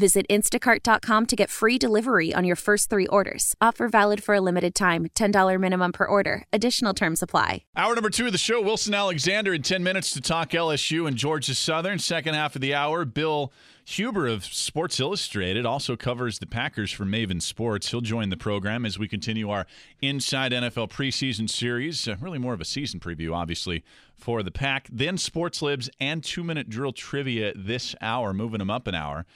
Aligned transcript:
Visit 0.00 0.24
instacart.com 0.30 1.26
to 1.26 1.36
get 1.36 1.50
free 1.50 1.76
delivery 1.76 2.32
on 2.32 2.42
your 2.42 2.56
first 2.56 2.88
three 2.88 3.06
orders. 3.08 3.54
Offer 3.60 3.86
valid 3.86 4.24
for 4.24 4.34
a 4.34 4.40
limited 4.40 4.74
time 4.74 5.08
$10 5.08 5.60
minimum 5.60 5.92
per 5.92 6.06
order. 6.06 6.46
Additional 6.54 6.94
terms 6.94 7.22
apply. 7.22 7.64
Hour 7.76 7.94
number 7.94 8.08
two 8.08 8.24
of 8.24 8.32
the 8.32 8.38
show 8.38 8.62
Wilson 8.62 8.94
Alexander 8.94 9.52
in 9.52 9.60
10 9.60 9.82
minutes 9.82 10.14
to 10.14 10.22
talk 10.22 10.52
LSU 10.52 11.06
and 11.06 11.18
Georgia 11.18 11.54
Southern. 11.54 11.98
Second 11.98 12.32
half 12.32 12.54
of 12.54 12.62
the 12.62 12.72
hour, 12.72 13.04
Bill 13.04 13.52
Huber 13.84 14.26
of 14.26 14.46
Sports 14.46 14.98
Illustrated 15.00 15.66
also 15.66 15.96
covers 15.96 16.38
the 16.38 16.46
Packers 16.46 16.90
for 16.90 17.04
Maven 17.04 17.42
Sports. 17.42 17.90
He'll 17.90 18.00
join 18.00 18.30
the 18.30 18.38
program 18.38 18.86
as 18.86 18.98
we 18.98 19.06
continue 19.06 19.50
our 19.50 19.66
Inside 20.00 20.52
NFL 20.52 20.88
preseason 20.88 21.50
series. 21.50 22.08
Uh, 22.08 22.16
really 22.22 22.38
more 22.38 22.54
of 22.54 22.62
a 22.62 22.64
season 22.64 23.00
preview, 23.00 23.34
obviously, 23.34 23.84
for 24.14 24.42
the 24.42 24.50
Pack. 24.50 24.88
Then 24.90 25.18
Sports 25.18 25.60
Libs 25.60 25.90
and 26.00 26.24
two 26.24 26.42
minute 26.42 26.70
drill 26.70 26.92
trivia 26.92 27.52
this 27.54 27.94
hour, 28.00 28.32
moving 28.32 28.60
them 28.60 28.70
up 28.70 28.86
an 28.86 28.94
hour 28.94 29.26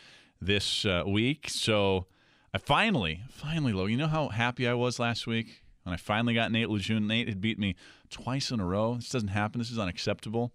this 0.44 0.84
uh, 0.84 1.02
week. 1.06 1.48
So 1.48 2.06
I 2.52 2.58
finally, 2.58 3.22
finally, 3.28 3.72
Lo, 3.72 3.86
you 3.86 3.96
know 3.96 4.06
how 4.06 4.28
happy 4.28 4.68
I 4.68 4.74
was 4.74 4.98
last 4.98 5.26
week 5.26 5.62
when 5.82 5.92
I 5.92 5.96
finally 5.96 6.34
got 6.34 6.52
Nate 6.52 6.70
Lejeune. 6.70 7.06
Nate 7.06 7.28
had 7.28 7.40
beat 7.40 7.58
me 7.58 7.74
twice 8.10 8.50
in 8.50 8.60
a 8.60 8.64
row. 8.64 8.94
This 8.96 9.08
doesn't 9.10 9.28
happen. 9.28 9.58
This 9.58 9.70
is 9.70 9.78
unacceptable. 9.78 10.52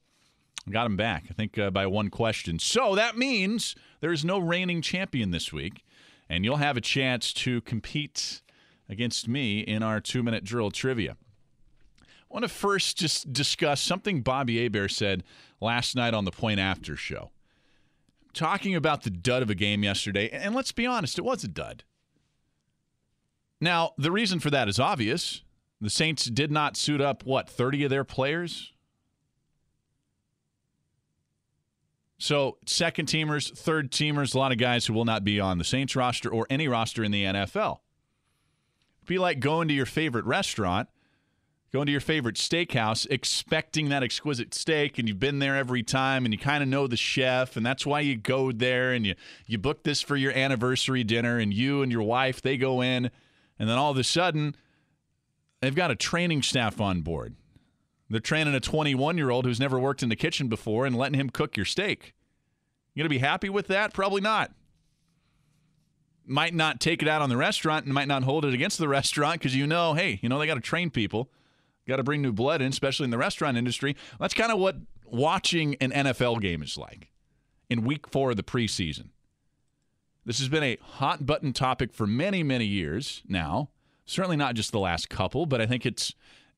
I 0.68 0.72
got 0.72 0.86
him 0.86 0.98
back, 0.98 1.26
I 1.30 1.34
think, 1.34 1.58
uh, 1.58 1.72
by 1.72 1.88
one 1.88 2.10
question. 2.10 2.60
So 2.60 2.96
that 2.96 3.18
means 3.18 3.76
there's 4.02 4.24
no 4.24 4.40
reigning 4.40 4.82
champion 4.82 5.32
this 5.32 5.52
week, 5.52 5.84
and 6.30 6.46
you'll 6.46 6.58
have 6.58 6.78
a 6.78 6.82
chance 6.82 7.34
to 7.34 7.62
compete 7.62 8.42
against 8.88 9.28
me 9.28 9.60
in 9.60 9.84
our 9.84 10.00
two 10.00 10.24
minute 10.24 10.44
drill 10.44 10.72
trivia. 10.72 11.18
I 12.02 12.06
want 12.34 12.44
to 12.44 12.50
first 12.50 12.98
just 12.98 13.34
discuss 13.34 13.82
something 13.82 14.22
Bobby 14.22 14.62
Hebert 14.62 14.92
said 14.92 15.24
last 15.60 15.96
night 15.96 16.14
on 16.14 16.26
the 16.26 16.32
Point 16.32 16.60
After 16.60 16.96
show. 16.96 17.32
Talking 18.34 18.76
about 18.76 19.04
the 19.04 19.10
dud 19.10 19.42
of 19.42 19.50
a 19.50 19.56
game 19.56 19.84
yesterday, 19.84 20.30
and 20.30 20.54
let's 20.54 20.72
be 20.72 20.86
honest, 20.86 21.18
it 21.18 21.26
was 21.26 21.44
a 21.44 21.48
dud. 21.48 21.84
Now, 23.60 23.94
the 23.98 24.12
reason 24.12 24.40
for 24.40 24.50
that 24.50 24.70
is 24.70 24.80
obvious. 24.80 25.44
The 25.82 25.90
Saints 25.90 26.26
did 26.26 26.52
not 26.52 26.78
suit 26.78 27.02
up, 27.02 27.26
what, 27.26 27.50
30 27.50 27.86
of 27.86 27.90
their 27.90 28.04
players? 28.04 28.74
So, 32.18 32.58
second 32.66 33.08
teamers, 33.08 33.58
third 33.58 33.92
teamers, 33.92 34.36
a 34.36 34.38
lot 34.38 34.52
of 34.52 34.58
guys 34.58 34.86
who 34.86 34.94
will 34.94 35.06
not 35.06 35.24
be 35.24 35.40
on 35.40 35.58
the 35.58 35.64
Saints 35.64 35.96
roster 35.96 36.30
or 36.30 36.46
any 36.50 36.68
roster 36.68 37.04
in 37.04 37.12
the 37.12 37.24
NFL. 37.24 37.80
be 39.08 39.18
like 39.18 39.40
going 39.40 39.70
to 39.70 39.74
your 39.74 39.86
favorite 39.86 40.26
restaurant, 40.26 40.90
going 41.72 41.86
to 41.86 41.92
your 41.92 42.02
favorite 42.02 42.36
steakhouse, 42.36 43.06
expecting 43.10 43.90
that 43.90 44.04
exquisite 44.04 44.54
steak, 44.54 44.98
and 44.98 45.08
you've 45.08 45.20
been 45.20 45.40
there 45.40 45.56
every 45.56 45.84
time, 45.84 46.26
and 46.26 46.34
you 46.34 46.40
kind 46.40 46.64
of 46.64 46.70
know 46.70 46.88
the 46.88 46.98
chef, 46.98 47.56
and 47.56 47.66
that's 47.66 47.86
why 47.86 48.00
you 48.00 48.16
go 48.16 48.52
there, 48.52 48.94
and 48.94 49.06
you 49.06 49.16
you 49.46 49.58
book 49.58 49.84
this 49.84 50.02
for 50.02 50.16
your 50.16 50.32
anniversary 50.34 51.04
dinner, 51.04 51.38
and 51.38 51.54
you 51.54 51.82
and 51.82 51.92
your 51.92 52.04
wife 52.04 52.42
they 52.42 52.58
go 52.58 52.82
in, 52.82 53.12
and 53.58 53.70
then 53.70 53.78
all 53.78 53.92
of 53.92 53.98
a 53.98 54.04
sudden, 54.04 54.56
they've 55.62 55.76
got 55.76 55.92
a 55.92 55.96
training 55.96 56.42
staff 56.42 56.82
on 56.82 57.02
board 57.02 57.36
they're 58.10 58.20
training 58.20 58.56
a 58.56 58.60
21 58.60 59.18
year 59.18 59.30
old 59.30 59.46
who's 59.46 59.60
never 59.60 59.80
worked 59.80 60.02
in 60.02 60.10
the 60.10 60.16
kitchen 60.16 60.48
before 60.48 60.86
and 60.86 60.98
letting 60.98 61.20
him 61.20 61.30
cook 61.30 61.56
your 61.56 61.66
steak. 61.66 62.14
You 62.96 63.04
to 63.04 63.10
be 63.10 63.20
happy 63.20 63.50
with 63.50 63.68
that? 63.68 63.94
Probably 63.94 64.22
not. 64.22 64.52
Might 66.26 66.54
not 66.54 66.80
take 66.80 67.02
it 67.02 67.08
out 67.08 67.22
on 67.22 67.30
the 67.30 67.38
restaurant 67.38 67.86
and 67.86 67.94
might 67.94 68.08
not 68.08 68.24
hold 68.24 68.46
it 68.46 68.54
against 68.54 68.78
the 68.78 68.88
restaurant 68.90 69.40
because 69.40 69.56
you 69.56 69.68
know, 69.68 69.94
hey, 69.94 70.20
you 70.22 70.30
know, 70.30 70.40
they 70.40 70.48
got 70.48 70.56
to 70.56 70.62
train 70.62 70.90
people, 70.90 71.30
got 71.90 71.98
to 71.98 72.04
bring 72.04 72.22
new 72.22 72.32
blood 72.32 72.62
in, 72.62 72.70
especially 72.70 73.06
in 73.06 73.10
the 73.10 73.18
restaurant 73.18 73.58
industry. 73.58 73.96
That's 74.20 74.34
kind 74.34 74.52
of 74.52 74.60
what 74.60 74.78
watching 75.06 75.76
an 75.76 75.92
NFL 75.92 76.42
game 76.42 76.62
is 76.62 76.78
like 76.78 77.10
in 77.70 77.84
week 77.84 78.08
four 78.08 78.32
of 78.32 78.38
the 78.38 78.44
preseason. 78.44 79.10
This 80.26 80.40
has 80.40 80.50
been 80.50 80.64
a 80.64 80.78
hot 80.82 81.26
button 81.26 81.54
topic 81.54 81.94
for 81.94 82.06
many, 82.06 82.44
many 82.44 82.66
years 82.66 83.24
now. 83.28 83.70
Certainly 84.06 84.38
not 84.38 84.56
just 84.56 84.72
the 84.72 84.80
last 84.80 85.10
couple, 85.10 85.46
but 85.46 85.62
I 85.62 85.66
think 85.66 85.86
it's 85.86 86.14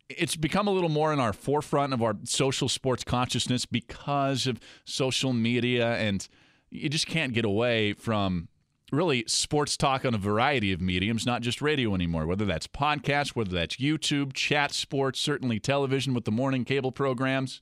it's 0.09 0.35
become 0.35 0.67
a 0.67 0.71
little 0.71 0.89
more 0.89 1.13
in 1.13 1.19
our 1.19 1.31
forefront 1.31 1.93
of 1.93 2.01
our 2.01 2.15
social 2.25 2.67
sports 2.67 3.03
consciousness 3.03 3.65
because 3.65 4.45
of 4.45 4.59
social 4.83 5.31
media 5.31 5.93
and 5.95 6.27
you 6.69 6.89
just 6.89 7.07
can't 7.07 7.33
get 7.33 7.45
away 7.45 7.93
from 7.93 8.49
really 8.91 9.23
sports 9.27 9.77
talk 9.77 10.05
on 10.05 10.13
a 10.13 10.17
variety 10.17 10.71
of 10.71 10.81
mediums, 10.81 11.25
not 11.25 11.41
just 11.41 11.61
radio 11.61 11.95
anymore, 11.95 12.25
whether 12.25 12.45
that's 12.45 12.67
podcasts, 12.67 13.29
whether 13.29 13.51
that's 13.51 13.77
YouTube, 13.77 14.33
chat 14.33 14.73
sports, 14.73 15.19
certainly 15.19 15.59
television 15.59 16.13
with 16.13 16.25
the 16.25 16.31
morning 16.31 16.65
cable 16.65 16.91
programs. 16.91 17.61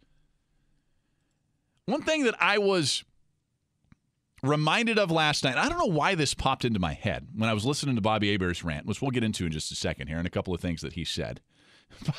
One 1.85 2.01
thing 2.01 2.23
that 2.23 2.35
I 2.41 2.57
was 2.57 3.03
reminded 4.43 4.97
of 4.97 5.11
last 5.11 5.43
night, 5.43 5.57
I 5.57 5.69
don't 5.69 5.77
know 5.77 5.93
why 5.93 6.15
this 6.15 6.33
popped 6.33 6.65
into 6.65 6.79
my 6.79 6.93
head 6.93 7.27
when 7.35 7.49
I 7.49 7.53
was 7.53 7.65
listening 7.65 7.95
to 7.95 8.01
Bobby 8.01 8.31
Hebert's 8.31 8.63
rant, 8.63 8.85
which 8.85 9.01
we'll 9.01 9.11
get 9.11 9.23
into 9.23 9.45
in 9.45 9.51
just 9.51 9.71
a 9.71 9.75
second 9.75 10.07
here, 10.07 10.17
and 10.17 10.27
a 10.27 10.31
couple 10.31 10.53
of 10.53 10.61
things 10.61 10.81
that 10.81 10.93
he 10.93 11.03
said. 11.03 11.41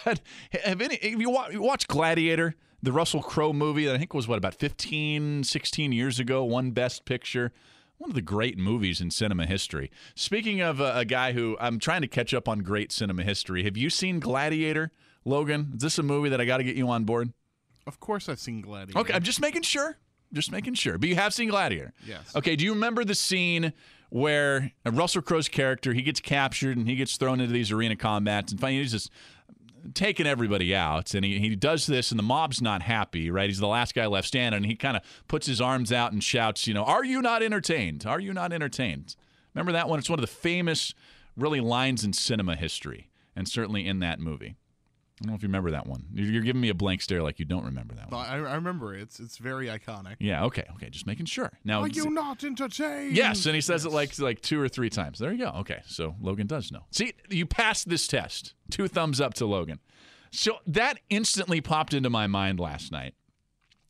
But 0.05 0.21
have 0.65 0.81
any 0.81 0.99
have 1.01 1.21
you, 1.21 1.31
watch, 1.31 1.87
Gladiator, 1.87 2.57
the 2.83 2.93
Russell 2.93 3.23
Crowe 3.23 3.53
movie 3.53 3.87
that 3.87 3.95
I 3.95 3.99
think 3.99 4.13
was 4.13 4.27
what 4.27 4.39
about 4.39 4.55
15, 4.55 5.45
16 5.45 5.93
years 5.93 6.19
ago, 6.19 6.43
one 6.45 6.73
best 6.73 7.05
picture. 7.05 7.53
One 8.01 8.09
of 8.09 8.15
the 8.15 8.23
great 8.23 8.57
movies 8.57 9.03
in 9.03 9.11
cinema 9.11 9.45
history. 9.45 9.91
Speaking 10.15 10.63
of 10.63 10.81
a, 10.81 11.01
a 11.01 11.05
guy 11.05 11.33
who 11.33 11.59
I'm 11.61 11.79
trying 11.79 12.01
to 12.01 12.09
catch 12.09 12.33
up 12.33 12.49
on 12.49 12.61
great 12.61 12.93
cinema 12.93 13.25
history, 13.25 13.63
have 13.65 13.77
you 13.77 13.91
seen 13.91 14.21
Gladiator, 14.21 14.91
Logan? 15.27 15.73
Is 15.75 15.83
this 15.83 15.99
a 15.99 16.03
movie 16.03 16.31
that 16.31 16.41
I 16.41 16.47
got 16.47 16.57
to 16.57 16.65
get 16.65 16.77
you 16.77 16.89
on 16.89 17.05
board? 17.05 17.35
Of 17.87 18.01
course, 18.01 18.31
I've 18.31 18.39
seen 18.39 18.63
Gladiator. 18.63 18.99
Okay, 19.01 19.13
I'm 19.13 19.23
just 19.23 19.39
making 19.39 19.63
sure. 19.63 19.99
Just 20.33 20.51
making 20.51 20.75
sure. 20.75 20.97
But 20.97 21.11
you 21.11 21.17
have 21.17 21.35
seen 21.35 21.51
Gladiator. 21.51 21.93
Yes. 22.07 22.35
Okay, 22.35 22.57
do 22.57 22.65
you 22.65 22.73
remember 22.73 23.05
the 23.05 23.15
scene 23.15 23.75
where 24.09 24.73
uh, 24.87 24.93
Russell 24.93 25.21
Crowe's 25.21 25.51
character, 25.51 25.93
he 25.93 26.01
gets 26.01 26.21
captured 26.21 26.79
and 26.79 26.89
he 26.89 26.97
gets 26.97 27.19
thrown 27.19 27.39
into 27.39 27.53
these 27.53 27.71
arena 27.71 27.97
combats 27.97 28.51
and 28.51 28.59
finally 28.59 28.81
he's 28.81 28.93
just 28.93 29.11
taking 29.95 30.27
everybody 30.27 30.75
out, 30.75 31.15
and 31.15 31.25
he, 31.25 31.39
he 31.39 31.57
does 31.57 31.87
this, 31.87 32.11
and 32.11 32.19
the 32.19 32.25
mob's 32.25 32.61
not 32.61 32.83
happy, 32.83 33.31
right? 33.31 33.49
He's 33.49 33.59
the 33.59 33.67
last 33.67 33.95
guy 33.95 34.07
left 34.07 34.29
standing, 34.29 34.59
and 34.59 34.67
he 34.67 34.77
kind 34.77 34.97
of 34.97 35.03
puts 35.29 35.47
his 35.47 35.61
arms 35.61 35.93
out 35.93 36.13
and 36.13 36.23
shouts, 36.23 36.67
you 36.67 36.75
know, 36.75 36.85
"Are 36.85 37.05
you 37.05 37.23
not 37.23 37.43
entertained? 37.43 38.07
Are 38.07 38.21
you 38.21 38.33
not 38.33 38.53
entertained?" 38.53 39.17
Remember 39.55 39.73
that 39.73 39.89
one? 39.89 39.99
It's 39.99 40.09
one 40.11 40.19
of 40.19 40.23
the 40.23 40.29
famous, 40.29 40.95
really 41.37 41.61
lines 41.61 42.05
in 42.05 42.13
cinema 42.13 42.57
history, 42.57 43.11
and 43.35 43.49
certainly 43.49 43.87
in 43.87 43.99
that 44.01 44.21
movie. 44.21 44.57
I 45.21 45.25
don't 45.25 45.33
know 45.33 45.37
if 45.37 45.43
you 45.43 45.49
remember 45.49 45.73
that 45.73 45.87
one. 45.87 46.07
You're 46.15 46.43
giving 46.43 46.63
me 46.63 46.71
a 46.71 46.75
blank 46.75 47.03
stare 47.03 47.23
like 47.23 47.39
you 47.39 47.45
don't 47.45 47.65
remember 47.67 47.95
that 47.95 48.11
one. 48.11 48.27
I, 48.27 48.37
I 48.37 48.55
remember 48.55 48.95
it. 48.95 49.03
It's 49.03 49.21
it's 49.21 49.37
very 49.37 49.67
iconic. 49.67 50.17
Yeah. 50.19 50.45
Okay. 50.47 50.65
Okay. 50.77 50.89
Just 50.89 51.07
making 51.07 51.27
sure. 51.27 51.53
Now, 51.63 51.83
are 51.83 51.89
you 51.89 52.09
not 52.09 52.43
entertained? 52.43 53.15
Yes, 53.15 53.45
and 53.45 53.55
he 53.55 53.61
says 53.61 53.85
yes. 53.85 53.93
it 53.93 53.95
like 53.95 54.19
like 54.19 54.41
two 54.41 54.59
or 54.59 54.69
three 54.69 54.89
times. 54.89 55.19
There 55.19 55.31
you 55.31 55.45
go. 55.45 55.51
Okay, 55.59 55.83
so 55.87 56.15
Logan 56.23 56.47
does 56.47 56.73
know. 56.73 56.85
See, 56.91 57.13
you 57.29 57.45
passed 57.45 57.91
this 57.91 58.07
test. 58.07 58.55
Two 58.71 58.89
thumbs 58.89 59.21
up 59.21 59.35
to 59.35 59.47
Logan. 59.47 59.81
So 60.31 60.59
that 60.67 61.01
instantly 61.11 61.61
popped 61.61 61.93
into 61.93 62.09
my 62.09 62.27
mind 62.27 62.59
last 62.59 62.91
night, 62.91 63.15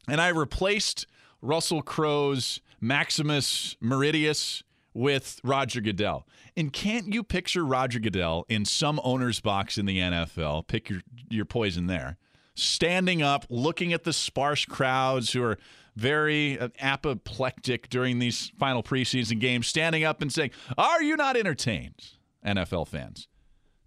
and 0.08 0.20
I 0.20 0.28
replaced 0.28 1.06
Russell 1.42 1.82
Crowe's 1.82 2.60
Maximus 2.80 3.76
Meridius 3.80 4.62
with 5.00 5.40
Roger 5.42 5.80
Goodell. 5.80 6.26
And 6.54 6.70
can't 6.72 7.12
you 7.12 7.24
picture 7.24 7.64
Roger 7.64 7.98
Goodell 7.98 8.44
in 8.50 8.66
some 8.66 9.00
owner's 9.02 9.40
box 9.40 9.78
in 9.78 9.86
the 9.86 9.98
NFL? 9.98 10.66
Pick 10.66 10.90
your, 10.90 11.00
your 11.30 11.46
poison 11.46 11.86
there. 11.86 12.18
Standing 12.54 13.22
up, 13.22 13.46
looking 13.48 13.94
at 13.94 14.04
the 14.04 14.12
sparse 14.12 14.66
crowds 14.66 15.32
who 15.32 15.42
are 15.42 15.58
very 15.96 16.58
uh, 16.58 16.68
apoplectic 16.78 17.88
during 17.88 18.18
these 18.18 18.52
final 18.58 18.82
preseason 18.82 19.40
games, 19.40 19.66
standing 19.66 20.04
up 20.04 20.20
and 20.20 20.30
saying, 20.30 20.50
Are 20.76 21.02
you 21.02 21.16
not 21.16 21.34
entertained, 21.34 22.10
NFL 22.44 22.86
fans? 22.86 23.26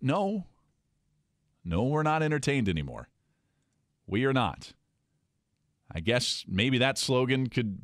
No. 0.02 0.48
No, 1.64 1.84
we're 1.84 2.04
not 2.04 2.24
entertained 2.24 2.68
anymore. 2.68 3.08
We 4.08 4.26
are 4.26 4.34
not. 4.34 4.74
I 5.92 6.00
guess 6.00 6.44
maybe 6.48 6.80
that 6.80 6.98
slogan 6.98 7.50
could, 7.50 7.78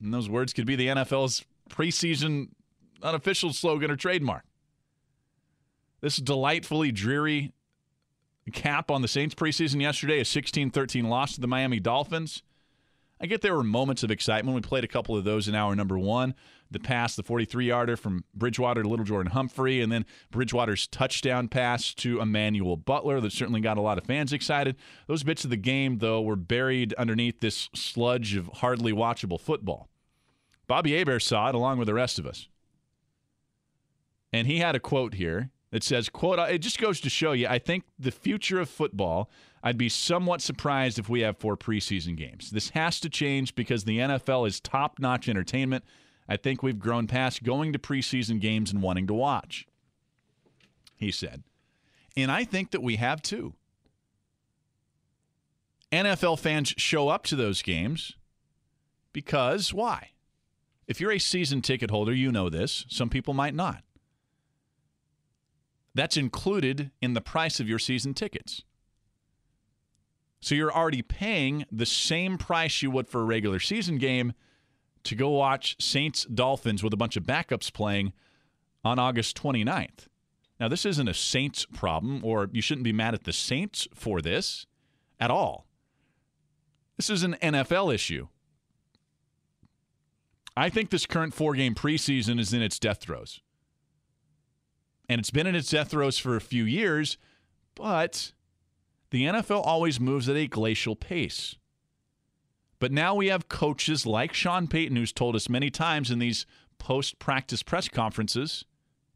those 0.00 0.30
words 0.30 0.54
could 0.54 0.66
be 0.66 0.74
the 0.74 0.86
NFL's 0.86 1.44
preseason 1.68 2.48
unofficial 3.02 3.52
slogan 3.52 3.90
or 3.90 3.96
trademark. 3.96 4.44
This 6.00 6.16
delightfully 6.16 6.92
dreary 6.92 7.52
cap 8.52 8.90
on 8.90 9.02
the 9.02 9.08
Saints 9.08 9.34
preseason 9.34 9.80
yesterday, 9.80 10.20
a 10.20 10.24
16 10.24 10.70
13 10.70 11.08
loss 11.08 11.34
to 11.34 11.40
the 11.40 11.46
Miami 11.46 11.78
Dolphins. 11.78 12.42
I 13.20 13.26
get 13.26 13.40
there 13.40 13.54
were 13.54 13.62
moments 13.62 14.02
of 14.02 14.10
excitement. 14.10 14.56
We 14.56 14.62
played 14.62 14.82
a 14.82 14.88
couple 14.88 15.16
of 15.16 15.22
those 15.22 15.46
in 15.46 15.54
hour 15.54 15.76
number 15.76 15.96
one. 15.96 16.34
The 16.72 16.80
pass, 16.80 17.14
the 17.14 17.22
43 17.22 17.66
yarder 17.66 17.96
from 17.96 18.24
Bridgewater 18.34 18.82
to 18.82 18.88
Lil'Jordan 18.88 19.28
Humphrey, 19.28 19.80
and 19.80 19.92
then 19.92 20.06
Bridgewater's 20.32 20.88
touchdown 20.88 21.46
pass 21.46 21.94
to 21.94 22.20
Emmanuel 22.20 22.76
Butler 22.76 23.20
that 23.20 23.30
certainly 23.30 23.60
got 23.60 23.78
a 23.78 23.82
lot 23.82 23.96
of 23.96 24.04
fans 24.04 24.32
excited. 24.32 24.74
Those 25.06 25.22
bits 25.22 25.44
of 25.44 25.50
the 25.50 25.56
game, 25.56 25.98
though, 25.98 26.20
were 26.20 26.34
buried 26.34 26.94
underneath 26.94 27.38
this 27.38 27.68
sludge 27.74 28.34
of 28.34 28.48
hardly 28.54 28.92
watchable 28.92 29.38
football. 29.38 29.88
Bobby 30.66 30.98
Hebert 30.98 31.22
saw 31.22 31.48
it 31.48 31.54
along 31.54 31.78
with 31.78 31.86
the 31.86 31.94
rest 31.94 32.18
of 32.18 32.26
us. 32.26 32.48
And 34.32 34.46
he 34.46 34.58
had 34.58 34.74
a 34.74 34.80
quote 34.80 35.14
here 35.14 35.50
that 35.70 35.82
says, 35.82 36.08
quote, 36.08 36.38
uh, 36.38 36.42
it 36.44 36.58
just 36.58 36.78
goes 36.78 37.00
to 37.00 37.10
show 37.10 37.32
you, 37.32 37.46
I 37.48 37.58
think 37.58 37.84
the 37.98 38.10
future 38.10 38.60
of 38.60 38.68
football, 38.68 39.30
I'd 39.62 39.78
be 39.78 39.88
somewhat 39.88 40.40
surprised 40.40 40.98
if 40.98 41.08
we 41.08 41.20
have 41.20 41.38
four 41.38 41.56
preseason 41.56 42.16
games. 42.16 42.50
This 42.50 42.70
has 42.70 43.00
to 43.00 43.08
change 43.08 43.54
because 43.54 43.84
the 43.84 43.98
NFL 43.98 44.46
is 44.46 44.60
top-notch 44.60 45.28
entertainment. 45.28 45.84
I 46.28 46.36
think 46.36 46.62
we've 46.62 46.78
grown 46.78 47.06
past 47.06 47.42
going 47.42 47.72
to 47.72 47.78
preseason 47.78 48.40
games 48.40 48.72
and 48.72 48.82
wanting 48.82 49.06
to 49.06 49.14
watch. 49.14 49.66
He 50.96 51.10
said. 51.10 51.42
And 52.16 52.30
I 52.30 52.44
think 52.44 52.70
that 52.70 52.82
we 52.82 52.96
have 52.96 53.22
too. 53.22 53.54
NFL 55.90 56.38
fans 56.38 56.74
show 56.76 57.08
up 57.08 57.24
to 57.24 57.36
those 57.36 57.62
games 57.62 58.16
because 59.12 59.74
why? 59.74 60.10
If 60.86 61.00
you're 61.00 61.12
a 61.12 61.18
season 61.18 61.62
ticket 61.62 61.90
holder, 61.90 62.14
you 62.14 62.32
know 62.32 62.48
this. 62.48 62.84
Some 62.88 63.08
people 63.08 63.34
might 63.34 63.54
not. 63.54 63.82
That's 65.94 66.16
included 66.16 66.90
in 67.00 67.12
the 67.12 67.20
price 67.20 67.60
of 67.60 67.68
your 67.68 67.78
season 67.78 68.14
tickets. 68.14 68.62
So 70.40 70.54
you're 70.54 70.72
already 70.72 71.02
paying 71.02 71.66
the 71.70 71.86
same 71.86 72.36
price 72.38 72.82
you 72.82 72.90
would 72.90 73.08
for 73.08 73.20
a 73.20 73.24
regular 73.24 73.60
season 73.60 73.98
game 73.98 74.32
to 75.04 75.14
go 75.14 75.30
watch 75.30 75.76
Saints 75.80 76.24
Dolphins 76.24 76.82
with 76.82 76.92
a 76.92 76.96
bunch 76.96 77.16
of 77.16 77.24
backups 77.24 77.72
playing 77.72 78.12
on 78.84 78.98
August 78.98 79.40
29th. 79.40 80.08
Now, 80.58 80.68
this 80.68 80.86
isn't 80.86 81.08
a 81.08 81.14
Saints 81.14 81.66
problem, 81.66 82.24
or 82.24 82.48
you 82.52 82.62
shouldn't 82.62 82.84
be 82.84 82.92
mad 82.92 83.14
at 83.14 83.24
the 83.24 83.32
Saints 83.32 83.88
for 83.94 84.20
this 84.20 84.66
at 85.18 85.30
all. 85.30 85.66
This 86.96 87.10
is 87.10 87.22
an 87.22 87.36
NFL 87.42 87.92
issue. 87.92 88.28
I 90.56 90.68
think 90.68 90.90
this 90.90 91.06
current 91.06 91.34
four 91.34 91.54
game 91.54 91.74
preseason 91.74 92.38
is 92.38 92.52
in 92.52 92.62
its 92.62 92.78
death 92.78 93.00
throes. 93.00 93.40
And 95.12 95.18
it's 95.18 95.30
been 95.30 95.46
in 95.46 95.54
its 95.54 95.68
death 95.68 95.90
throes 95.90 96.16
for 96.16 96.36
a 96.36 96.40
few 96.40 96.64
years, 96.64 97.18
but 97.74 98.32
the 99.10 99.24
NFL 99.24 99.60
always 99.62 100.00
moves 100.00 100.26
at 100.26 100.36
a 100.36 100.46
glacial 100.46 100.96
pace. 100.96 101.56
But 102.78 102.92
now 102.92 103.14
we 103.14 103.26
have 103.26 103.46
coaches 103.46 104.06
like 104.06 104.32
Sean 104.32 104.68
Payton, 104.68 104.96
who's 104.96 105.12
told 105.12 105.36
us 105.36 105.50
many 105.50 105.68
times 105.68 106.10
in 106.10 106.18
these 106.18 106.46
post 106.78 107.18
practice 107.18 107.62
press 107.62 107.88
conferences 107.88 108.64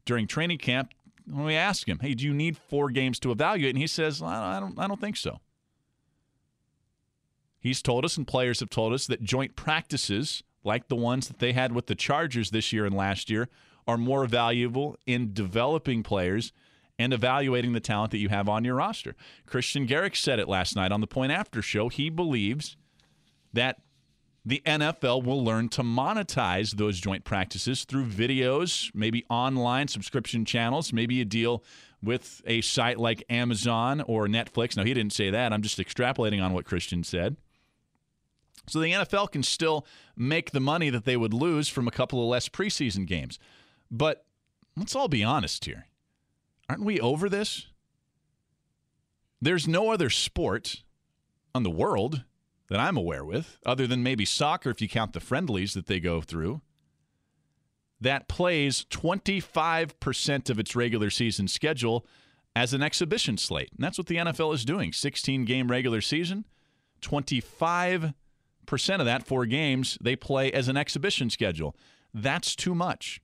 during 0.05 0.27
training 0.27 0.59
camp, 0.59 0.93
when 1.25 1.45
we 1.45 1.55
ask 1.55 1.89
him, 1.89 1.97
hey, 1.99 2.13
do 2.13 2.25
you 2.25 2.33
need 2.33 2.57
four 2.57 2.91
games 2.91 3.19
to 3.21 3.31
evaluate? 3.31 3.71
And 3.71 3.81
he 3.81 3.87
says, 3.87 4.21
I 4.21 4.59
don't, 4.59 4.79
I 4.79 4.87
don't 4.87 5.01
think 5.01 5.17
so. 5.17 5.39
He's 7.59 7.81
told 7.81 8.05
us, 8.05 8.17
and 8.17 8.27
players 8.27 8.59
have 8.59 8.69
told 8.69 8.93
us, 8.93 9.07
that 9.07 9.23
joint 9.23 9.55
practices, 9.55 10.43
like 10.63 10.89
the 10.89 10.95
ones 10.95 11.27
that 11.27 11.39
they 11.39 11.53
had 11.53 11.71
with 11.71 11.87
the 11.87 11.95
Chargers 11.95 12.51
this 12.51 12.71
year 12.71 12.85
and 12.85 12.95
last 12.95 13.31
year, 13.31 13.49
are 13.87 13.97
more 13.97 14.25
valuable 14.25 14.97
in 15.05 15.33
developing 15.33 16.03
players 16.03 16.51
and 16.99 17.13
evaluating 17.13 17.73
the 17.73 17.79
talent 17.79 18.11
that 18.11 18.17
you 18.17 18.29
have 18.29 18.49
on 18.49 18.65
your 18.65 18.75
roster. 18.75 19.15
Christian 19.45 19.85
Garrick 19.85 20.15
said 20.15 20.39
it 20.39 20.47
last 20.47 20.75
night 20.75 20.91
on 20.91 21.01
the 21.01 21.07
Point 21.07 21.31
After 21.31 21.61
show. 21.61 21.89
He 21.89 22.09
believes 22.09 22.75
that 23.53 23.81
the 24.43 24.61
NFL 24.65 25.23
will 25.23 25.43
learn 25.43 25.69
to 25.69 25.83
monetize 25.83 26.77
those 26.77 26.99
joint 26.99 27.25
practices 27.25 27.83
through 27.83 28.05
videos, 28.05 28.89
maybe 28.93 29.25
online 29.29 29.87
subscription 29.89 30.45
channels, 30.45 30.93
maybe 30.93 31.21
a 31.21 31.25
deal 31.25 31.63
with 32.01 32.41
a 32.47 32.61
site 32.61 32.97
like 32.97 33.23
Amazon 33.29 34.01
or 34.01 34.27
Netflix. 34.27 34.77
Now, 34.77 34.85
he 34.85 34.93
didn't 34.93 35.13
say 35.13 35.29
that. 35.29 35.51
I'm 35.51 35.61
just 35.61 35.79
extrapolating 35.79 36.41
on 36.41 36.53
what 36.53 36.65
Christian 36.65 37.03
said. 37.03 37.35
So 38.67 38.79
the 38.79 38.91
NFL 38.91 39.31
can 39.31 39.43
still 39.43 39.85
make 40.15 40.51
the 40.51 40.59
money 40.59 40.89
that 40.89 41.05
they 41.05 41.17
would 41.17 41.33
lose 41.33 41.69
from 41.69 41.87
a 41.87 41.91
couple 41.91 42.21
of 42.21 42.27
less 42.27 42.49
preseason 42.49 43.05
games. 43.05 43.39
But 43.89 44.25
let's 44.75 44.95
all 44.95 45.07
be 45.07 45.23
honest 45.23 45.65
here. 45.65 45.87
Aren't 46.69 46.83
we 46.83 46.99
over 46.99 47.29
this? 47.29 47.67
There's 49.41 49.67
no 49.67 49.91
other 49.91 50.09
sport 50.09 50.83
on 51.53 51.63
the 51.63 51.69
world 51.69 52.23
that 52.69 52.79
I'm 52.79 52.97
aware 52.97 53.23
with, 53.23 53.57
other 53.65 53.87
than 53.87 54.03
maybe 54.03 54.25
soccer 54.25 54.69
if 54.69 54.81
you 54.81 54.89
count 54.89 55.13
the 55.13 55.19
friendlies 55.19 55.73
that 55.73 55.87
they 55.87 55.99
go 55.99 56.21
through, 56.21 56.61
that 58.01 58.27
plays 58.27 58.85
25% 58.89 60.49
of 60.49 60.59
its 60.59 60.75
regular 60.75 61.09
season 61.09 61.47
schedule 61.47 62.05
as 62.55 62.73
an 62.73 62.83
exhibition 62.83 63.37
slate. 63.37 63.69
And 63.75 63.83
that's 63.83 63.97
what 63.97 64.07
the 64.07 64.17
NFL 64.17 64.53
is 64.53 64.65
doing 64.65 64.91
16 64.91 65.45
game 65.45 65.69
regular 65.69 66.01
season, 66.01 66.45
25% 67.01 68.13
of 68.99 69.05
that, 69.05 69.25
four 69.25 69.45
games, 69.45 69.97
they 70.01 70.15
play 70.15 70.51
as 70.51 70.67
an 70.67 70.77
exhibition 70.77 71.29
schedule. 71.29 71.75
That's 72.13 72.55
too 72.55 72.75
much. 72.75 73.21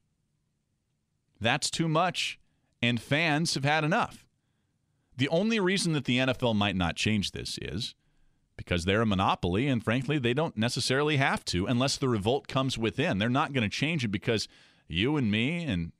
That's 1.43 1.69
too 1.69 1.87
much, 1.87 2.39
and 2.81 3.01
fans 3.01 3.53
have 3.55 3.65
had 3.65 3.83
enough. 3.83 4.25
The 5.17 5.29
only 5.29 5.59
reason 5.59 5.93
that 5.93 6.05
the 6.05 6.17
NFL 6.17 6.55
might 6.55 6.75
not 6.75 6.95
change 6.95 7.31
this 7.31 7.59
is 7.61 7.95
because 8.55 8.85
they're 8.85 9.01
a 9.01 9.05
monopoly, 9.05 9.67
and 9.67 9.83
frankly, 9.83 10.17
they 10.17 10.33
don't 10.33 10.57
necessarily 10.57 11.17
have 11.17 11.43
to 11.45 11.65
unless 11.65 11.97
the 11.97 12.07
revolt 12.07 12.47
comes 12.47 12.77
within. 12.77 13.17
They're 13.17 13.29
not 13.29 13.53
going 13.53 13.69
to 13.69 13.69
change 13.69 14.05
it 14.05 14.09
because 14.09 14.47
you 14.87 15.17
and 15.17 15.29
me 15.29 15.63
and 15.63 15.91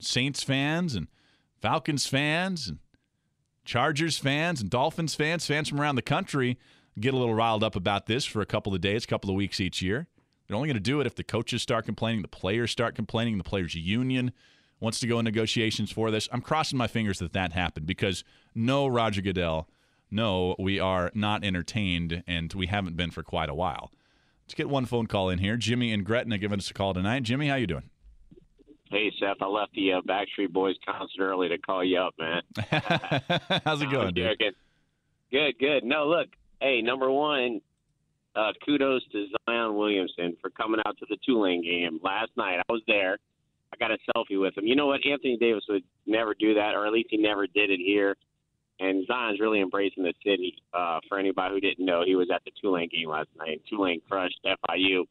Saints 0.00 0.42
fans 0.42 0.94
and 0.94 1.08
Falcons 1.60 2.06
fans 2.06 2.68
and 2.68 2.78
Chargers 3.64 4.18
fans 4.18 4.60
and 4.60 4.70
Dolphins 4.70 5.14
fans, 5.14 5.46
fans 5.46 5.68
from 5.68 5.80
around 5.80 5.96
the 5.96 6.02
country 6.02 6.58
get 7.00 7.14
a 7.14 7.16
little 7.16 7.34
riled 7.34 7.64
up 7.64 7.74
about 7.74 8.06
this 8.06 8.24
for 8.24 8.40
a 8.40 8.46
couple 8.46 8.74
of 8.74 8.80
days, 8.80 9.04
a 9.04 9.08
couple 9.08 9.30
of 9.30 9.36
weeks 9.36 9.60
each 9.60 9.82
year. 9.82 10.06
They're 10.46 10.56
only 10.56 10.68
going 10.68 10.76
to 10.76 10.80
do 10.80 11.00
it 11.00 11.06
if 11.06 11.16
the 11.16 11.24
coaches 11.24 11.62
start 11.62 11.84
complaining, 11.86 12.22
the 12.22 12.28
players 12.28 12.70
start 12.70 12.94
complaining, 12.94 13.38
the 13.38 13.44
players' 13.44 13.74
union 13.74 14.32
wants 14.80 15.00
to 15.00 15.06
go 15.06 15.18
in 15.18 15.24
negotiations 15.24 15.90
for 15.90 16.10
this. 16.10 16.28
I'm 16.32 16.40
crossing 16.40 16.78
my 16.78 16.86
fingers 16.86 17.18
that 17.18 17.32
that 17.32 17.52
happened 17.52 17.86
because 17.86 18.24
no, 18.54 18.86
Roger 18.86 19.22
Goodell, 19.22 19.68
no, 20.10 20.54
we 20.58 20.78
are 20.78 21.10
not 21.14 21.44
entertained, 21.44 22.22
and 22.26 22.52
we 22.52 22.66
haven't 22.66 22.96
been 22.96 23.10
for 23.10 23.22
quite 23.22 23.48
a 23.48 23.54
while. 23.54 23.90
Let's 24.44 24.54
get 24.54 24.68
one 24.68 24.84
phone 24.84 25.06
call 25.06 25.30
in 25.30 25.38
here. 25.38 25.56
Jimmy 25.56 25.92
and 25.92 26.04
Gretna 26.04 26.38
giving 26.38 26.58
us 26.58 26.70
a 26.70 26.74
call 26.74 26.94
tonight. 26.94 27.22
Jimmy, 27.22 27.48
how 27.48 27.56
you 27.56 27.66
doing? 27.66 27.90
Hey 28.90 29.10
Seth, 29.18 29.38
I 29.40 29.46
left 29.46 29.74
the 29.74 29.94
uh, 29.94 30.00
Backstreet 30.02 30.52
Boys 30.52 30.76
concert 30.86 31.24
early 31.24 31.48
to 31.48 31.58
call 31.58 31.82
you 31.82 31.98
up, 31.98 32.14
man. 32.18 32.42
How's 33.64 33.82
it 33.82 33.90
going, 33.90 34.14
dude? 34.14 34.38
Good, 35.32 35.58
good. 35.58 35.82
No, 35.82 36.06
look, 36.06 36.28
hey, 36.60 36.80
number 36.80 37.10
one, 37.10 37.60
uh, 38.36 38.52
kudos 38.64 39.02
to 39.10 39.26
Zion 39.48 39.74
Williamson 39.74 40.36
for 40.40 40.50
coming 40.50 40.80
out 40.86 40.96
to 40.98 41.06
the 41.08 41.16
Tulane 41.26 41.62
game 41.62 41.98
last 42.04 42.30
night. 42.36 42.58
I 42.58 42.72
was 42.72 42.82
there. 42.86 43.18
I 43.74 43.88
got 43.88 43.90
a 43.90 43.98
selfie 44.14 44.40
with 44.40 44.56
him. 44.56 44.66
You 44.66 44.76
know 44.76 44.86
what? 44.86 45.00
Anthony 45.06 45.36
Davis 45.36 45.64
would 45.68 45.82
never 46.06 46.34
do 46.34 46.54
that, 46.54 46.74
or 46.74 46.86
at 46.86 46.92
least 46.92 47.08
he 47.10 47.16
never 47.16 47.46
did 47.46 47.70
it 47.70 47.80
here. 47.84 48.16
And 48.80 49.06
Zion's 49.06 49.40
really 49.40 49.60
embracing 49.60 50.02
the 50.02 50.14
city. 50.24 50.56
Uh, 50.72 50.98
for 51.08 51.18
anybody 51.18 51.54
who 51.54 51.60
didn't 51.60 51.84
know, 51.84 52.02
he 52.04 52.16
was 52.16 52.28
at 52.34 52.42
the 52.44 52.50
Tulane 52.60 52.88
game 52.90 53.08
last 53.08 53.28
night. 53.38 53.62
Tulane 53.68 54.00
crushed 54.08 54.38
FIU. 54.44 55.04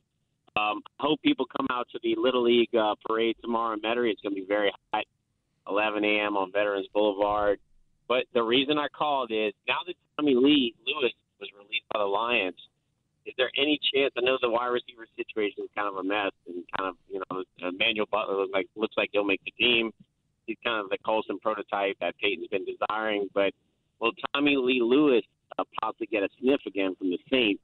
Um, 0.55 0.81
hope 0.99 1.21
people 1.21 1.45
come 1.57 1.67
out 1.71 1.87
to 1.91 1.99
the 2.03 2.15
Little 2.17 2.43
League 2.43 2.73
uh, 2.75 2.95
parade 3.07 3.35
tomorrow 3.41 3.73
in 3.73 3.81
Metairie. 3.81 4.11
It's 4.11 4.21
going 4.21 4.35
to 4.35 4.41
be 4.41 4.47
very 4.47 4.71
hot, 4.93 5.05
11 5.67 6.03
a.m. 6.03 6.37
on 6.37 6.51
Veterans 6.51 6.87
Boulevard. 6.93 7.59
But 8.07 8.25
the 8.33 8.43
reason 8.43 8.77
I 8.77 8.87
called 8.89 9.31
is 9.31 9.53
now 9.67 9.77
that 9.87 9.95
Tommy 10.17 10.35
Lee 10.35 10.75
Lewis 10.85 11.13
was 11.39 11.49
released 11.57 11.85
by 11.91 11.99
the 11.99 12.05
Lions, 12.05 12.57
is 13.25 13.33
there 13.37 13.51
any 13.57 13.79
chance? 13.93 14.13
I 14.17 14.21
know 14.21 14.37
the 14.41 14.49
wide 14.49 14.67
receiver 14.67 15.07
situation 15.15 15.63
is 15.63 15.69
kind 15.75 15.87
of 15.87 15.95
a 15.95 16.03
mess, 16.03 16.31
and 16.47 16.63
kind 16.77 16.89
of 16.89 16.95
you 17.09 17.21
know 17.29 17.43
Emmanuel 17.67 18.07
Butler 18.11 18.35
looks 18.35 18.53
like 18.53 18.67
looks 18.75 18.95
like 18.97 19.09
he'll 19.11 19.23
make 19.23 19.41
the 19.45 19.51
team. 19.51 19.91
He's 20.45 20.57
kind 20.63 20.83
of 20.83 20.89
the 20.89 20.97
Colson 21.05 21.39
prototype 21.39 21.97
that 22.01 22.17
Payton's 22.17 22.47
been 22.47 22.65
desiring. 22.65 23.29
But 23.33 23.53
will 23.99 24.11
Tommy 24.33 24.57
Lee 24.57 24.81
Lewis 24.81 25.23
uh, 25.57 25.63
possibly 25.81 26.07
get 26.07 26.23
a 26.23 26.29
sniff 26.39 26.61
again 26.67 26.95
from 26.95 27.09
the 27.09 27.19
Saints? 27.31 27.61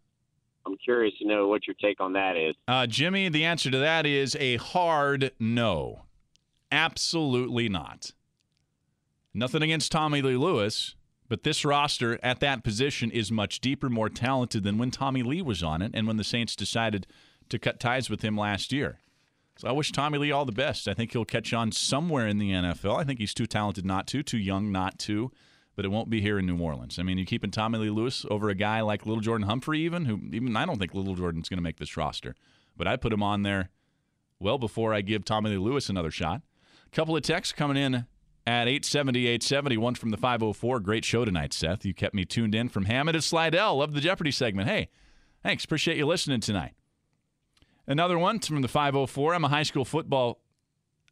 I'm 0.66 0.78
curious 0.78 1.14
to 1.20 1.28
know 1.28 1.48
what 1.48 1.68
your 1.68 1.76
take 1.82 2.00
on 2.00 2.14
that 2.14 2.38
is. 2.38 2.56
Uh, 2.68 2.86
Jimmy, 2.86 3.30
the 3.30 3.46
answer 3.46 3.72
to 3.72 3.80
that 3.80 4.06
is 4.06 4.36
a 4.40 4.58
hard 4.58 5.32
no. 5.40 6.04
Absolutely 6.72 7.70
not. 7.70 8.12
Nothing 9.34 9.64
against 9.64 9.92
Tommy 9.92 10.22
Lee 10.22 10.38
Lewis. 10.38 10.96
But 11.30 11.44
this 11.44 11.64
roster 11.64 12.20
at 12.24 12.40
that 12.40 12.64
position 12.64 13.12
is 13.12 13.32
much 13.32 13.62
deeper, 13.62 13.88
more 13.88 14.10
talented 14.10 14.64
than 14.64 14.80
when 14.80 14.92
Tommy 14.92 15.22
Lee 15.22 15.44
was 15.44 15.64
on 15.64 15.82
it 15.82 15.92
and 15.94 16.08
when 16.08 16.18
the 16.18 16.24
Saints 16.24 16.56
decided 16.56 17.06
to 17.50 17.60
cut 17.60 17.80
ties 17.80 18.10
with 18.10 18.24
him 18.24 18.36
last 18.36 18.74
year. 18.74 18.98
So 19.58 19.68
I 19.68 19.72
wish 19.72 19.92
Tommy 19.92 20.18
Lee 20.18 20.32
all 20.32 20.46
the 20.46 20.52
best. 20.52 20.88
I 20.88 20.94
think 20.94 21.12
he'll 21.12 21.26
catch 21.26 21.54
on 21.54 21.72
somewhere 21.72 22.28
in 22.28 22.40
the 22.40 22.52
NFL. 22.52 22.98
I 22.98 23.04
think 23.04 23.20
he's 23.20 23.34
too 23.34 23.46
talented 23.46 23.86
not 23.86 24.08
to, 24.08 24.24
too 24.24 24.38
young 24.38 24.72
not 24.72 24.98
to, 25.00 25.32
but 25.76 25.86
it 25.86 25.90
won't 25.90 26.10
be 26.10 26.22
here 26.22 26.40
in 26.40 26.46
New 26.46 26.58
Orleans. 26.58 26.98
I 26.98 27.04
mean, 27.04 27.18
you're 27.18 27.26
keeping 27.26 27.52
Tommy 27.52 27.78
Lee 27.78 27.90
Lewis 27.90 28.26
over 28.30 28.50
a 28.50 28.56
guy 28.56 28.82
like 28.82 29.04
Lil'Jordan 29.04 29.46
Humphrey, 29.46 29.82
even 29.82 30.06
who 30.06 30.20
even 30.32 30.56
I 30.56 30.66
don't 30.66 30.80
think 30.80 30.94
Lil'Jordan's 30.94 31.50
going 31.50 31.58
to 31.58 31.64
make 31.64 31.78
this 31.78 31.98
roster, 31.98 32.36
but 32.76 32.88
I 32.88 32.96
put 32.96 33.14
him 33.14 33.22
on 33.22 33.44
there 33.44 33.70
well 34.40 34.58
before 34.58 34.94
I 34.94 35.02
give 35.02 35.26
Tommy 35.26 35.52
Lee 35.52 35.58
Lewis 35.58 35.90
another 35.90 36.12
shot. 36.12 36.42
A 36.88 36.96
couple 36.96 37.16
of 37.16 37.22
texts 37.22 37.54
coming 37.54 37.78
in 37.78 38.06
at 38.50 38.68
870, 38.68 39.28
870. 39.28 39.78
One 39.78 39.94
from 39.94 40.10
the 40.10 40.18
504. 40.18 40.80
Great 40.80 41.06
show 41.06 41.24
tonight, 41.24 41.54
Seth. 41.54 41.86
You 41.86 41.94
kept 41.94 42.16
me 42.16 42.26
tuned 42.26 42.56
in 42.56 42.68
from 42.68 42.86
Hammond 42.86 43.14
to 43.14 43.22
Slidell. 43.22 43.78
Love 43.78 43.94
the 43.94 44.02
Jeopardy 44.02 44.32
segment. 44.32 44.68
Hey, 44.68 44.90
thanks. 45.44 45.64
Appreciate 45.64 45.98
you 45.98 46.08
listening 46.08 46.40
tonight. 46.40 46.74
Another 47.86 48.18
one 48.18 48.40
from 48.40 48.64
the 48.64 48.68
504. 48.68 49.36
I'm 49.36 49.46
a 49.46 49.50
high 49.50 49.64
school 49.64 49.86
football 49.86 50.40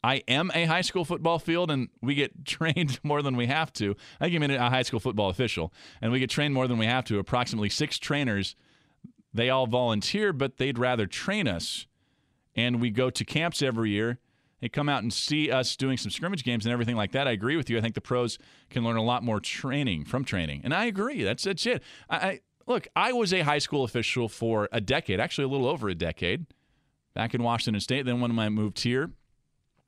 I 0.03 0.21
am 0.27 0.51
a 0.53 0.65
high 0.65 0.81
school 0.81 1.03
football 1.05 1.37
field 1.37 1.69
and 1.69 1.89
we 2.01 2.15
get 2.15 2.45
trained 2.45 2.99
more 3.03 3.21
than 3.21 3.35
we 3.35 3.47
have 3.47 3.71
to. 3.73 3.95
I 4.19 4.29
me 4.29 4.55
a 4.55 4.69
high 4.69 4.83
school 4.83 4.99
football 4.99 5.29
official 5.29 5.73
and 6.01 6.11
we 6.11 6.19
get 6.19 6.29
trained 6.29 6.53
more 6.53 6.67
than 6.67 6.77
we 6.77 6.85
have 6.85 7.05
to. 7.05 7.19
Approximately 7.19 7.69
six 7.69 7.99
trainers. 7.99 8.55
They 9.33 9.49
all 9.49 9.67
volunteer, 9.67 10.33
but 10.33 10.57
they'd 10.57 10.79
rather 10.79 11.05
train 11.05 11.47
us. 11.47 11.85
And 12.55 12.81
we 12.81 12.89
go 12.89 13.09
to 13.09 13.25
camps 13.25 13.61
every 13.61 13.91
year. 13.91 14.19
They 14.61 14.69
come 14.69 14.89
out 14.89 15.03
and 15.03 15.13
see 15.13 15.51
us 15.51 15.75
doing 15.75 15.97
some 15.97 16.09
scrimmage 16.09 16.43
games 16.43 16.65
and 16.65 16.73
everything 16.73 16.95
like 16.95 17.11
that. 17.11 17.27
I 17.27 17.31
agree 17.31 17.55
with 17.55 17.69
you. 17.69 17.77
I 17.77 17.81
think 17.81 17.95
the 17.95 18.01
pros 18.01 18.39
can 18.69 18.83
learn 18.83 18.97
a 18.97 19.03
lot 19.03 19.23
more 19.23 19.39
training 19.39 20.05
from 20.05 20.25
training. 20.25 20.61
And 20.63 20.73
I 20.73 20.85
agree. 20.85 21.23
That's 21.23 21.43
that's 21.43 21.65
it. 21.65 21.83
I, 22.09 22.15
I 22.15 22.39
look, 22.65 22.87
I 22.95 23.13
was 23.13 23.33
a 23.33 23.41
high 23.41 23.59
school 23.59 23.83
official 23.83 24.27
for 24.27 24.67
a 24.71 24.81
decade, 24.81 25.19
actually 25.19 25.45
a 25.45 25.49
little 25.49 25.67
over 25.67 25.89
a 25.89 25.95
decade, 25.95 26.47
back 27.13 27.35
in 27.35 27.43
Washington 27.43 27.79
State. 27.81 28.05
Then 28.05 28.19
when 28.19 28.37
I 28.39 28.49
moved 28.49 28.79
here, 28.79 29.11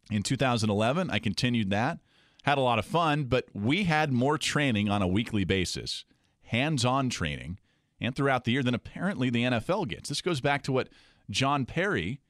in 0.10 0.24
2011. 0.24 1.10
I 1.10 1.20
continued 1.20 1.70
that, 1.70 2.00
had 2.44 2.58
a 2.58 2.62
lot 2.62 2.80
of 2.80 2.86
fun, 2.86 3.26
but 3.26 3.46
we 3.54 3.84
had 3.84 4.12
more 4.12 4.38
training 4.38 4.90
on 4.90 5.02
a 5.02 5.08
weekly 5.08 5.44
basis, 5.44 6.06
hands 6.44 6.84
on 6.84 7.10
training, 7.10 7.60
and 8.02 8.16
throughout 8.16 8.44
the 8.44 8.52
year 8.52 8.64
than 8.64 8.74
apparently 8.74 9.30
the 9.30 9.44
NFL 9.44 9.88
gets. 9.88 10.10
This 10.10 10.22
goes 10.22 10.42
back 10.42 10.64
to 10.64 10.72
what 10.72 10.90
John 11.30 11.66
Parry 11.66 12.22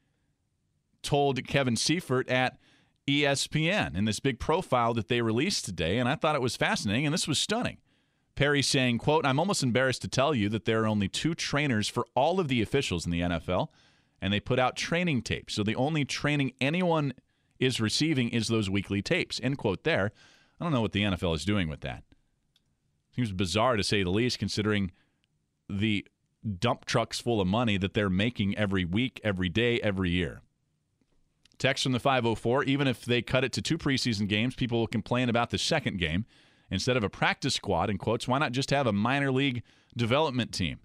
told 1.02 1.46
Kevin 1.46 1.76
Seifert 1.76 2.28
at 2.28 2.58
ESPN 3.06 3.96
in 3.96 4.04
this 4.04 4.20
big 4.20 4.38
profile 4.38 4.94
that 4.94 5.08
they 5.08 5.20
released 5.20 5.64
today, 5.64 5.98
and 5.98 6.08
I 6.08 6.14
thought 6.14 6.36
it 6.36 6.42
was 6.42 6.56
fascinating, 6.56 7.06
and 7.06 7.12
this 7.12 7.28
was 7.28 7.38
stunning. 7.38 7.78
Parry 8.36 8.62
saying, 8.62 8.98
quote, 8.98 9.26
I'm 9.26 9.38
almost 9.38 9.62
embarrassed 9.62 10.02
to 10.02 10.08
tell 10.08 10.34
you 10.34 10.48
that 10.50 10.64
there 10.64 10.82
are 10.82 10.86
only 10.86 11.08
two 11.08 11.34
trainers 11.34 11.88
for 11.88 12.06
all 12.14 12.40
of 12.40 12.48
the 12.48 12.62
officials 12.62 13.04
in 13.04 13.12
the 13.12 13.20
NFL, 13.20 13.68
and 14.22 14.32
they 14.32 14.40
put 14.40 14.58
out 14.58 14.76
training 14.76 15.22
tapes. 15.22 15.54
So 15.54 15.62
the 15.62 15.76
only 15.76 16.04
training 16.04 16.52
anyone 16.60 17.12
is 17.58 17.80
receiving 17.80 18.30
is 18.30 18.48
those 18.48 18.70
weekly 18.70 19.02
tapes. 19.02 19.40
End 19.42 19.58
quote 19.58 19.84
there. 19.84 20.12
I 20.60 20.64
don't 20.64 20.72
know 20.72 20.80
what 20.80 20.92
the 20.92 21.02
NFL 21.02 21.34
is 21.34 21.44
doing 21.44 21.68
with 21.68 21.80
that. 21.80 22.04
Seems 23.14 23.32
bizarre 23.32 23.76
to 23.76 23.82
say 23.82 24.02
the 24.02 24.10
least, 24.10 24.38
considering 24.38 24.92
the 25.68 26.06
dump 26.58 26.84
trucks 26.84 27.20
full 27.20 27.40
of 27.40 27.46
money 27.46 27.76
that 27.76 27.94
they're 27.94 28.08
making 28.08 28.56
every 28.56 28.84
week, 28.84 29.20
every 29.24 29.48
day, 29.48 29.80
every 29.80 30.10
year. 30.10 30.42
Text 31.60 31.82
from 31.82 31.92
the 31.92 32.00
504 32.00 32.64
even 32.64 32.88
if 32.88 33.04
they 33.04 33.20
cut 33.20 33.44
it 33.44 33.52
to 33.52 33.62
two 33.62 33.76
preseason 33.78 34.26
games, 34.26 34.54
people 34.54 34.80
will 34.80 34.86
complain 34.86 35.28
about 35.28 35.50
the 35.50 35.58
second 35.58 35.98
game. 35.98 36.24
Instead 36.70 36.96
of 36.96 37.04
a 37.04 37.10
practice 37.10 37.54
squad, 37.54 37.90
in 37.90 37.98
quotes, 37.98 38.26
why 38.26 38.38
not 38.38 38.52
just 38.52 38.70
have 38.70 38.86
a 38.86 38.92
minor 38.92 39.30
league 39.30 39.62
development 39.96 40.52
team? 40.52 40.78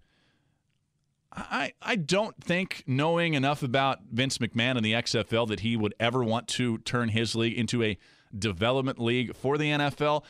I, 1.32 1.74
I 1.82 1.96
don't 1.96 2.36
think 2.44 2.84
knowing 2.88 3.36
enough 3.36 3.64
about 3.64 4.00
Vince 4.12 4.38
McMahon 4.38 4.78
and 4.78 4.86
the 4.86 4.94
XFL 4.94 5.48
that 5.48 5.62
he 5.62 5.78
would 5.78 5.94
ever 6.00 6.24
want 6.24 6.48
to 6.50 6.80
turn 6.80 7.10
his 7.10 7.36
league 7.36 7.58
into 7.58 7.82
a 7.84 7.98
development 8.38 9.00
league 9.00 9.36
for 9.36 9.58
the 9.58 9.70
NFL 9.70 10.24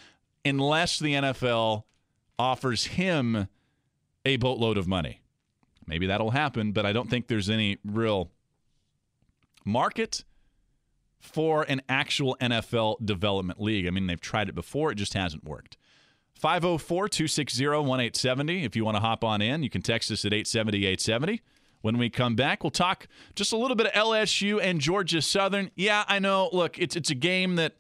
unless 0.44 1.00
the 1.00 1.14
NFL 1.14 1.84
offers 2.38 2.86
him 2.86 3.48
a 4.26 4.38
boatload 4.38 4.78
of 4.78 4.88
money. 4.88 5.22
Maybe 5.88 6.06
that'll 6.08 6.32
happen, 6.32 6.72
but 6.72 6.86
I 6.86 6.92
don't 6.92 7.10
think 7.10 7.28
there's 7.28 7.50
any 7.50 7.78
real 7.84 8.32
market 9.64 10.24
for 11.26 11.64
an 11.64 11.82
actual 11.90 12.38
NFL 12.40 13.06
development 13.06 13.62
league. 13.62 13.88
I 13.88 13.90
mean, 13.90 14.08
they've 14.08 14.20
tried 14.20 14.50
it 14.50 14.56
before, 14.56 14.92
it 14.92 14.96
just 14.96 15.14
hasn't 15.14 15.44
worked. 15.44 15.78
504 16.36 17.10
260 17.10 17.66
1870. 17.66 18.64
If 18.64 18.76
you 18.76 18.86
want 18.86 18.96
to 18.96 19.02
hop 19.02 19.24
on 19.24 19.42
in, 19.42 19.64
you 19.64 19.70
can 19.70 19.82
text 19.82 20.12
us 20.12 20.26
at 20.26 20.34
870 20.34 20.80
870. 20.80 21.42
When 21.82 21.98
we 21.98 22.10
come 22.10 22.36
back, 22.36 22.64
we'll 22.64 22.72
talk 22.72 23.08
just 23.36 23.54
a 23.54 23.58
little 23.58 23.76
bit 23.76 23.88
of 23.88 23.94
LSU 23.94 24.60
and 24.62 24.82
Georgia 24.82 25.22
Southern. 25.22 25.72
Yeah, 25.76 26.04
I 26.08 26.20
know. 26.20 26.50
Look, 26.52 26.80
it's 26.80 26.96
it's 26.96 27.12
a 27.12 27.16
game 27.16 27.56
that, 27.58 27.74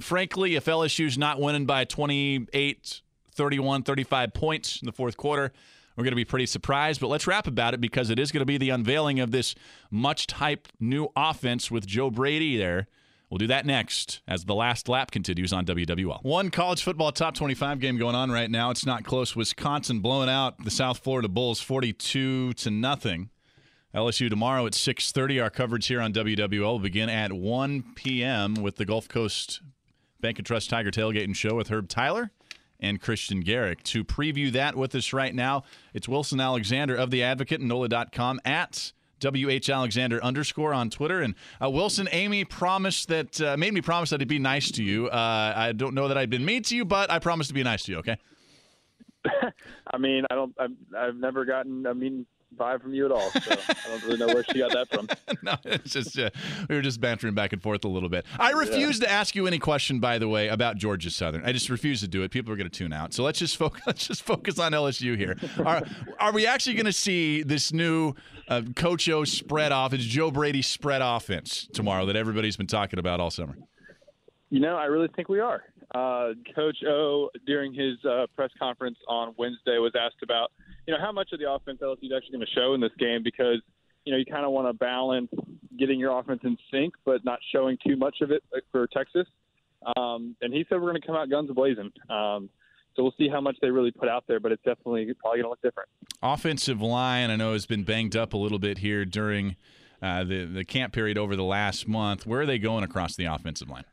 frankly, 0.00 0.56
if 0.56 0.64
LSU's 0.64 1.16
not 1.16 1.40
winning 1.40 1.64
by 1.64 1.84
28, 1.84 3.02
31, 3.34 3.82
35 3.84 4.34
points 4.34 4.82
in 4.82 4.86
the 4.86 4.92
fourth 4.92 5.16
quarter, 5.16 5.52
we're 5.96 6.04
going 6.04 6.12
to 6.12 6.16
be 6.16 6.24
pretty 6.24 6.46
surprised. 6.46 7.00
But 7.00 7.08
let's 7.08 7.26
rap 7.26 7.46
about 7.46 7.74
it 7.74 7.80
because 7.80 8.10
it 8.10 8.18
is 8.18 8.32
going 8.32 8.40
to 8.40 8.46
be 8.46 8.58
the 8.58 8.70
unveiling 8.70 9.20
of 9.20 9.30
this 9.30 9.54
much 9.90 10.26
hyped 10.28 10.66
new 10.80 11.08
offense 11.16 11.70
with 11.70 11.86
Joe 11.86 12.10
Brady 12.10 12.56
there 12.56 12.88
We'll 13.32 13.38
do 13.38 13.46
that 13.46 13.64
next 13.64 14.20
as 14.28 14.44
the 14.44 14.54
last 14.54 14.90
lap 14.90 15.10
continues 15.10 15.54
on 15.54 15.64
WWL. 15.64 16.22
One 16.22 16.50
college 16.50 16.82
football 16.82 17.12
top 17.12 17.34
25 17.34 17.80
game 17.80 17.96
going 17.96 18.14
on 18.14 18.30
right 18.30 18.50
now. 18.50 18.68
It's 18.68 18.84
not 18.84 19.04
close. 19.04 19.34
Wisconsin 19.34 20.00
blowing 20.00 20.28
out 20.28 20.62
the 20.62 20.70
South 20.70 20.98
Florida 20.98 21.30
Bulls 21.30 21.58
42 21.58 22.52
to 22.52 22.70
nothing. 22.70 23.30
LSU 23.94 24.28
tomorrow 24.28 24.66
at 24.66 24.74
6:30. 24.74 25.42
Our 25.42 25.48
coverage 25.48 25.86
here 25.86 26.02
on 26.02 26.12
WWL 26.12 26.72
will 26.72 26.78
begin 26.78 27.08
at 27.08 27.32
1 27.32 27.94
p.m. 27.94 28.52
with 28.52 28.76
the 28.76 28.84
Gulf 28.84 29.08
Coast 29.08 29.62
Bank 30.20 30.38
and 30.38 30.44
Trust 30.44 30.68
Tiger 30.68 30.90
Tailgating 30.90 31.34
Show 31.34 31.54
with 31.54 31.68
Herb 31.68 31.88
Tyler 31.88 32.32
and 32.82 33.00
Christian 33.00 33.40
Garrick. 33.40 33.82
To 33.84 34.04
preview 34.04 34.52
that 34.52 34.76
with 34.76 34.94
us 34.94 35.12
right 35.12 35.34
now, 35.34 35.64
it's 35.94 36.08
Wilson 36.08 36.40
Alexander 36.40 36.94
of 36.94 37.10
The 37.10 37.22
Advocate 37.22 37.60
and 37.60 37.68
NOLA.com 37.68 38.40
at 38.44 38.92
WH 39.22 39.70
Alexander 39.70 40.22
underscore 40.22 40.74
on 40.74 40.90
Twitter. 40.90 41.20
And 41.20 41.34
uh, 41.62 41.70
Wilson, 41.70 42.08
Amy 42.12 42.44
promised 42.44 43.08
that, 43.08 43.40
uh, 43.40 43.56
made 43.56 43.72
me 43.72 43.80
promise 43.80 44.10
that 44.10 44.20
I'd 44.20 44.28
be 44.28 44.38
nice 44.38 44.70
to 44.72 44.82
you. 44.82 45.06
Uh, 45.06 45.52
I 45.56 45.72
don't 45.72 45.94
know 45.94 46.08
that 46.08 46.18
I'd 46.18 46.30
been 46.30 46.44
mean 46.44 46.62
to 46.64 46.76
you, 46.76 46.84
but 46.84 47.10
I 47.10 47.18
promised 47.20 47.48
to 47.48 47.54
be 47.54 47.62
nice 47.62 47.84
to 47.84 47.92
you, 47.92 47.98
okay? 47.98 48.18
I 49.86 49.98
mean, 49.98 50.24
I 50.30 50.34
don't, 50.34 50.54
I've, 50.58 50.70
I've 50.96 51.16
never 51.16 51.44
gotten 51.44 51.86
a 51.86 51.94
mean 51.94 52.26
vibe 52.56 52.82
from 52.82 52.94
you 52.94 53.06
at 53.06 53.12
all. 53.12 53.30
So 53.30 53.52
I 53.68 53.74
don't 53.88 54.04
really 54.04 54.18
know 54.18 54.26
where 54.28 54.44
she 54.44 54.58
got 54.58 54.72
that 54.72 54.88
from. 54.90 55.08
no, 55.42 55.56
it's 55.64 55.92
just 55.92 56.18
uh, 56.18 56.30
we 56.68 56.74
were 56.74 56.82
just 56.82 57.00
bantering 57.00 57.34
back 57.34 57.52
and 57.52 57.62
forth 57.62 57.84
a 57.84 57.88
little 57.88 58.08
bit. 58.08 58.26
I 58.38 58.50
refuse 58.50 58.98
yeah. 58.98 59.06
to 59.06 59.12
ask 59.12 59.34
you 59.34 59.46
any 59.46 59.58
question, 59.58 60.00
by 60.00 60.18
the 60.18 60.28
way, 60.28 60.48
about 60.48 60.76
Georgia 60.76 61.10
Southern. 61.10 61.44
I 61.44 61.52
just 61.52 61.70
refuse 61.70 62.00
to 62.00 62.08
do 62.08 62.22
it. 62.22 62.30
People 62.30 62.52
are 62.52 62.56
going 62.56 62.70
to 62.70 62.76
tune 62.76 62.92
out. 62.92 63.12
So 63.14 63.22
let's 63.22 63.38
just 63.38 63.56
focus. 63.56 63.82
Let's 63.86 64.06
just 64.06 64.22
focus 64.22 64.58
on 64.58 64.72
LSU 64.72 65.16
here. 65.16 65.36
Are 65.64 65.82
are 66.18 66.32
we 66.32 66.46
actually 66.46 66.74
going 66.74 66.86
to 66.86 66.92
see 66.92 67.42
this 67.42 67.72
new 67.72 68.14
uh, 68.48 68.62
Coach 68.76 69.08
O 69.08 69.24
spread 69.24 69.72
offense, 69.72 70.04
Joe 70.04 70.30
Brady 70.30 70.62
spread 70.62 71.02
offense 71.02 71.68
tomorrow 71.72 72.06
that 72.06 72.16
everybody's 72.16 72.56
been 72.56 72.66
talking 72.66 72.98
about 72.98 73.20
all 73.20 73.30
summer. 73.30 73.56
You 74.50 74.60
know, 74.60 74.76
I 74.76 74.84
really 74.84 75.08
think 75.14 75.28
we 75.28 75.40
are. 75.40 75.62
Uh, 75.94 76.32
Coach 76.54 76.76
O, 76.86 77.30
during 77.46 77.74
his 77.74 78.02
uh, 78.04 78.26
press 78.34 78.50
conference 78.58 78.98
on 79.08 79.34
Wednesday, 79.36 79.78
was 79.78 79.92
asked 79.98 80.22
about 80.22 80.52
you 80.86 80.94
know, 80.94 81.00
how 81.00 81.12
much 81.12 81.32
of 81.32 81.38
the 81.38 81.50
offense 81.50 81.80
LSU 81.82 82.04
is 82.04 82.12
actually 82.16 82.32
going 82.32 82.46
to 82.46 82.52
show 82.54 82.74
in 82.74 82.80
this 82.80 82.92
game 82.98 83.22
because, 83.22 83.58
you 84.04 84.12
know, 84.12 84.18
you 84.18 84.24
kind 84.24 84.44
of 84.44 84.52
want 84.52 84.68
to 84.68 84.72
balance 84.72 85.30
getting 85.78 85.98
your 85.98 86.18
offense 86.18 86.40
in 86.44 86.56
sync, 86.70 86.94
but 87.04 87.24
not 87.24 87.38
showing 87.52 87.78
too 87.86 87.96
much 87.96 88.16
of 88.20 88.30
it 88.30 88.42
for 88.70 88.86
Texas. 88.88 89.26
Um, 89.96 90.36
and 90.40 90.52
he 90.52 90.64
said 90.68 90.76
we're 90.76 90.90
going 90.90 91.00
to 91.00 91.06
come 91.06 91.16
out 91.16 91.30
guns 91.30 91.50
blazing. 91.50 91.92
Um, 92.08 92.48
so 92.94 93.02
we'll 93.02 93.14
see 93.16 93.28
how 93.28 93.40
much 93.40 93.56
they 93.62 93.70
really 93.70 93.90
put 93.90 94.08
out 94.08 94.24
there, 94.28 94.38
but 94.38 94.52
it's 94.52 94.62
definitely 94.62 95.12
probably 95.18 95.38
going 95.38 95.44
to 95.44 95.48
look 95.48 95.62
different. 95.62 95.88
Offensive 96.22 96.82
line, 96.82 97.30
I 97.30 97.36
know, 97.36 97.54
has 97.54 97.66
been 97.66 97.84
banged 97.84 98.16
up 98.16 98.32
a 98.34 98.36
little 98.36 98.58
bit 98.58 98.78
here 98.78 99.04
during 99.04 99.56
uh, 100.02 100.24
the 100.24 100.44
the 100.44 100.64
camp 100.64 100.92
period 100.92 101.16
over 101.16 101.36
the 101.36 101.44
last 101.44 101.88
month. 101.88 102.26
Where 102.26 102.40
are 102.40 102.46
they 102.46 102.58
going 102.58 102.84
across 102.84 103.16
the 103.16 103.24
offensive 103.24 103.70
line? 103.70 103.84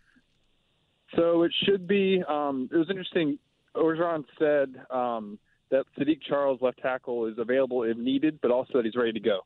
So 1.15 1.43
it 1.43 1.53
should 1.63 1.87
be. 1.87 2.21
Um, 2.27 2.69
it 2.71 2.75
was 2.75 2.89
interesting. 2.89 3.39
Orgeron 3.75 4.25
said 4.37 4.75
um, 4.89 5.39
that 5.71 5.85
Saahdiq 5.97 6.19
Charles, 6.27 6.61
left 6.61 6.79
tackle, 6.79 7.25
is 7.27 7.37
available 7.37 7.83
if 7.83 7.97
needed, 7.97 8.39
but 8.41 8.51
also 8.51 8.73
that 8.75 8.85
he's 8.85 8.95
ready 8.95 9.13
to 9.13 9.19
go. 9.19 9.41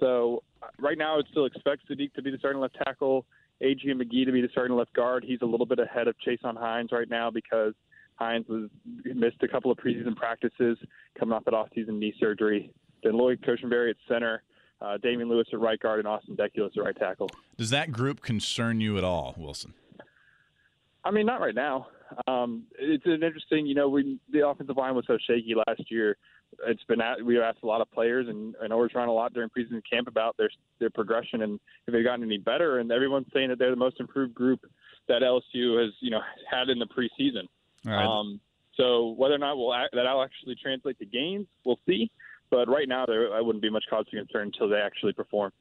So 0.00 0.42
uh, 0.62 0.66
right 0.78 0.98
now, 0.98 1.14
I 1.14 1.16
would 1.16 1.28
still 1.30 1.46
expect 1.46 1.88
Saahdiq 1.88 2.12
to 2.14 2.22
be 2.22 2.30
the 2.30 2.38
starting 2.38 2.60
left 2.60 2.76
tackle, 2.84 3.26
Adrian 3.60 3.98
McGee 3.98 4.24
to 4.26 4.32
be 4.32 4.40
the 4.40 4.48
starting 4.50 4.76
left 4.76 4.92
guard. 4.92 5.24
He's 5.26 5.42
a 5.42 5.46
little 5.46 5.66
bit 5.66 5.78
ahead 5.78 6.08
of 6.08 6.14
Chasen 6.26 6.56
Hines 6.56 6.90
right 6.92 7.08
now 7.08 7.30
because 7.30 7.74
Hines 8.16 8.46
was 8.48 8.68
missed 9.04 9.42
a 9.42 9.48
couple 9.48 9.70
of 9.70 9.78
preseason 9.78 10.16
practices 10.16 10.78
coming 11.18 11.32
off 11.32 11.44
that 11.44 11.54
offseason 11.54 11.98
knee 11.98 12.14
surgery. 12.18 12.72
Then 13.02 13.16
Lloyd 13.16 13.40
Cushenberry 13.42 13.90
at 13.90 13.96
center, 14.08 14.42
uh, 14.80 14.98
Damien 14.98 15.28
Lewis 15.28 15.46
at 15.52 15.60
right 15.60 15.78
guard, 15.78 16.00
and 16.00 16.08
Austin 16.08 16.36
Deculus 16.36 16.76
at 16.76 16.84
right 16.84 16.96
tackle. 16.96 17.30
Does 17.56 17.70
that 17.70 17.92
group 17.92 18.20
concern 18.20 18.80
you 18.80 18.98
at 18.98 19.04
all, 19.04 19.34
Wilson? 19.36 19.74
I 21.04 21.10
mean, 21.10 21.26
not 21.26 21.40
right 21.40 21.54
now. 21.54 21.88
Um, 22.26 22.64
it's 22.78 23.04
an 23.06 23.22
interesting, 23.22 23.66
you 23.66 23.74
know, 23.74 23.88
we 23.88 24.18
the 24.32 24.46
offensive 24.46 24.76
line 24.76 24.94
was 24.94 25.04
so 25.06 25.18
shaky 25.26 25.54
last 25.54 25.90
year. 25.90 26.16
It's 26.66 26.82
been 26.84 27.00
at, 27.00 27.22
we 27.22 27.38
asked 27.40 27.58
a 27.62 27.66
lot 27.66 27.80
of 27.80 27.90
players, 27.90 28.26
and 28.28 28.54
I 28.62 28.66
know 28.66 28.78
we're 28.78 28.88
trying 28.88 29.08
a 29.08 29.12
lot 29.12 29.34
during 29.34 29.50
preseason 29.50 29.82
camp 29.90 30.08
about 30.08 30.36
their 30.36 30.50
their 30.78 30.90
progression 30.90 31.42
and 31.42 31.60
if 31.86 31.92
they've 31.92 32.04
gotten 32.04 32.24
any 32.24 32.38
better. 32.38 32.78
And 32.78 32.90
everyone's 32.90 33.26
saying 33.32 33.50
that 33.50 33.58
they're 33.58 33.70
the 33.70 33.76
most 33.76 34.00
improved 34.00 34.34
group 34.34 34.60
that 35.08 35.22
LSU 35.22 35.82
has, 35.82 35.92
you 36.00 36.10
know, 36.10 36.20
had 36.50 36.68
in 36.68 36.78
the 36.78 36.86
preseason. 36.86 37.48
Right. 37.84 38.04
Um, 38.04 38.40
so 38.76 39.14
whether 39.16 39.34
or 39.34 39.38
not 39.38 39.56
we'll 39.56 39.74
that'll 39.92 40.22
actually 40.22 40.56
translate 40.60 40.98
to 41.00 41.06
gains, 41.06 41.46
we'll 41.64 41.80
see. 41.86 42.10
But 42.50 42.68
right 42.68 42.88
now, 42.88 43.04
there 43.04 43.34
I 43.34 43.40
wouldn't 43.40 43.62
be 43.62 43.70
much 43.70 43.84
cause 43.90 44.06
for 44.10 44.16
concern 44.16 44.50
until 44.54 44.68
they 44.68 44.76
actually 44.76 45.12
perform. 45.12 45.52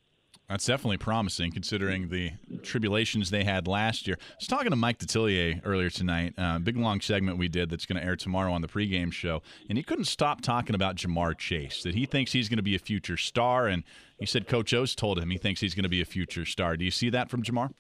That's 0.50 0.66
definitely 0.66 0.98
promising 0.98 1.52
considering 1.52 2.08
the 2.08 2.32
tribulations 2.64 3.32
they 3.32 3.44
had 3.44 3.68
last 3.68 4.08
year. 4.08 4.18
I 4.18 4.36
was 4.40 4.48
talking 4.48 4.70
to 4.70 4.78
Mike 4.78 4.98
Detillier 4.98 5.60
earlier 5.66 5.90
tonight, 5.90 6.36
uh, 6.38 6.58
big 6.60 6.78
long 6.78 7.02
segment 7.02 7.38
we 7.38 7.50
did 7.50 7.70
that's 7.70 7.86
going 7.86 8.00
to 8.00 8.06
air 8.06 8.16
tomorrow 8.16 8.54
on 8.54 8.62
the 8.62 8.70
pregame 8.70 9.12
show, 9.12 9.44
and 9.68 9.78
he 9.78 9.84
couldn't 9.84 10.06
stop 10.06 10.40
talking 10.40 10.74
about 10.74 10.96
Ja'Marr 10.96 11.38
Chase, 11.38 11.84
that 11.84 11.96
he 11.96 12.06
thinks 12.06 12.32
he's 12.32 12.48
going 12.48 12.58
to 12.58 12.64
be 12.64 12.76
a 12.76 12.80
future 12.80 13.18
star, 13.18 13.68
and 13.68 13.84
he 14.20 14.26
said 14.26 14.48
Coach 14.48 14.74
O's 14.74 14.96
told 14.96 15.20
him 15.20 15.32
he 15.32 15.38
thinks 15.38 15.60
he's 15.60 15.76
going 15.76 15.84
to 15.84 15.90
be 15.90 16.02
a 16.02 16.06
future 16.06 16.46
star. 16.46 16.78
Do 16.78 16.86
you 16.86 16.92
see 16.92 17.10
that 17.10 17.30
from 17.30 17.44
Ja'Marr? 17.44 17.72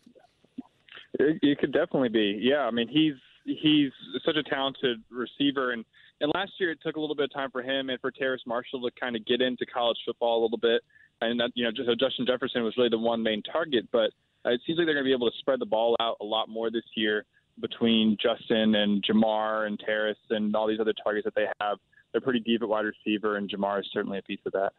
It, 1.19 1.39
it 1.41 1.59
could 1.59 1.71
definitely 1.71 2.09
be. 2.09 2.37
Yeah, 2.41 2.65
I 2.65 2.71
mean 2.71 2.89
he's 2.89 3.13
he's 3.45 3.91
such 4.25 4.35
a 4.35 4.43
talented 4.43 5.01
receiver, 5.09 5.71
and 5.71 5.85
and 6.19 6.31
last 6.35 6.51
year 6.59 6.71
it 6.71 6.79
took 6.83 6.97
a 6.97 6.99
little 6.99 7.15
bit 7.15 7.25
of 7.25 7.33
time 7.33 7.49
for 7.49 7.63
him 7.63 7.89
and 7.89 7.99
for 8.01 8.11
Terrace 8.11 8.41
Marshall 8.45 8.81
to 8.81 8.91
kind 8.99 9.15
of 9.15 9.25
get 9.25 9.41
into 9.41 9.65
college 9.65 9.97
football 10.05 10.41
a 10.41 10.43
little 10.43 10.57
bit, 10.57 10.81
and 11.21 11.39
that 11.39 11.51
you 11.55 11.63
know 11.63 11.71
just, 11.71 11.87
Justin 11.99 12.25
Jefferson 12.25 12.63
was 12.63 12.75
really 12.77 12.89
the 12.89 12.97
one 12.97 13.23
main 13.23 13.41
target, 13.43 13.87
but 13.91 14.11
uh, 14.45 14.51
it 14.51 14.61
seems 14.65 14.77
like 14.77 14.87
they're 14.87 14.95
going 14.95 15.05
to 15.05 15.09
be 15.09 15.13
able 15.13 15.29
to 15.29 15.37
spread 15.39 15.59
the 15.59 15.65
ball 15.65 15.95
out 15.99 16.17
a 16.21 16.25
lot 16.25 16.49
more 16.49 16.69
this 16.69 16.85
year 16.95 17.25
between 17.59 18.17
Justin 18.21 18.75
and 18.75 19.03
Ja'Marr 19.03 19.67
and 19.67 19.79
Terrace 19.79 20.17
and 20.29 20.55
all 20.55 20.67
these 20.67 20.79
other 20.79 20.93
targets 21.03 21.25
that 21.25 21.35
they 21.35 21.47
have. 21.59 21.77
They're 22.11 22.21
pretty 22.21 22.39
deep 22.39 22.61
at 22.61 22.69
wide 22.69 22.85
receiver, 22.85 23.37
and 23.37 23.49
Ja'Marr 23.49 23.79
is 23.79 23.87
certainly 23.91 24.19
a 24.19 24.21
piece 24.21 24.39
of 24.45 24.53
that. 24.53 24.73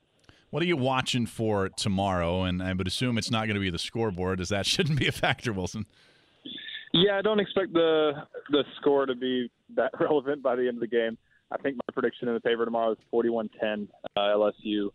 What 0.51 0.63
are 0.63 0.67
you 0.67 0.77
watching 0.77 1.27
for 1.27 1.69
tomorrow? 1.69 2.45
And 2.45 2.63
I 2.63 2.73
would 2.73 2.87
assume 2.87 3.19
it's 3.19 3.31
not 3.31 3.47
going 3.47 3.55
to 3.55 3.61
be 3.61 3.71
the 3.71 3.79
scoreboard, 3.79 4.41
as 4.41 4.49
that 4.49 4.67
shouldn't 4.67 4.99
be 4.99 5.07
a 5.07 5.13
factor, 5.13 5.53
Wilson. 5.53 5.87
Yeah, 6.93 7.19
I 7.19 7.23
don't 7.23 7.39
expect 7.39 7.75
the 7.75 8.13
the 8.51 8.65
score 8.81 9.05
to 9.05 9.15
be 9.15 9.51
that 9.77 9.91
relevant 10.01 10.43
by 10.43 10.57
the 10.57 10.69
end 10.69 10.79
of 10.79 10.81
the 10.81 10.87
game. 10.87 11.19
I 11.51 11.59
think 11.59 11.77
my 11.77 11.93
prediction 11.93 12.29
in 12.29 12.35
the 12.35 12.41
favor 12.41 12.65
tomorrow 12.65 12.93
is 12.93 12.99
41-10 13.13 13.89
uh, 14.17 14.21
LSU. 14.21 14.91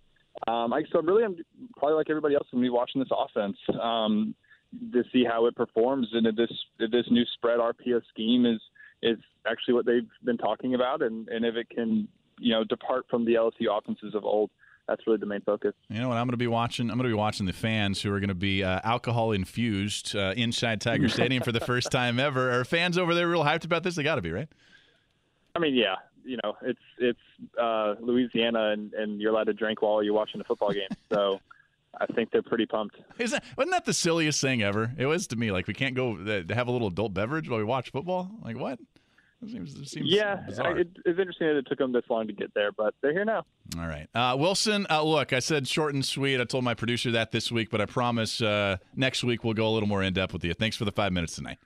Um, 0.48 0.74
I, 0.74 0.84
so 0.92 1.02
really, 1.02 1.24
I'm 1.24 1.38
probably 1.78 1.96
like 1.96 2.10
everybody 2.10 2.36
else 2.36 2.48
going 2.52 2.64
to 2.64 2.66
be 2.66 2.70
watching 2.70 3.00
this 3.00 3.10
offense 3.12 3.58
um, 3.82 4.36
to 4.92 5.04
see 5.12 5.24
how 5.24 5.46
it 5.46 5.56
performs. 5.56 6.08
And 6.12 6.28
if 6.28 6.36
this 6.36 6.52
if 6.80 6.92
this 6.92 7.06
new 7.10 7.24
spread 7.36 7.60
RPO 7.60 8.02
scheme 8.10 8.46
is 8.46 8.60
is 9.02 9.18
actually 9.48 9.76
what 9.76 9.86
they've 9.86 10.10
been 10.24 10.38
talking 10.38 10.76
about, 10.76 11.02
and, 11.02 11.28
and 11.30 11.46
if 11.46 11.56
it 11.56 11.70
can 11.70 12.08
you 12.40 12.54
know 12.54 12.64
depart 12.64 13.06
from 13.10 13.26
the 13.26 13.34
LSU 13.36 13.78
offenses 13.78 14.16
of 14.16 14.26
old 14.26 14.50
that's 14.88 15.06
really 15.08 15.20
the 15.20 15.26
main 15.26 15.42
focus. 15.42 15.74
You 15.90 16.02
know 16.02 16.10
what? 16.10 16.18
I'm 16.18 16.26
going 16.26 16.32
to 16.32 16.38
be 16.38 16.48
watching. 16.48 16.90
I'm 16.90 16.98
going 16.98 17.10
to 17.10 17.16
be 17.16 17.18
watching 17.18 17.46
the 17.46 17.54
fans 17.54 18.02
who 18.02 18.14
are 18.14 18.20
going 18.20 18.30
to 18.30 18.36
be 18.36 18.64
uh, 18.64 18.82
alcohol 18.84 19.32
infused 19.32 20.16
uh, 20.16 20.34
inside 20.36 20.82
Tiger 20.82 21.08
Stadium 21.08 21.42
for 21.42 21.52
the 21.52 21.62
first 21.62 21.92
time 21.92 22.20
ever. 22.20 22.60
Are 22.60 22.66
fans 22.66 22.98
over 22.98 23.16
there 23.16 23.28
real 23.28 23.44
hyped 23.44 23.66
about 23.66 23.84
this? 23.84 23.96
They 23.96 24.04
got 24.04 24.16
to 24.16 24.22
be, 24.22 24.32
right? 24.32 24.50
I 25.56 25.60
mean, 25.60 25.76
yeah. 25.76 25.96
You 26.26 26.38
know, 26.44 26.56
it's 26.62 26.80
it's 26.98 27.20
uh, 27.62 27.96
Louisiana, 28.00 28.72
and, 28.72 28.94
and 28.94 29.22
you're 29.22 29.32
allowed 29.32 29.46
to 29.46 29.54
drink 29.54 29.82
while 29.82 30.04
you're 30.04 30.14
watching 30.14 30.42
a 30.42 30.44
football 30.44 30.72
game. 30.72 30.90
So. 31.14 31.40
I 32.02 32.08
think 32.08 32.32
they're 32.32 32.42
pretty 32.42 32.66
pumped. 32.66 32.96
Isn't 33.20 33.36
that, 33.36 33.44
wasn't 33.56 33.74
that 33.74 33.86
the 33.86 33.94
silliest 33.94 34.42
thing 34.42 34.64
ever? 34.64 34.92
It 34.98 35.06
was 35.06 35.28
to 35.28 35.36
me. 35.36 35.52
Like 35.52 35.68
we 35.68 35.76
can't 35.76 35.94
go 35.94 36.18
uh, 36.18 36.52
have 36.52 36.68
a 36.68 36.72
little 36.72 36.88
adult 36.88 37.14
beverage 37.14 37.48
while 37.48 37.60
we 37.60 37.64
watch 37.64 37.92
football. 37.92 38.32
Like 38.42 38.58
what? 38.58 38.80
It 39.44 39.52
seems, 39.52 39.76
it 39.76 39.88
seems 39.88 40.10
yeah, 40.10 40.44
it, 40.48 40.88
it's 41.06 41.20
interesting 41.20 41.48
that 41.48 41.58
it 41.58 41.68
took 41.68 41.78
them 41.78 41.92
this 41.92 42.04
long 42.10 42.28
to 42.28 42.34
get 42.34 42.54
there, 42.54 42.72
but 42.72 42.94
they're 43.02 43.12
here 43.12 43.26
now. 43.26 43.46
All 43.78 43.88
right, 43.88 44.08
uh, 44.16 44.36
Wilson. 44.40 44.88
Uh, 44.90 45.04
look, 45.04 45.34
I 45.34 45.40
said 45.40 45.68
short 45.68 45.94
and 45.94 46.06
sweet. 46.06 46.40
I 46.40 46.46
told 46.46 46.64
my 46.64 46.74
producer 46.74 47.12
that 47.12 47.32
this 47.32 47.52
week, 47.52 47.70
but 47.70 47.82
I 47.82 47.86
promise 47.86 48.42
uh, 48.42 48.78
next 48.96 49.24
week 49.24 49.44
we'll 49.44 49.54
go 49.54 49.68
a 49.68 49.72
little 49.72 49.90
more 49.90 50.02
in 50.02 50.14
depth 50.14 50.34
with 50.34 50.44
you. 50.46 50.54
Thanks 50.54 50.78
for 50.78 50.86
the 50.86 50.92
five 50.92 51.12
minutes 51.12 51.36
tonight. 51.36 51.58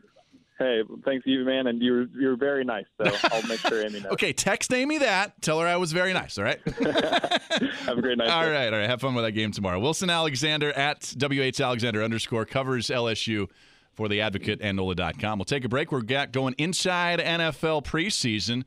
Hey, 0.60 0.82
thanks 1.06 1.26
you, 1.28 1.46
man, 1.46 1.68
and 1.68 1.82
you're 1.82 2.08
you're 2.20 2.36
very 2.36 2.64
nice. 2.64 2.86
So 2.98 3.12
I'll 3.32 3.48
make 3.48 3.60
sure 3.60 3.86
Amy 3.86 4.00
knows. 4.00 4.14
okay, 4.14 4.34
text 4.34 4.74
Amy 4.74 4.98
that. 4.98 5.40
Tell 5.42 5.60
her 5.60 5.68
I 5.68 5.76
was 5.76 5.92
very 5.92 6.14
nice. 6.14 6.38
All 6.38 6.44
right. 6.44 6.60
Have 6.68 7.98
a 7.98 8.02
great 8.02 8.18
night. 8.18 8.30
All 8.30 8.44
day. 8.44 8.52
right, 8.52 8.74
all 8.74 8.80
right. 8.80 8.90
Have 8.90 9.02
fun 9.02 9.14
with 9.14 9.24
that 9.24 9.34
game 9.34 9.52
tomorrow. 9.52 9.80
Wilson 9.80 10.10
Alexander 10.10 10.72
at 10.74 11.14
WH 11.20 11.62
Alexander 11.62 12.02
underscore 12.02 12.46
covers 12.46 12.88
LSU 12.88 13.48
for 13.94 14.08
the 14.08 14.22
Advocate 14.22 14.60
and 14.62 14.78
NOLA.com. 14.78 15.38
We'll 15.38 15.46
take 15.46 15.64
a 15.64 15.70
break. 15.70 15.92
We're 15.92 16.02
going 16.02 16.56
inside 16.58 17.20
NFL 17.20 17.86
preseason. 17.86 18.64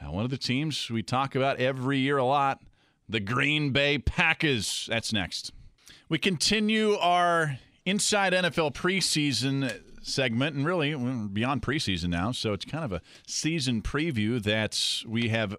Uh, 0.00 0.10
one 0.10 0.24
of 0.24 0.30
the 0.30 0.38
teams 0.38 0.90
we 0.90 1.02
talk 1.02 1.34
about 1.34 1.58
every 1.58 1.98
year 1.98 2.16
a 2.18 2.24
lot, 2.24 2.60
the 3.08 3.20
Green 3.20 3.70
Bay 3.70 3.98
Packers. 3.98 4.88
That's 4.90 5.12
next. 5.12 5.52
We 6.08 6.18
continue 6.18 6.94
our 6.94 7.58
inside 7.84 8.32
NFL 8.32 8.74
preseason 8.74 9.80
segment, 10.02 10.56
and 10.56 10.66
really 10.66 10.94
beyond 11.28 11.62
preseason 11.62 12.08
now, 12.08 12.32
so 12.32 12.52
it's 12.52 12.64
kind 12.64 12.84
of 12.84 12.92
a 12.92 13.00
season 13.26 13.82
preview 13.82 14.42
that 14.42 15.02
we 15.06 15.28
have 15.28 15.56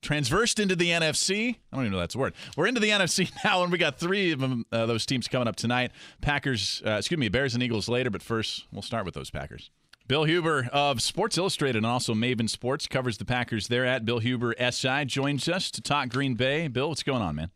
transversed 0.00 0.60
into 0.60 0.76
the 0.76 0.90
NFC. 0.90 1.56
I 1.72 1.76
don't 1.76 1.84
even 1.84 1.92
know 1.92 1.98
that's 1.98 2.14
a 2.14 2.18
word. 2.18 2.34
We're 2.56 2.66
into 2.66 2.80
the 2.80 2.90
NFC 2.90 3.30
now, 3.44 3.62
and 3.62 3.72
we 3.72 3.78
got 3.78 3.98
three 3.98 4.32
of 4.32 4.40
them, 4.40 4.66
uh, 4.72 4.86
those 4.86 5.06
teams 5.06 5.28
coming 5.28 5.48
up 5.48 5.56
tonight. 5.56 5.92
Packers, 6.20 6.82
uh, 6.86 6.92
excuse 6.92 7.18
me, 7.18 7.28
Bears 7.28 7.54
and 7.54 7.62
Eagles 7.62 7.88
later, 7.88 8.10
but 8.10 8.22
first 8.22 8.66
we'll 8.72 8.82
start 8.82 9.04
with 9.04 9.14
those 9.14 9.30
Packers. 9.30 9.70
Bill 10.06 10.24
Huber 10.24 10.70
of 10.72 11.02
Sports 11.02 11.36
Illustrated 11.36 11.76
and 11.76 11.86
also 11.86 12.14
Maven 12.14 12.48
Sports 12.48 12.86
covers 12.86 13.18
the 13.18 13.26
Packers 13.26 13.68
there 13.68 13.84
at 13.84 14.06
Bill 14.06 14.20
Huber 14.20 14.54
SI 14.58 15.04
joins 15.04 15.50
us 15.50 15.70
to 15.70 15.82
talk 15.82 16.08
Green 16.08 16.34
Bay. 16.34 16.66
Bill, 16.68 16.88
what's 16.88 17.02
going 17.02 17.20
on, 17.20 17.34
man? 17.34 17.50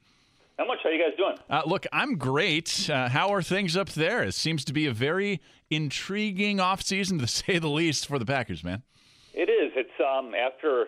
How 0.59 0.66
much? 0.66 0.81
How 0.85 0.90
you 0.90 1.03
guys 1.03 1.16
doing? 1.16 1.37
Uh, 1.49 1.62
look, 1.64 1.87
I'm 1.92 2.16
great. 2.18 2.90
Uh, 2.90 3.09
how 3.09 3.31
are 3.31 3.42
things 3.42 3.75
up 3.75 3.88
there? 3.90 4.23
It 4.23 4.35
seems 4.35 4.66
to 4.66 4.75
be 4.75 4.87
a 4.87 4.92
very 4.92 5.40
intriguing 5.74 6.58
offseason, 6.58 7.18
to 7.20 7.26
say 7.40 7.58
the 7.58 7.68
least, 7.68 8.06
for 8.06 8.18
the 8.18 8.26
Packers, 8.26 8.62
man. 8.62 8.82
It 9.35 9.48
is. 9.48 9.72
It's 9.74 9.98
um, 10.00 10.32
after 10.35 10.87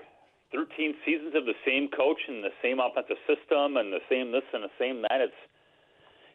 13 0.52 0.94
seasons 1.04 1.34
of 1.34 1.44
the 1.46 1.58
same 1.66 1.88
coach 1.88 2.20
and 2.28 2.44
the 2.44 2.54
same 2.62 2.78
offensive 2.78 3.18
system 3.26 3.76
and 3.76 3.92
the 3.92 4.04
same 4.08 4.30
this 4.30 4.46
and 4.52 4.62
the 4.62 4.74
same 4.78 5.02
that. 5.02 5.20
It's 5.20 5.40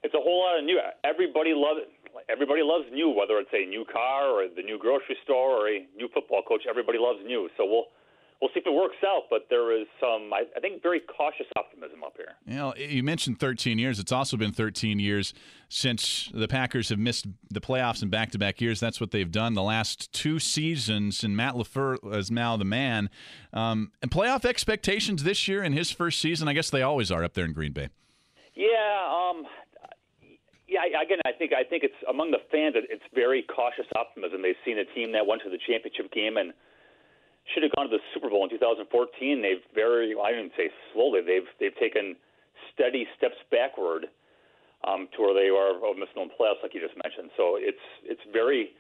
it's 0.04 0.14
a 0.14 0.22
whole 0.22 0.44
lot 0.44 0.60
of 0.60 0.64
new. 0.64 0.80
Everybody 1.04 1.52
loves 1.56 1.88
everybody 2.28 2.62
loves 2.64 2.86
new, 2.92 3.10
whether 3.10 3.40
it's 3.40 3.54
a 3.54 3.66
new 3.68 3.86
car 3.86 4.28
or 4.28 4.48
the 4.48 4.64
new 4.64 4.78
grocery 4.78 5.16
store 5.24 5.64
or 5.64 5.70
a 5.70 5.86
new 5.96 6.10
football 6.14 6.42
coach. 6.44 6.64
Everybody 6.70 6.98
loves 7.00 7.20
new. 7.26 7.50
So 7.56 7.66
we'll 7.66 7.88
we'll 8.42 8.50
see 8.54 8.60
if 8.60 8.66
it 8.66 8.74
works 8.74 8.98
out. 9.06 9.24
But 9.30 9.48
there 9.50 9.80
is 9.80 9.88
some, 10.00 10.32
I, 10.34 10.44
I, 10.56 10.60
think, 10.60 10.82
very 10.82 11.02
cautious 11.02 11.46
optimism 11.58 12.04
up 12.04 12.14
here. 12.16 12.36
You 12.46 12.56
know, 12.56 12.74
you 12.76 13.04
mentioned 13.04 13.40
13 13.40 13.80
years. 13.80 14.00
It's 14.00 14.12
also 14.12 14.38
been 14.38 14.52
13 14.52 15.00
years 15.00 15.34
since 15.68 16.30
the 16.34 16.48
Packers 16.48 16.90
have 16.90 17.00
missed 17.00 17.28
the 17.50 17.62
playoffs 17.62 18.02
in 18.02 18.10
back-to-back 18.10 18.62
years. 18.62 18.80
That's 18.80 19.00
what 19.00 19.12
they've 19.12 19.32
done 19.32 19.54
the 19.54 19.64
last 19.64 20.12
two 20.14 20.40
seasons, 20.40 21.24
and 21.24 21.36
Matt 21.36 21.56
LaFleur 21.56 22.16
is 22.16 22.32
now 22.32 22.58
the 22.58 22.66
man. 22.66 23.10
Um, 23.54 23.92
and 24.02 24.10
playoff 24.10 24.46
expectations 24.46 25.24
this 25.24 25.48
year 25.48 25.64
in 25.64 25.74
his 25.74 25.92
first 25.92 26.20
season, 26.20 26.48
I 26.48 26.54
guess 26.54 26.70
they 26.70 26.82
always 26.82 27.12
are 27.12 27.24
up 27.24 27.34
there 27.34 27.46
in 27.46 27.54
Green 27.54 27.74
Bay. 27.74 27.90
Yeah. 28.56 29.30
Um, 29.30 29.46
yeah, 30.68 30.86
again, 31.02 31.20
I 31.26 31.32
think 31.32 31.52
I 31.54 31.64
think 31.64 31.84
it's 31.84 31.98
among 32.08 32.30
the 32.30 32.38
fans. 32.52 32.76
It's 32.78 33.04
very 33.14 33.42
cautious 33.44 33.88
optimism. 33.96 34.44
They've 34.44 34.60
seen 34.64 34.78
a 34.78 34.86
team 34.94 35.12
that 35.14 35.26
went 35.26 35.42
to 35.44 35.50
the 35.50 35.58
championship 35.66 36.14
game 36.14 36.38
and 36.38 36.54
should 37.54 37.64
have 37.64 37.74
gone 37.76 37.90
to 37.90 37.98
the 37.98 38.04
Super 38.14 38.30
Bowl 38.30 38.44
in 38.44 38.50
2014. 38.50 39.42
They've 39.42 39.64
very, 39.74 40.14
I 40.16 40.32
didn't 40.32 40.54
say 40.58 40.70
slowly, 40.94 41.22
they've 41.22 41.50
they've 41.60 41.76
taken 41.78 42.16
steady 42.74 43.08
steps 43.18 43.38
backward 43.52 44.08
um, 44.84 45.08
to 45.16 45.22
where 45.22 45.34
they 45.34 45.50
are 45.50 45.76
oh, 45.84 45.94
missing 45.94 46.16
the 46.16 46.32
playoffs, 46.38 46.64
like 46.64 46.74
you 46.74 46.82
just 46.82 46.96
mentioned. 47.04 47.32
So 47.36 47.58
it's 47.60 47.86
it's 48.06 48.24
very 48.32 48.72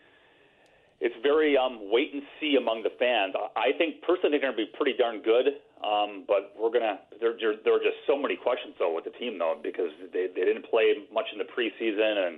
it's 0.99 1.15
very 1.23 1.57
um, 1.57 1.91
wait 1.91 2.13
and 2.13 2.23
see 2.39 2.55
among 2.59 2.83
the 2.83 2.91
fans. 2.99 3.33
I 3.55 3.71
think 3.77 4.03
personally 4.03 4.35
they're 4.35 4.43
going 4.43 4.55
to 4.55 4.59
be 4.59 4.71
pretty 4.75 4.99
darn 4.99 5.23
good, 5.23 5.63
um, 5.79 6.27
but 6.27 6.51
we're 6.59 6.71
gonna 6.71 6.99
there, 7.19 7.35
there 7.39 7.55
there 7.63 7.75
are 7.75 7.83
just 7.83 8.03
so 8.07 8.19
many 8.19 8.35
questions 8.35 8.75
though 8.79 8.93
with 8.93 9.03
the 9.07 9.15
team 9.15 9.39
though 9.39 9.55
because 9.61 9.91
they 10.11 10.27
they 10.27 10.43
didn't 10.43 10.67
play 10.67 11.07
much 11.11 11.27
in 11.31 11.39
the 11.39 11.47
preseason 11.47 12.27
and 12.27 12.35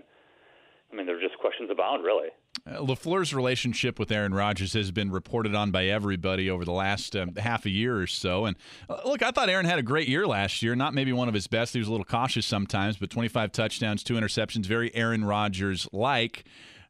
I 0.91 0.95
mean 0.95 1.05
there 1.05 1.17
are 1.17 1.21
just 1.21 1.37
questions 1.37 1.69
abound 1.71 2.03
really. 2.03 2.29
Uh, 2.67 2.77
LaFleur's 2.77 3.33
relationship 3.33 3.97
with 3.97 4.11
Aaron 4.11 4.33
Rodgers 4.33 4.73
has 4.73 4.91
been 4.91 5.09
reported 5.09 5.55
on 5.55 5.71
by 5.71 5.85
everybody 5.85 6.49
over 6.49 6.63
the 6.63 6.71
last 6.71 7.15
um, 7.15 7.35
half 7.35 7.65
a 7.65 7.69
year 7.69 7.97
or 7.97 8.07
so. 8.07 8.45
And 8.45 8.55
uh, 8.89 8.99
look, 9.05 9.23
I 9.23 9.31
thought 9.31 9.49
Aaron 9.49 9.65
had 9.65 9.79
a 9.79 9.83
great 9.83 10.07
year 10.07 10.27
last 10.27 10.61
year. 10.61 10.75
Not 10.75 10.93
maybe 10.93 11.11
one 11.11 11.27
of 11.27 11.33
his 11.33 11.47
best. 11.47 11.73
He 11.73 11.79
was 11.79 11.87
a 11.87 11.91
little 11.91 12.05
cautious 12.05 12.45
sometimes, 12.45 12.97
but 12.97 13.09
25 13.09 13.51
touchdowns, 13.51 14.03
two 14.03 14.13
interceptions, 14.13 14.65
very 14.65 14.93
Aaron 14.93 15.25
Rodgers 15.25 15.87
like. 15.91 16.43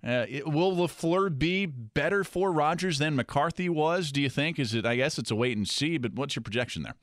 Uh, 0.04 0.26
will 0.46 0.76
LaFleur 0.76 1.38
be 1.38 1.68
better 1.68 2.24
for 2.24 2.52
Rodgers 2.52 2.98
than 2.98 3.16
McCarthy 3.16 3.70
was? 3.70 4.12
Do 4.12 4.22
you 4.22 4.30
think? 4.30 4.58
Is 4.58 4.74
it? 4.74 4.86
I 4.86 4.96
guess 4.96 5.20
it's 5.20 5.32
a 5.32 5.36
wait 5.36 5.56
and 5.56 5.68
see. 5.68 5.98
But 5.98 6.16
what's 6.16 6.36
your 6.36 6.42
projection 6.42 6.84
there? 6.84 6.96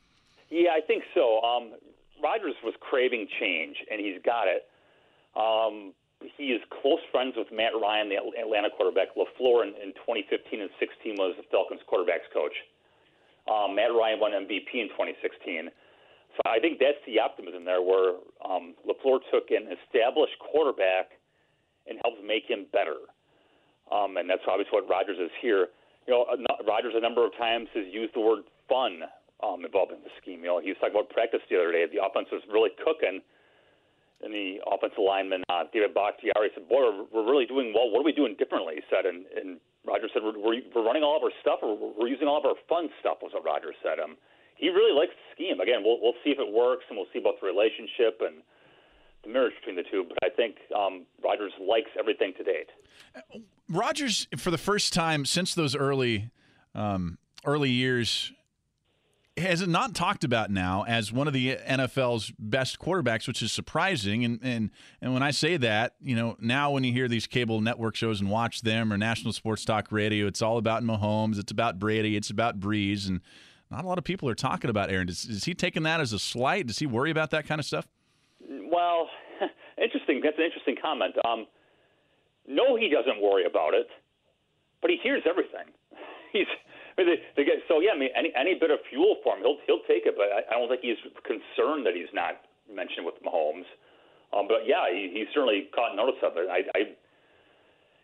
Yeah, 0.51 0.71
I 0.77 0.81
think 0.81 1.05
so. 1.15 1.41
Um, 1.43 1.75
Rodgers 2.23 2.57
was 2.65 2.75
craving 2.81 3.29
change, 3.39 3.77
and 3.91 4.01
he's 4.01 4.21
got 4.25 4.47
it. 4.49 4.67
Um, 5.37 5.95
he 6.37 6.51
is 6.51 6.63
close 6.83 7.01
friends 7.13 7.35
with 7.37 7.47
Matt 7.53 7.73
Ryan, 7.79 8.09
the 8.11 8.19
Atlanta 8.19 8.71
quarterback. 8.71 9.15
LaFleur 9.15 9.63
in, 9.63 9.75
in 9.79 9.95
2015 10.03 10.61
and 10.61 10.71
16 10.79 11.15
was 11.15 11.35
the 11.39 11.47
Falcons 11.51 11.81
quarterbacks 11.87 12.27
coach. 12.35 12.55
Um, 13.47 13.75
Matt 13.79 13.95
Ryan 13.95 14.19
won 14.19 14.33
MVP 14.33 14.75
in 14.75 14.91
2016. 14.99 15.71
So 16.37 16.41
I 16.45 16.59
think 16.59 16.79
that's 16.79 17.01
the 17.07 17.19
optimism 17.19 17.65
there, 17.65 17.83
where 17.83 18.19
um, 18.43 18.75
LaFleur 18.83 19.23
took 19.31 19.51
an 19.51 19.71
established 19.71 20.37
quarterback 20.43 21.15
and 21.87 21.99
helped 22.03 22.23
make 22.23 22.45
him 22.51 22.67
better. 22.75 22.99
Um, 23.89 24.19
and 24.19 24.29
that's 24.29 24.45
obviously 24.45 24.75
what 24.75 24.91
Rodgers 24.91 25.19
is 25.19 25.33
here. 25.41 25.73
You 26.07 26.13
know, 26.15 26.27
Rodgers 26.67 26.93
a 26.97 27.01
number 27.01 27.25
of 27.25 27.33
times 27.39 27.69
has 27.75 27.87
used 27.89 28.15
the 28.15 28.21
word 28.21 28.45
fun 28.69 29.07
um, 29.41 29.65
involved 29.65 29.93
in 29.93 30.03
the 30.05 30.13
scheme. 30.21 30.45
You 30.45 30.51
know, 30.53 30.61
he 30.61 30.75
was 30.75 30.79
talking 30.83 30.99
about 30.99 31.09
practice 31.15 31.41
the 31.49 31.57
other 31.57 31.73
day. 31.73 31.87
The 31.89 32.05
offense 32.05 32.29
was 32.29 32.43
really 32.53 32.71
cooking 32.85 33.23
and 34.23 34.35
the 34.35 34.59
offensive 34.67 34.99
lineman 34.99 35.43
uh, 35.49 35.65
David 35.73 35.95
Bakhtiari 35.95 36.51
said, 36.55 36.69
"Boy, 36.69 36.91
we're, 36.91 37.07
we're 37.13 37.29
really 37.31 37.47
doing 37.47 37.73
well. 37.75 37.91
What 37.91 38.01
are 38.01 38.09
we 38.09 38.13
doing 38.13 38.35
differently?" 38.39 38.83
He 38.83 38.85
said, 38.91 39.07
and, 39.07 39.27
and 39.35 39.61
Roger 39.87 40.09
said, 40.13 40.23
we're, 40.23 40.39
we're, 40.39 40.85
running 40.85 41.03
all 41.03 41.17
of 41.17 41.23
our 41.23 41.35
stuff, 41.41 41.61
or 41.63 41.79
we're 41.79 42.09
using 42.09 42.27
all 42.27 42.39
of 42.39 42.45
our 42.45 42.59
fun 42.69 42.91
stuff." 43.01 43.19
Was 43.23 43.33
what 43.33 43.45
Roger 43.45 43.73
said. 43.83 44.03
Um, 44.03 44.17
he 44.57 44.69
really 44.71 44.91
likes 44.93 45.15
the 45.15 45.27
scheme. 45.35 45.61
Again, 45.61 45.83
we'll 45.85 46.03
we'll 46.03 46.19
see 46.25 46.31
if 46.31 46.39
it 46.39 46.51
works, 46.51 46.85
and 46.91 46.99
we'll 46.99 47.11
see 47.13 47.21
about 47.21 47.41
the 47.41 47.47
relationship 47.47 48.19
and 48.21 48.43
the 49.23 49.31
marriage 49.31 49.55
between 49.61 49.77
the 49.77 49.87
two. 49.87 50.05
But 50.09 50.19
I 50.23 50.35
think 50.35 50.57
um, 50.75 51.07
Rodgers 51.23 51.53
likes 51.63 51.91
everything 51.99 52.35
to 52.39 52.45
date. 52.45 52.71
Rogers, 53.69 54.27
for 54.37 54.51
the 54.51 54.59
first 54.59 54.93
time 54.93 55.25
since 55.25 55.55
those 55.55 55.77
early 55.77 56.31
um, 56.75 57.19
early 57.45 57.71
years, 57.71 58.33
has 59.38 59.62
it 59.62 59.68
not 59.68 59.94
talked 59.94 60.24
about 60.24 60.51
now 60.51 60.85
as 60.87 61.12
one 61.12 61.27
of 61.27 61.33
the 61.33 61.57
NFL's 61.57 62.33
best 62.38 62.79
quarterbacks, 62.79 63.27
which 63.27 63.42
is 63.42 63.53
surprising. 63.53 64.24
And 64.24 64.40
and 64.42 64.70
and 65.01 65.12
when 65.12 65.22
I 65.22 65.31
say 65.31 65.57
that, 65.57 65.94
you 66.01 66.14
know, 66.14 66.37
now 66.40 66.70
when 66.70 66.85
you 66.85 66.92
hear 66.92 67.09
these 67.09 67.27
cable 67.27 67.61
network 67.61 67.96
shows 67.96 68.20
and 68.20 68.31
watch 68.31 68.62
them 68.62 68.92
or 68.92 68.98
national 68.98 69.33
sports 69.33 69.64
talk 69.64 69.90
radio, 69.90 70.27
it's 70.27 70.42
all 70.42 70.59
about 70.59 70.83
Mahomes, 70.83 71.38
it's 71.38 71.53
about 71.53 71.79
Brady, 71.79 72.16
it's 72.16 72.31
about 72.31 72.61
Brees, 72.61 73.09
and 73.09 73.20
not 73.70 73.85
a 73.85 73.88
lot 73.88 73.98
of 73.98 74.05
people 74.05 74.29
are 74.29 74.35
talking 74.35 74.70
about 74.70 74.90
Aaron. 74.90 75.09
Is, 75.09 75.24
is 75.24 75.44
he 75.44 75.55
taking 75.55 75.83
that 75.85 76.01
as 76.01 76.12
a 76.12 76.18
slight? 76.18 76.66
Does 76.66 76.79
he 76.79 76.87
worry 76.87 77.11
about 77.11 77.31
that 77.31 77.46
kind 77.46 77.59
of 77.59 77.64
stuff? 77.64 77.87
Well, 78.40 79.09
interesting. 79.83 80.20
That's 80.22 80.38
an 80.38 80.44
interesting 80.44 80.77
comment. 80.81 81.14
Um, 81.27 81.46
no, 82.46 82.77
he 82.77 82.88
doesn't 82.88 83.20
worry 83.22 83.44
about 83.44 83.74
it, 83.74 83.88
but 84.81 84.90
he 84.90 84.96
hears 85.03 85.22
everything. 85.29 85.66
He's 86.33 86.46
they, 87.05 87.23
they 87.37 87.45
get, 87.45 87.63
so 87.69 87.81
yeah, 87.81 87.93
I 87.95 87.99
mean, 87.99 88.11
any 88.17 88.33
any 88.35 88.55
bit 88.55 88.71
of 88.71 88.79
fuel 88.91 89.17
for 89.23 89.37
him, 89.37 89.43
he'll 89.43 89.59
he'll 89.67 89.85
take 89.87 90.07
it. 90.07 90.17
But 90.17 90.33
I, 90.33 90.43
I 90.51 90.59
don't 90.59 90.69
think 90.69 90.81
he's 90.83 90.99
concerned 91.23 91.87
that 91.87 91.95
he's 91.95 92.13
not 92.15 92.41
mentioned 92.67 93.07
with 93.07 93.15
Mahomes. 93.23 93.67
Um, 94.33 94.47
but 94.47 94.69
yeah, 94.69 94.87
he, 94.93 95.09
he 95.13 95.25
certainly 95.33 95.69
caught 95.75 95.97
notice 95.97 96.21
of 96.23 96.37
it. 96.37 96.49
I, 96.51 96.61
I, 96.77 96.81
you 96.89 96.95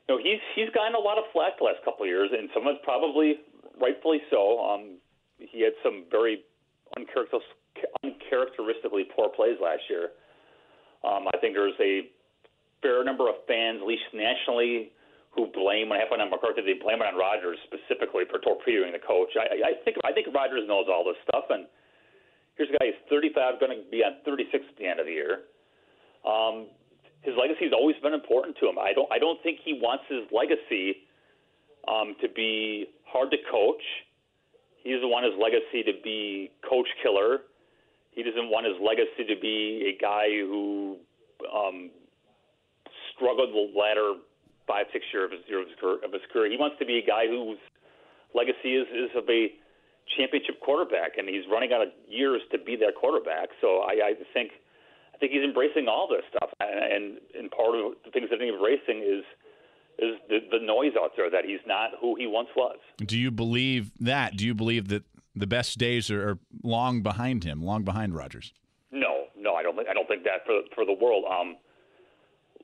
know, 0.08 0.18
he's 0.18 0.40
he's 0.54 0.70
gotten 0.72 0.94
a 0.94 1.02
lot 1.02 1.18
of 1.18 1.24
flack 1.32 1.58
the 1.58 1.64
last 1.64 1.84
couple 1.84 2.04
of 2.04 2.08
years, 2.08 2.30
and 2.32 2.48
some 2.54 2.66
of 2.66 2.76
it's 2.76 2.84
probably 2.84 3.40
rightfully 3.80 4.22
so. 4.30 4.64
Um, 4.64 4.96
he 5.38 5.62
had 5.62 5.74
some 5.82 6.04
very 6.10 6.44
uncharacteristically 6.96 9.04
poor 9.14 9.28
plays 9.28 9.58
last 9.60 9.82
year. 9.90 10.12
Um, 11.04 11.28
I 11.28 11.36
think 11.38 11.54
there's 11.54 11.78
a 11.80 12.08
fair 12.80 13.04
number 13.04 13.28
of 13.28 13.34
fans, 13.46 13.80
at 13.80 13.86
least 13.86 14.04
nationally, 14.14 14.92
who 15.34 15.50
blame 15.50 15.90
when 15.90 15.98
it 15.98 16.06
happened 16.06 16.22
on 16.22 16.30
McCarthy, 16.30 16.62
they 16.62 16.78
blame 16.78 17.02
it 17.02 17.06
on 17.10 17.18
Rodgers 17.18 17.58
specifically 17.66 18.22
for 18.30 18.38
torpedoing 18.38 18.94
the 18.94 19.02
coach. 19.02 19.34
I, 19.34 19.74
I 19.74 19.82
think 19.82 19.98
I 20.06 20.14
think 20.14 20.30
Rodgers 20.30 20.66
knows 20.66 20.86
all 20.86 21.02
this 21.02 21.18
stuff, 21.26 21.50
and 21.50 21.66
here's 22.54 22.70
a 22.70 22.78
guy 22.78 22.94
who's 22.94 23.02
35, 23.10 23.58
going 23.58 23.74
to 23.74 23.82
be 23.90 24.06
on 24.06 24.22
36 24.22 24.62
at 24.62 24.76
the 24.78 24.86
end 24.86 25.02
of 25.02 25.06
the 25.06 25.12
year. 25.12 25.50
Um, 26.22 26.70
his 27.26 27.34
legacy 27.34 27.66
has 27.66 27.74
always 27.74 27.96
been 27.98 28.14
important 28.14 28.56
to 28.62 28.68
him. 28.68 28.78
I 28.78 28.94
don't 28.94 29.10
I 29.10 29.18
don't 29.18 29.42
think 29.42 29.58
he 29.64 29.74
wants 29.74 30.04
his 30.08 30.22
legacy 30.30 31.02
um, 31.88 32.14
to 32.22 32.28
be 32.30 32.86
hard 33.04 33.30
to 33.34 33.38
coach. 33.50 33.82
He 34.84 34.92
doesn't 34.92 35.08
want 35.08 35.24
his 35.24 35.34
legacy 35.40 35.82
to 35.82 35.98
be 36.04 36.52
coach 36.62 36.88
killer. 37.02 37.48
He 38.12 38.22
doesn't 38.22 38.50
want 38.50 38.66
his 38.66 38.76
legacy 38.78 39.26
to 39.26 39.40
be 39.40 39.90
a 39.90 39.98
guy 39.98 40.28
who 40.30 40.98
um, 41.50 41.90
struggled 43.16 43.50
the 43.50 43.72
ladder 43.74 44.20
five, 44.66 44.86
six 44.92 45.04
years 45.12 45.30
of 45.32 45.38
his, 45.38 45.44
of 46.04 46.12
his 46.12 46.22
career. 46.32 46.50
He 46.50 46.56
wants 46.56 46.76
to 46.78 46.86
be 46.86 46.98
a 46.98 47.06
guy 47.06 47.26
whose 47.26 47.58
legacy 48.34 48.76
is, 48.76 48.88
is 48.88 49.10
of 49.16 49.28
a 49.28 49.52
championship 50.16 50.60
quarterback, 50.60 51.16
and 51.16 51.28
he's 51.28 51.44
running 51.50 51.72
out 51.72 51.82
of 51.82 51.88
years 52.08 52.42
to 52.52 52.58
be 52.58 52.76
that 52.76 52.94
quarterback. 52.98 53.48
So 53.60 53.80
I, 53.86 54.12
I 54.12 54.12
think 54.32 54.52
I 55.14 55.18
think 55.18 55.32
he's 55.32 55.44
embracing 55.44 55.86
all 55.88 56.08
this 56.08 56.24
stuff, 56.28 56.50
and 56.60 57.18
and 57.38 57.50
part 57.50 57.74
of 57.74 57.94
the 58.04 58.10
things 58.10 58.28
that 58.30 58.40
he's 58.40 58.52
embracing 58.52 59.00
is 59.00 59.24
is 59.98 60.16
the, 60.28 60.38
the 60.50 60.64
noise 60.64 60.92
out 61.00 61.12
there 61.16 61.30
that 61.30 61.44
he's 61.44 61.62
not 61.66 61.90
who 62.00 62.16
he 62.16 62.26
once 62.26 62.48
was. 62.56 62.78
Do 62.98 63.16
you 63.16 63.30
believe 63.30 63.92
that? 64.00 64.36
Do 64.36 64.44
you 64.44 64.54
believe 64.54 64.88
that 64.88 65.04
the 65.36 65.46
best 65.46 65.78
days 65.78 66.10
are, 66.10 66.30
are 66.30 66.38
long 66.62 67.02
behind 67.02 67.44
him, 67.44 67.62
long 67.62 67.84
behind 67.84 68.14
Rodgers? 68.14 68.52
No, 68.90 69.26
no, 69.38 69.54
I 69.54 69.62
don't 69.62 69.76
think 69.76 69.88
I 69.88 69.94
don't 69.94 70.08
think 70.08 70.24
that 70.24 70.44
for 70.46 70.60
for 70.74 70.84
the 70.84 70.92
world. 70.92 71.24
Um, 71.30 71.56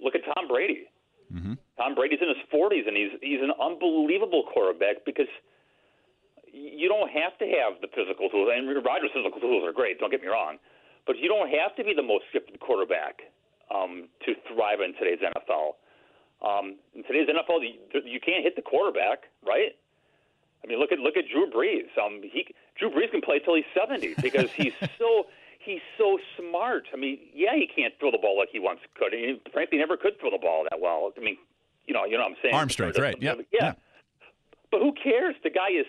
look 0.00 0.14
at 0.14 0.22
Tom 0.34 0.48
Brady. 0.48 0.86
Mm-hmm. 1.32 1.54
Tom 1.78 1.94
Brady's 1.94 2.18
in 2.20 2.28
his 2.28 2.42
40s, 2.52 2.86
and 2.86 2.96
he's 2.96 3.12
he's 3.22 3.40
an 3.40 3.52
unbelievable 3.60 4.44
quarterback 4.52 5.04
because 5.06 5.30
you 6.52 6.88
don't 6.88 7.10
have 7.10 7.38
to 7.38 7.46
have 7.46 7.80
the 7.80 7.88
physical 7.94 8.28
tools. 8.28 8.50
And 8.52 8.66
Rodgers' 8.84 9.10
physical 9.14 9.40
tools 9.40 9.62
are 9.64 9.72
great. 9.72 10.00
Don't 10.00 10.10
get 10.10 10.22
me 10.22 10.28
wrong, 10.28 10.58
but 11.06 11.18
you 11.18 11.28
don't 11.28 11.48
have 11.50 11.76
to 11.76 11.84
be 11.84 11.94
the 11.94 12.02
most 12.02 12.24
gifted 12.32 12.58
quarterback 12.60 13.22
um, 13.70 14.08
to 14.26 14.34
thrive 14.50 14.80
in 14.80 14.94
today's 14.94 15.20
NFL. 15.22 15.78
Um, 16.42 16.76
in 16.94 17.04
today's 17.04 17.28
NFL, 17.28 17.60
you, 17.62 18.00
you 18.04 18.20
can't 18.20 18.42
hit 18.42 18.56
the 18.56 18.62
quarterback, 18.62 19.24
right? 19.46 19.76
I 20.64 20.66
mean, 20.66 20.78
look 20.78 20.92
at 20.92 20.98
look 20.98 21.16
at 21.16 21.24
Drew 21.32 21.50
Brees. 21.50 21.88
Um, 22.02 22.20
he 22.22 22.46
Drew 22.78 22.90
Brees 22.90 23.10
can 23.10 23.20
play 23.20 23.38
till 23.38 23.54
he's 23.54 23.64
70 23.74 24.14
because 24.20 24.50
he's 24.52 24.72
so 24.98 25.26
he's 25.64 25.80
so 25.96 26.18
smart. 26.38 26.84
I 26.92 26.96
mean, 26.96 27.18
yeah, 27.34 27.54
he 27.54 27.68
can't 27.68 27.94
throw 28.00 28.10
the 28.10 28.18
ball 28.18 28.36
like 28.38 28.48
he 28.50 28.58
once 28.58 28.80
could. 28.96 29.12
He 29.12 29.40
frankly 29.52 29.78
never 29.78 29.96
could 29.96 30.18
throw 30.20 30.30
the 30.30 30.38
ball 30.40 30.66
that 30.70 30.80
well. 30.80 31.12
I 31.16 31.20
mean, 31.20 31.36
you 31.86 31.94
know, 31.94 32.04
you 32.04 32.16
know 32.16 32.24
what 32.24 32.32
I'm 32.32 32.36
saying? 32.42 32.54
Arm 32.54 32.70
strength, 32.70 32.98
right? 32.98 33.16
Yeah. 33.20 33.34
yeah. 33.52 33.58
yeah. 33.60 33.72
But 34.70 34.80
who 34.80 34.92
cares? 34.92 35.34
The 35.42 35.50
guy 35.50 35.70
is 35.70 35.86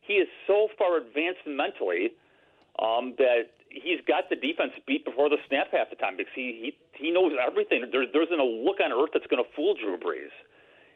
he 0.00 0.14
is 0.14 0.28
so 0.46 0.68
far 0.78 0.98
advanced 0.98 1.46
mentally 1.46 2.12
um, 2.78 3.14
that 3.18 3.54
he's 3.68 4.00
got 4.06 4.28
the 4.30 4.36
defense 4.36 4.72
beat 4.86 5.04
before 5.04 5.28
the 5.28 5.38
snap 5.48 5.68
half 5.72 5.90
the 5.90 5.96
time 5.96 6.16
because 6.16 6.32
he 6.34 6.72
he, 6.96 7.06
he 7.06 7.10
knows 7.10 7.32
everything. 7.38 7.84
There, 7.90 8.04
there 8.10 8.22
isn't 8.22 8.40
a 8.40 8.44
look 8.44 8.80
on 8.80 8.92
earth 8.92 9.10
that's 9.12 9.26
going 9.26 9.42
to 9.42 9.48
fool 9.54 9.74
Drew 9.74 9.98
Brees. 9.98 10.32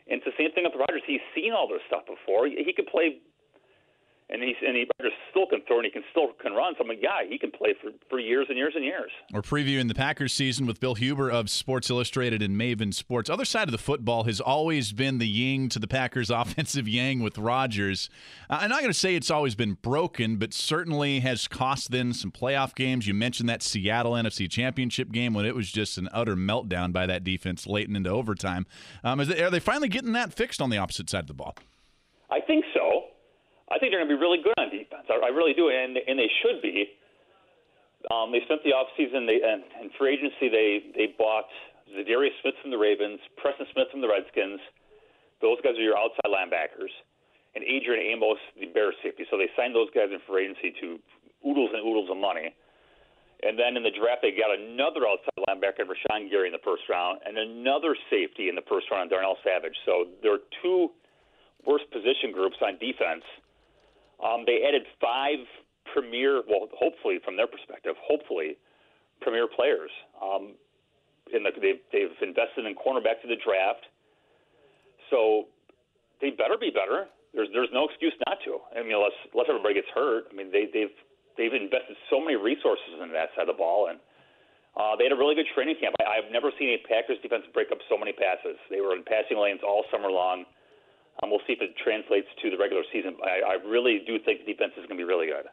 And 0.07 0.22
it's 0.22 0.26
the 0.26 0.38
same 0.38 0.55
thing 0.55 0.62
with 0.62 0.72
the 0.72 0.79
Rodgers. 0.79 1.02
He's 1.02 1.24
seen 1.35 1.50
all 1.50 1.66
this 1.66 1.83
stuff 1.90 2.07
before. 2.07 2.46
He, 2.46 2.62
he 2.62 2.72
could 2.72 2.87
play 2.87 3.18
and 4.28 4.42
he's 4.42 4.56
and 4.66 4.76
he 4.76 4.86
still 5.30 5.46
can 5.46 5.60
throw 5.66 5.76
and 5.78 5.84
he 5.84 5.90
can 5.90 6.02
still 6.10 6.28
can 6.42 6.52
run. 6.52 6.74
So 6.76 6.82
I'm 6.82 6.88
like, 6.88 6.98
yeah, 7.00 7.20
he 7.28 7.38
can 7.38 7.50
play 7.50 7.74
for, 7.80 7.90
for 8.10 8.18
years 8.18 8.46
and 8.48 8.58
years 8.58 8.72
and 8.74 8.84
years. 8.84 9.10
We're 9.32 9.42
previewing 9.42 9.88
the 9.88 9.94
Packers 9.94 10.32
season 10.32 10.66
with 10.66 10.80
Bill 10.80 10.94
Huber 10.94 11.30
of 11.30 11.48
Sports 11.48 11.90
Illustrated 11.90 12.42
and 12.42 12.58
Maven 12.58 12.92
Sports. 12.92 13.30
Other 13.30 13.44
side 13.44 13.68
of 13.68 13.72
the 13.72 13.78
football 13.78 14.24
has 14.24 14.40
always 14.40 14.92
been 14.92 15.18
the 15.18 15.28
ying 15.28 15.68
to 15.68 15.78
the 15.78 15.86
Packers' 15.86 16.30
offensive 16.36 16.88
yang 16.88 17.20
with 17.20 17.38
Rodgers. 17.38 18.10
Uh, 18.50 18.58
I'm 18.62 18.70
not 18.70 18.80
going 18.80 18.92
to 18.92 18.98
say 18.98 19.14
it's 19.14 19.30
always 19.30 19.54
been 19.54 19.74
broken, 19.74 20.36
but 20.36 20.52
certainly 20.52 21.20
has 21.20 21.46
cost 21.46 21.92
them 21.92 22.12
some 22.12 22.32
playoff 22.32 22.74
games. 22.74 23.06
You 23.06 23.14
mentioned 23.14 23.48
that 23.48 23.62
Seattle 23.62 24.12
NFC 24.12 24.50
Championship 24.50 25.12
game 25.12 25.34
when 25.34 25.46
it 25.46 25.54
was 25.54 25.70
just 25.70 25.98
an 25.98 26.08
utter 26.12 26.34
meltdown 26.34 26.92
by 26.92 27.06
that 27.06 27.22
defense 27.22 27.66
late 27.66 27.86
and 27.86 27.96
into 27.96 28.10
overtime. 28.10 28.66
Um, 29.04 29.24
they, 29.24 29.42
are 29.42 29.50
they 29.50 29.60
finally 29.60 29.88
getting 29.88 30.12
that 30.12 30.32
fixed 30.32 30.60
on 30.60 30.70
the 30.70 30.78
opposite 30.78 31.08
side 31.08 31.20
of 31.20 31.28
the 31.28 31.34
ball? 31.34 31.54
I 32.30 32.40
think 32.40 32.64
so. 32.74 33.06
I 33.70 33.79
think 33.79 33.90
they're 33.90 33.98
going 33.98 34.11
to 34.11 34.14
be 34.14 34.20
really 34.20 34.38
good 34.38 34.55
on 34.59 34.70
defense. 34.70 35.11
I, 35.11 35.18
I 35.18 35.31
really 35.35 35.55
do, 35.55 35.68
and 35.68 35.98
and 35.98 36.18
they 36.18 36.31
should 36.42 36.62
be. 36.62 36.94
Um, 38.14 38.31
they 38.31 38.38
spent 38.46 38.62
the 38.62 38.70
offseason 38.70 39.26
they 39.26 39.42
and 39.42 39.66
in 39.83 39.90
free 39.98 40.14
agency 40.14 40.46
they 40.46 40.94
they 40.94 41.07
bought 41.18 41.50
Za'Darius 41.90 42.35
Smith 42.42 42.55
from 42.62 42.70
the 42.70 42.79
Ravens, 42.79 43.18
Preston 43.37 43.66
Smith 43.74 43.90
from 43.90 44.00
the 44.00 44.11
Redskins. 44.11 44.62
Those 45.42 45.59
guys 45.62 45.74
are 45.74 45.83
your 45.83 45.98
outside 45.98 46.31
linebackers, 46.31 46.94
and 47.55 47.62
Adrian 47.66 48.02
Amos, 48.14 48.38
the 48.59 48.70
Bears 48.70 48.94
safety. 49.02 49.26
So 49.31 49.37
they 49.37 49.50
signed 49.59 49.74
those 49.74 49.90
guys 49.90 50.14
in 50.14 50.22
free 50.26 50.46
agency 50.46 50.72
to 50.81 50.98
oodles 51.42 51.70
and 51.74 51.83
oodles 51.83 52.11
of 52.11 52.16
money. 52.16 52.55
And 53.44 53.59
then 53.59 53.76
in 53.76 53.85
the 53.85 53.92
draft, 53.92 54.24
they 54.24 54.33
got 54.33 54.48
another 54.48 55.05
outside 55.05 55.37
linebacker, 55.44 55.85
Rashan 55.85 56.31
Gary, 56.33 56.48
in 56.48 56.57
the 56.57 56.64
first 56.64 56.88
round, 56.88 57.20
and 57.26 57.37
another 57.37 57.92
safety 58.09 58.48
in 58.48 58.57
the 58.57 58.64
first 58.64 58.88
round, 58.90 59.11
Darnell 59.11 59.37
Savage. 59.44 59.76
So 59.85 60.09
there 60.22 60.33
are 60.33 60.44
two 60.64 60.88
worst 61.66 61.85
position 61.92 62.33
groups 62.33 62.57
on 62.64 62.81
defense 62.81 63.26
um, 64.22 64.44
they 64.46 64.64
added 64.66 64.83
five 65.00 65.44
premier, 65.92 66.42
well, 66.48 66.68
hopefully 66.72 67.18
from 67.24 67.37
their 67.37 67.46
perspective, 67.46 67.94
hopefully 68.00 68.57
premier 69.20 69.46
players. 69.46 69.90
Um, 70.20 70.55
in 71.33 71.42
the, 71.42 71.50
they've, 71.59 71.83
they've 71.92 72.16
invested 72.22 72.66
in 72.66 72.74
cornerbacks 72.74 73.22
in 73.24 73.31
the 73.31 73.40
draft, 73.42 73.83
so 75.11 75.50
they 76.20 76.31
better 76.31 76.57
be 76.59 76.70
better. 76.70 77.11
There's 77.35 77.48
there's 77.52 77.72
no 77.74 77.85
excuse 77.90 78.14
not 78.26 78.38
to. 78.46 78.62
I 78.72 78.83
mean, 78.87 78.94
unless 78.94 79.16
unless 79.35 79.50
everybody 79.50 79.74
gets 79.74 79.90
hurt. 79.92 80.31
I 80.31 80.33
mean, 80.33 80.48
they 80.55 80.70
they've 80.72 80.94
they've 81.37 81.52
invested 81.52 81.98
so 82.09 82.22
many 82.22 82.38
resources 82.38 83.02
in 83.02 83.12
that 83.12 83.35
side 83.35 83.50
of 83.50 83.52
the 83.52 83.59
ball, 83.59 83.90
and 83.90 83.98
uh, 84.79 84.96
they 84.96 85.05
had 85.05 85.12
a 85.12 85.20
really 85.20 85.35
good 85.35 85.50
training 85.52 85.76
camp. 85.83 85.98
I, 86.00 86.22
I've 86.22 86.31
never 86.33 86.55
seen 86.57 86.72
a 86.72 86.81
Packers 86.88 87.18
defense 87.20 87.44
break 87.52 87.74
up 87.74 87.83
so 87.90 87.98
many 87.98 88.14
passes. 88.14 88.57
They 88.70 88.81
were 88.81 88.94
in 88.94 89.05
passing 89.05 89.37
lanes 89.37 89.61
all 89.66 89.85
summer 89.92 90.09
long. 90.09 90.46
Um, 91.22 91.31
we'll 91.31 91.40
see 91.46 91.55
if 91.55 91.62
it 91.62 91.74
translates 91.83 92.29
to 92.42 92.50
the 92.50 92.59
regular 92.59 92.83
season. 92.92 93.16
I, 93.24 93.52
I 93.52 93.68
really 93.68 94.02
do 94.07 94.18
think 94.18 94.44
the 94.44 94.52
defense 94.52 94.72
is 94.76 94.87
going 94.87 94.98
to 94.98 95.05
be 95.05 95.05
really 95.05 95.26
good. 95.26 95.46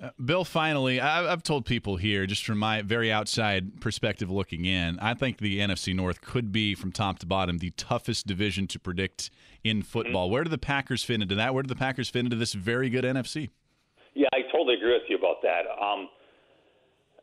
Uh, 0.00 0.10
Bill, 0.24 0.44
finally, 0.44 1.00
I, 1.00 1.32
I've 1.32 1.42
told 1.42 1.66
people 1.66 1.96
here, 1.96 2.24
just 2.26 2.46
from 2.46 2.58
my 2.58 2.82
very 2.82 3.10
outside 3.10 3.80
perspective 3.80 4.30
looking 4.30 4.64
in, 4.64 4.98
I 5.00 5.14
think 5.14 5.38
the 5.38 5.58
NFC 5.58 5.94
North 5.94 6.20
could 6.20 6.52
be, 6.52 6.76
from 6.76 6.92
top 6.92 7.18
to 7.18 7.26
bottom, 7.26 7.58
the 7.58 7.70
toughest 7.70 8.26
division 8.26 8.68
to 8.68 8.78
predict 8.78 9.30
in 9.64 9.82
football. 9.82 10.26
Mm-hmm. 10.26 10.32
Where 10.32 10.44
do 10.44 10.50
the 10.50 10.58
Packers 10.58 11.02
fit 11.02 11.20
into 11.20 11.34
that? 11.34 11.52
Where 11.52 11.64
do 11.64 11.68
the 11.68 11.74
Packers 11.74 12.08
fit 12.08 12.20
into 12.20 12.36
this 12.36 12.52
very 12.52 12.90
good 12.90 13.02
NFC? 13.02 13.50
Yeah, 14.14 14.28
I 14.32 14.42
totally 14.52 14.74
agree 14.74 14.92
with 14.92 15.08
you 15.08 15.18
about 15.18 15.42
that. 15.42 15.66
Um, 15.66 16.08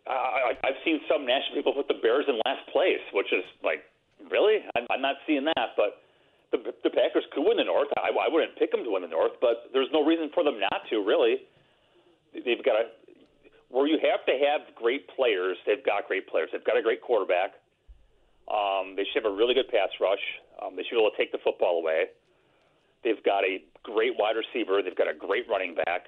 I, 0.08 0.52
I've 0.64 0.80
seen 0.84 1.00
some 1.10 1.26
national 1.26 1.56
people 1.56 1.74
put 1.74 1.88
the 1.88 2.00
Bears 2.02 2.26
in 2.28 2.40
last 2.46 2.68
place, 2.72 3.02
which 3.14 3.32
is 3.32 3.44
like, 3.64 3.84
really? 4.30 4.60
I'm, 4.76 4.86
I'm 4.90 5.02
not 5.02 5.16
seeing 5.26 5.46
that, 5.46 5.76
but 5.78 6.04
the, 6.52 6.74
the 6.84 6.90
Packers 6.90 7.26
could 7.34 7.44
win 7.46 7.58
the 7.58 7.64
North. 7.64 7.88
I, 7.98 8.10
I 8.10 8.30
wouldn't 8.32 8.58
pick 8.58 8.72
them 8.72 8.84
to 8.84 8.92
win 8.92 9.02
the 9.02 9.12
North, 9.12 9.34
but 9.42 9.70
there's 9.74 9.90
no 9.92 10.06
reason 10.06 10.30
for 10.34 10.44
them 10.44 10.60
not 10.60 10.82
to. 10.90 11.04
Really, 11.04 11.46
they've 12.34 12.64
got 12.64 12.76
a 12.76 12.86
where 13.70 13.88
you 13.88 13.98
have 14.00 14.26
to 14.26 14.36
have 14.46 14.74
great 14.76 15.10
players. 15.16 15.58
They've 15.66 15.84
got 15.84 16.08
great 16.08 16.28
players. 16.28 16.50
They've 16.52 16.64
got 16.64 16.78
a 16.78 16.82
great 16.82 17.02
quarterback. 17.02 17.60
Um, 18.48 18.96
they 18.96 19.04
should 19.10 19.26
have 19.26 19.32
a 19.32 19.36
really 19.36 19.54
good 19.54 19.68
pass 19.68 19.90
rush. 20.00 20.22
Um, 20.62 20.76
they 20.78 20.84
should 20.84 20.96
be 20.96 21.02
able 21.02 21.12
to 21.12 21.18
take 21.18 21.32
the 21.32 21.42
football 21.44 21.82
away. 21.82 22.14
They've 23.04 23.22
got 23.26 23.44
a 23.44 23.62
great 23.84 24.14
wide 24.18 24.38
receiver. 24.38 24.82
They've 24.82 24.96
got 24.96 25.10
a 25.10 25.18
great 25.18 25.50
running 25.50 25.76
back. 25.76 26.06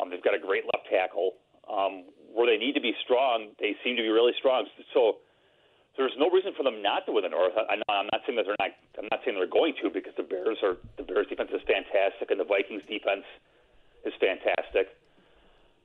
Um, 0.00 0.10
they've 0.10 0.24
got 0.24 0.34
a 0.34 0.40
great 0.40 0.64
left 0.64 0.88
tackle. 0.90 1.36
Um, 1.68 2.04
where 2.32 2.50
they 2.50 2.58
need 2.58 2.74
to 2.74 2.80
be 2.80 2.92
strong, 3.04 3.54
they 3.60 3.76
seem 3.84 3.96
to 3.96 4.02
be 4.02 4.08
really 4.08 4.32
strong. 4.38 4.66
So 4.92 5.22
there's 5.96 6.14
no 6.18 6.28
reason 6.30 6.52
for 6.56 6.62
them 6.62 6.82
not 6.82 7.06
to 7.06 7.12
win 7.12 7.22
the 7.22 7.30
North. 7.30 7.52
I, 7.56 7.78
I'm 7.88 8.08
not 8.12 8.22
saying 8.26 8.36
that 8.36 8.46
they're 8.46 8.58
not. 8.58 8.70
I'm 8.98 9.08
not 9.10 9.20
saying 9.24 9.36
they're 9.36 9.46
going 9.46 9.74
to 9.82 9.90
because 9.90 10.14
the 10.16 10.24
Bears 10.24 10.58
are 10.62 10.76
the 10.96 11.04
Bears 11.04 11.26
defense 11.28 11.50
is 11.54 11.62
fantastic 11.66 12.30
and 12.30 12.38
the 12.38 12.44
Vikings 12.44 12.82
defense 12.88 13.24
is 14.04 14.12
fantastic. 14.18 14.96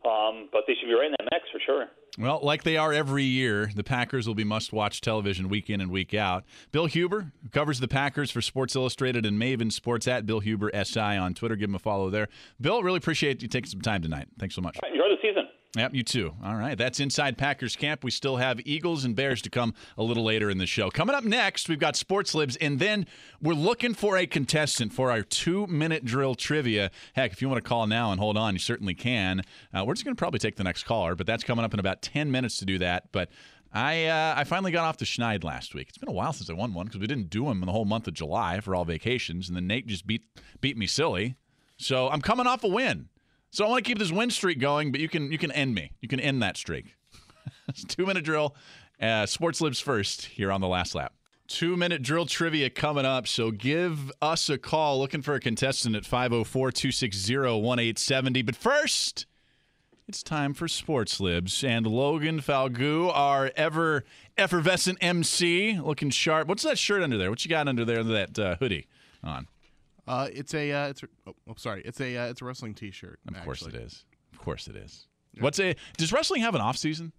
Um, 0.06 0.48
but 0.52 0.64
they 0.66 0.76
should 0.80 0.88
be 0.88 0.94
right 0.94 1.08
in 1.08 1.16
that 1.20 1.28
mix 1.32 1.46
for 1.52 1.60
sure. 1.60 1.86
Well, 2.18 2.40
like 2.42 2.64
they 2.64 2.78
are 2.78 2.94
every 2.94 3.24
year, 3.24 3.70
the 3.76 3.84
Packers 3.84 4.28
will 4.28 4.36
be 4.36 4.46
must 4.46 4.72
watch 4.72 5.02
television 5.02 5.50
week 5.50 5.70
in 5.70 5.82
and 5.82 5.92
week 5.92 6.14
out. 6.14 6.46
Bill 6.72 6.86
Huber, 6.86 7.34
covers 7.52 7.82
the 7.82 7.88
Packers 7.88 8.32
for 8.32 8.42
Sports 8.42 8.76
Illustrated 8.76 9.26
and 9.26 9.40
Maven 9.40 9.72
Sports 9.72 10.08
at 10.08 10.26
Bill 10.26 10.40
Huber 10.40 10.72
SI 10.74 11.00
on 11.00 11.34
Twitter. 11.34 11.58
Give 11.58 11.70
him 11.70 11.76
a 11.76 11.80
follow 11.80 12.10
there. 12.10 12.30
Bill, 12.62 12.82
really 12.82 12.98
appreciate 12.98 13.42
you 13.42 13.50
taking 13.50 13.70
some 13.70 13.82
time 13.82 14.02
tonight. 14.02 14.28
Thanks 14.40 14.56
so 14.56 14.62
much. 14.62 14.80
Enjoy 14.90 15.10
the 15.10 15.18
season. 15.22 15.49
Yep, 15.78 15.94
you 15.94 16.02
too. 16.02 16.34
All 16.44 16.56
right, 16.56 16.76
that's 16.76 17.00
Inside 17.00 17.38
Packers 17.38 17.76
Camp. 17.76 18.04
We 18.04 18.10
still 18.10 18.38
have 18.38 18.60
Eagles 18.66 19.06
and 19.06 19.16
Bears 19.16 19.40
to 19.44 19.52
come 19.52 19.76
a 20.00 20.04
little 20.04 20.24
later 20.24 20.50
in 20.50 20.58
the 20.58 20.66
show. 20.66 20.90
Coming 20.90 21.16
up 21.16 21.24
next, 21.24 21.70
we've 21.70 21.78
got 21.80 21.96
Sports 21.96 22.34
Libs, 22.34 22.56
and 22.56 22.80
then 22.80 23.06
we're 23.40 23.54
looking 23.54 23.94
for 23.94 24.18
a 24.18 24.26
contestant 24.26 24.94
for 24.94 25.12
our 25.12 25.22
two 25.22 25.68
minute 25.68 26.04
drill 26.04 26.34
trivia. 26.34 26.90
Heck, 27.14 27.34
if 27.34 27.42
you 27.42 27.50
want 27.50 27.64
to 27.64 27.70
call 27.70 27.86
now 27.86 28.12
and 28.12 28.20
hold 28.20 28.36
on, 28.36 28.54
you 28.56 28.60
certainly 28.60 28.96
can. 28.96 29.44
Uh, 29.72 29.86
we're 29.86 29.94
just 29.94 30.06
going 30.06 30.16
to 30.16 30.20
probably 30.20 30.40
take 30.40 30.56
the 30.56 30.64
next 30.64 30.86
caller, 30.86 31.14
but 31.14 31.28
that's 31.28 31.44
coming 31.44 31.64
up 31.64 31.72
in 31.72 31.80
about 31.80 32.02
10 32.02 32.32
minutes 32.32 32.58
to 32.58 32.66
do 32.66 32.80
that. 32.80 33.12
But 33.12 33.30
I 33.72 34.06
uh, 34.08 34.34
I 34.38 34.46
finally 34.46 34.72
got 34.72 34.86
off 34.86 34.98
the 34.98 35.06
Schneid 35.06 35.44
last 35.44 35.76
week. 35.76 35.90
It's 35.90 36.00
been 36.00 36.10
a 36.10 36.14
while 36.14 36.34
since 36.34 36.50
I 36.50 36.54
won 36.54 36.74
one 36.74 36.88
because 36.88 37.00
we 37.00 37.06
didn't 37.06 37.30
do 37.30 37.46
them 37.46 37.62
in 37.62 37.68
the 37.68 37.72
whole 37.72 37.86
month 37.86 38.08
of 38.08 38.16
July 38.16 38.60
for 38.60 38.74
all 38.74 38.86
vacations, 38.86 39.48
and 39.48 39.56
then 39.56 39.68
Nate 39.68 39.86
just 39.86 40.08
beat 40.08 40.24
beat 40.62 40.78
me 40.78 40.88
silly. 40.88 41.36
So 41.78 42.10
I'm 42.10 42.22
coming 42.22 42.48
off 42.48 42.64
a 42.64 42.68
win. 42.68 43.10
So 43.52 43.66
I 43.66 43.70
want 43.70 43.84
to 43.84 43.88
keep 43.88 43.98
this 44.00 44.12
win 44.12 44.30
streak 44.30 44.60
going, 44.60 44.92
but 44.92 45.02
you 45.02 45.10
can 45.10 45.32
you 45.32 45.38
can 45.38 45.52
end 45.52 45.74
me. 45.74 45.92
You 46.02 46.08
can 46.08 46.20
end 46.20 46.42
that 46.44 46.58
streak. 46.58 46.96
two 47.88 48.06
minute 48.06 48.24
drill. 48.24 48.56
Uh, 49.02 49.26
Sports 49.26 49.62
Libs 49.62 49.80
first 49.80 50.26
here 50.26 50.52
on 50.52 50.62
the 50.62 50.68
last 50.68 50.94
lap. 50.94 51.14
Two 51.48 51.76
minute 51.76 52.04
drill 52.04 52.26
trivia 52.26 52.70
coming 52.70 53.06
up. 53.06 53.28
So 53.28 53.50
give 53.52 54.12
us 54.22 54.50
a 54.50 54.58
call 54.58 55.00
looking 55.00 55.22
for 55.22 55.34
a 55.34 55.40
contestant 55.40 55.96
at 55.96 56.06
504 56.06 56.72
260 56.72 57.38
1870. 57.38 58.42
But 58.44 58.56
first, 58.56 59.26
it's 60.08 60.22
time 60.22 60.54
for 60.54 60.68
Sports 60.68 61.20
Libs. 61.20 61.64
And 61.64 61.88
Logan 61.88 62.40
Falgu, 62.42 63.12
our 63.14 63.52
ever 63.56 64.04
effervescent 64.38 65.00
MC, 65.02 65.80
looking 65.80 66.12
sharp. 66.12 66.48
What's 66.48 66.64
that 66.64 66.78
shirt 66.78 67.02
under 67.02 67.18
there? 67.18 67.32
What 67.32 67.44
you 67.44 67.50
got 67.50 67.68
under 67.68 67.84
there, 67.84 68.02
under 68.02 68.14
that 68.14 68.38
uh, 68.38 68.56
hoodie 68.58 68.88
on? 69.24 69.48
Uh, 70.10 70.28
it's 70.34 70.56
a 70.56 70.72
uh, 70.72 70.88
it's 70.88 71.04
a, 71.04 71.08
oh, 71.28 71.36
oh, 71.48 71.54
sorry, 71.56 71.84
it's 71.86 72.02
a 72.02 72.18
uh, 72.18 72.26
it's 72.26 72.42
a 72.42 72.46
wrestling 72.46 72.74
T-shirt. 72.74 73.20
Of 73.28 73.44
course 73.44 73.64
actually. 73.64 73.80
it 73.80 73.86
is. 73.86 74.06
Of 74.34 74.40
course 74.40 74.68
it 74.68 74.76
is. 74.76 75.06
What's 75.40 75.60
a 75.60 75.76
does 75.98 76.12
wrestling 76.12 76.42
have 76.42 76.56
an 76.56 76.62
off 76.62 76.78
season? 76.78 77.14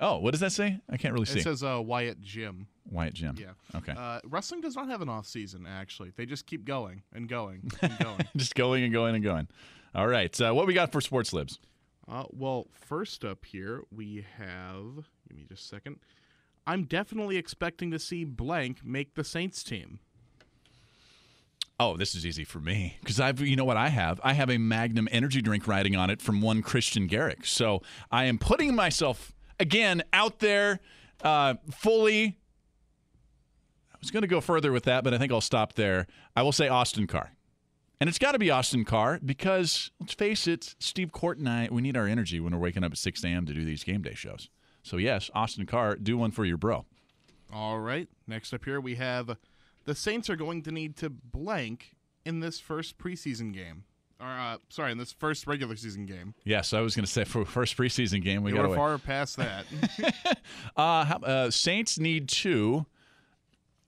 Oh, 0.00 0.18
what 0.18 0.30
does 0.32 0.40
that 0.40 0.52
say? 0.52 0.80
I 0.90 0.96
can't 0.96 1.12
really 1.12 1.26
see. 1.26 1.40
It 1.40 1.42
says 1.42 1.62
uh, 1.62 1.80
Wyatt 1.80 2.22
Jim. 2.22 2.66
Wyatt 2.90 3.12
Jim. 3.12 3.36
Yeah. 3.38 3.78
Okay. 3.78 3.92
Uh, 3.96 4.20
wrestling 4.24 4.62
does 4.62 4.74
not 4.74 4.88
have 4.88 5.02
an 5.02 5.10
off 5.10 5.26
season. 5.26 5.66
Actually, 5.68 6.10
they 6.16 6.24
just 6.24 6.46
keep 6.46 6.64
going 6.64 7.02
and 7.12 7.28
going 7.28 7.70
and 7.82 7.98
going. 7.98 8.26
Just 8.36 8.54
going 8.54 8.82
and 8.82 8.92
going 8.92 9.14
and 9.14 9.22
going. 9.22 9.46
All 9.94 10.08
right. 10.08 10.40
Uh, 10.40 10.52
what 10.54 10.66
we 10.66 10.72
got 10.74 10.90
for 10.90 11.00
sports 11.02 11.32
libs? 11.34 11.60
Uh, 12.08 12.24
well, 12.30 12.66
first 12.72 13.24
up 13.24 13.44
here 13.44 13.82
we 13.94 14.24
have. 14.38 15.06
Give 15.28 15.36
me 15.36 15.44
just 15.48 15.64
a 15.64 15.68
second. 15.68 15.98
I'm 16.66 16.84
definitely 16.84 17.36
expecting 17.36 17.90
to 17.90 17.98
see 17.98 18.24
blank 18.24 18.84
make 18.84 19.14
the 19.14 19.22
Saints 19.22 19.62
team. 19.62 20.00
Oh, 21.80 21.96
this 21.96 22.14
is 22.14 22.24
easy 22.24 22.44
for 22.44 22.60
me 22.60 22.96
because 23.00 23.18
I've, 23.18 23.40
you 23.40 23.56
know 23.56 23.64
what 23.64 23.76
I 23.76 23.88
have? 23.88 24.20
I 24.22 24.34
have 24.34 24.50
a 24.50 24.58
Magnum 24.58 25.08
energy 25.10 25.42
drink 25.42 25.66
riding 25.66 25.96
on 25.96 26.10
it 26.10 26.22
from 26.22 26.40
one 26.40 26.62
Christian 26.62 27.06
Garrick. 27.06 27.44
So 27.44 27.82
I 28.10 28.24
am 28.24 28.38
putting 28.38 28.74
myself 28.74 29.34
again 29.58 30.02
out 30.12 30.38
there 30.38 30.80
uh, 31.22 31.54
fully. 31.70 32.38
I 33.92 33.96
was 34.00 34.10
going 34.10 34.22
to 34.22 34.28
go 34.28 34.40
further 34.40 34.70
with 34.72 34.84
that, 34.84 35.02
but 35.02 35.14
I 35.14 35.18
think 35.18 35.32
I'll 35.32 35.40
stop 35.40 35.74
there. 35.74 36.06
I 36.36 36.42
will 36.42 36.52
say 36.52 36.68
Austin 36.68 37.06
Carr. 37.06 37.32
And 38.00 38.08
it's 38.08 38.18
got 38.18 38.32
to 38.32 38.38
be 38.38 38.50
Austin 38.50 38.84
Carr 38.84 39.20
because 39.24 39.92
let's 40.00 40.14
face 40.14 40.48
it, 40.48 40.74
Steve 40.80 41.12
Court 41.12 41.38
and 41.38 41.48
I, 41.48 41.68
we 41.70 41.82
need 41.82 41.96
our 41.96 42.06
energy 42.08 42.40
when 42.40 42.52
we're 42.52 42.60
waking 42.60 42.82
up 42.82 42.90
at 42.92 42.98
6 42.98 43.22
a.m. 43.24 43.46
to 43.46 43.54
do 43.54 43.64
these 43.64 43.84
game 43.84 44.02
day 44.02 44.14
shows. 44.14 44.50
So, 44.82 44.96
yes, 44.96 45.30
Austin 45.34 45.66
Carr, 45.66 45.94
do 45.94 46.18
one 46.18 46.32
for 46.32 46.44
your 46.44 46.56
bro. 46.56 46.84
All 47.52 47.78
right. 47.78 48.08
Next 48.26 48.52
up 48.52 48.64
here 48.64 48.80
we 48.80 48.96
have 48.96 49.36
the 49.84 49.94
Saints 49.94 50.28
are 50.30 50.36
going 50.36 50.62
to 50.62 50.70
need 50.72 50.96
to 50.98 51.10
blank 51.10 51.94
in 52.24 52.40
this 52.40 52.60
first 52.60 52.98
preseason 52.98 53.52
game. 53.52 53.84
Or 54.20 54.26
uh, 54.28 54.58
sorry, 54.68 54.92
in 54.92 54.98
this 54.98 55.12
first 55.12 55.46
regular 55.48 55.74
season 55.74 56.06
game. 56.06 56.34
Yes, 56.44 56.72
I 56.72 56.80
was 56.80 56.94
going 56.94 57.04
to 57.04 57.10
say 57.10 57.24
for 57.24 57.44
first 57.44 57.76
preseason 57.76 58.22
game, 58.22 58.44
we 58.44 58.52
got 58.52 58.72
far 58.74 58.98
past 58.98 59.36
that. 59.36 59.64
Uh, 60.76 61.04
how- 61.04 61.18
uh, 61.18 61.50
Saints 61.50 61.98
need 61.98 62.28
to 62.28 62.86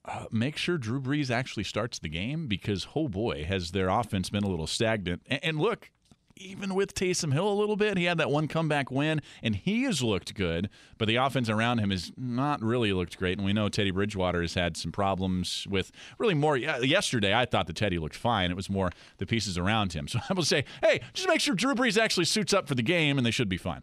uh, 0.03 0.25
make 0.31 0.57
sure 0.57 0.77
Drew 0.77 0.99
Brees 1.01 1.31
actually 1.31 1.63
starts 1.63 1.99
the 1.99 2.09
game 2.09 2.47
because, 2.47 2.87
oh 2.95 3.07
boy, 3.07 3.43
has 3.45 3.71
their 3.71 3.87
offense 3.89 4.29
been 4.29 4.43
a 4.43 4.47
little 4.47 4.67
stagnant. 4.67 5.21
And, 5.27 5.43
and 5.43 5.59
look, 5.59 5.89
even 6.37 6.75
with 6.75 6.93
Taysom 6.93 7.31
Hill 7.31 7.47
a 7.47 7.53
little 7.53 7.75
bit, 7.75 7.97
he 7.97 8.03
had 8.03 8.17
that 8.17 8.29
one 8.29 8.47
comeback 8.47 8.91
win, 8.91 9.21
and 9.41 9.55
he 9.55 9.83
has 9.83 10.03
looked 10.03 10.33
good, 10.35 10.69
but 10.97 11.07
the 11.07 11.15
offense 11.15 11.49
around 11.49 11.79
him 11.79 11.91
has 11.91 12.11
not 12.17 12.61
really 12.61 12.91
looked 12.91 13.17
great. 13.17 13.37
And 13.37 13.45
we 13.45 13.53
know 13.53 13.69
Teddy 13.69 13.91
Bridgewater 13.91 14.41
has 14.41 14.53
had 14.53 14.75
some 14.75 14.91
problems 14.91 15.65
with 15.69 15.91
really 16.17 16.33
more. 16.33 16.57
Yesterday, 16.57 17.33
I 17.33 17.45
thought 17.45 17.67
that 17.67 17.75
Teddy 17.75 17.97
looked 17.97 18.15
fine. 18.15 18.51
It 18.51 18.55
was 18.55 18.69
more 18.69 18.91
the 19.17 19.25
pieces 19.25 19.57
around 19.57 19.93
him. 19.93 20.07
So 20.15 20.19
I 20.29 20.33
will 20.33 20.43
say, 20.43 20.63
hey, 20.81 21.01
just 21.13 21.27
make 21.27 21.41
sure 21.41 21.55
Drew 21.55 21.75
Brees 21.75 21.97
actually 22.01 22.23
suits 22.23 22.53
up 22.53 22.69
for 22.69 22.75
the 22.75 22.83
game, 22.83 23.17
and 23.17 23.25
they 23.25 23.31
should 23.31 23.49
be 23.49 23.57
fine. 23.57 23.81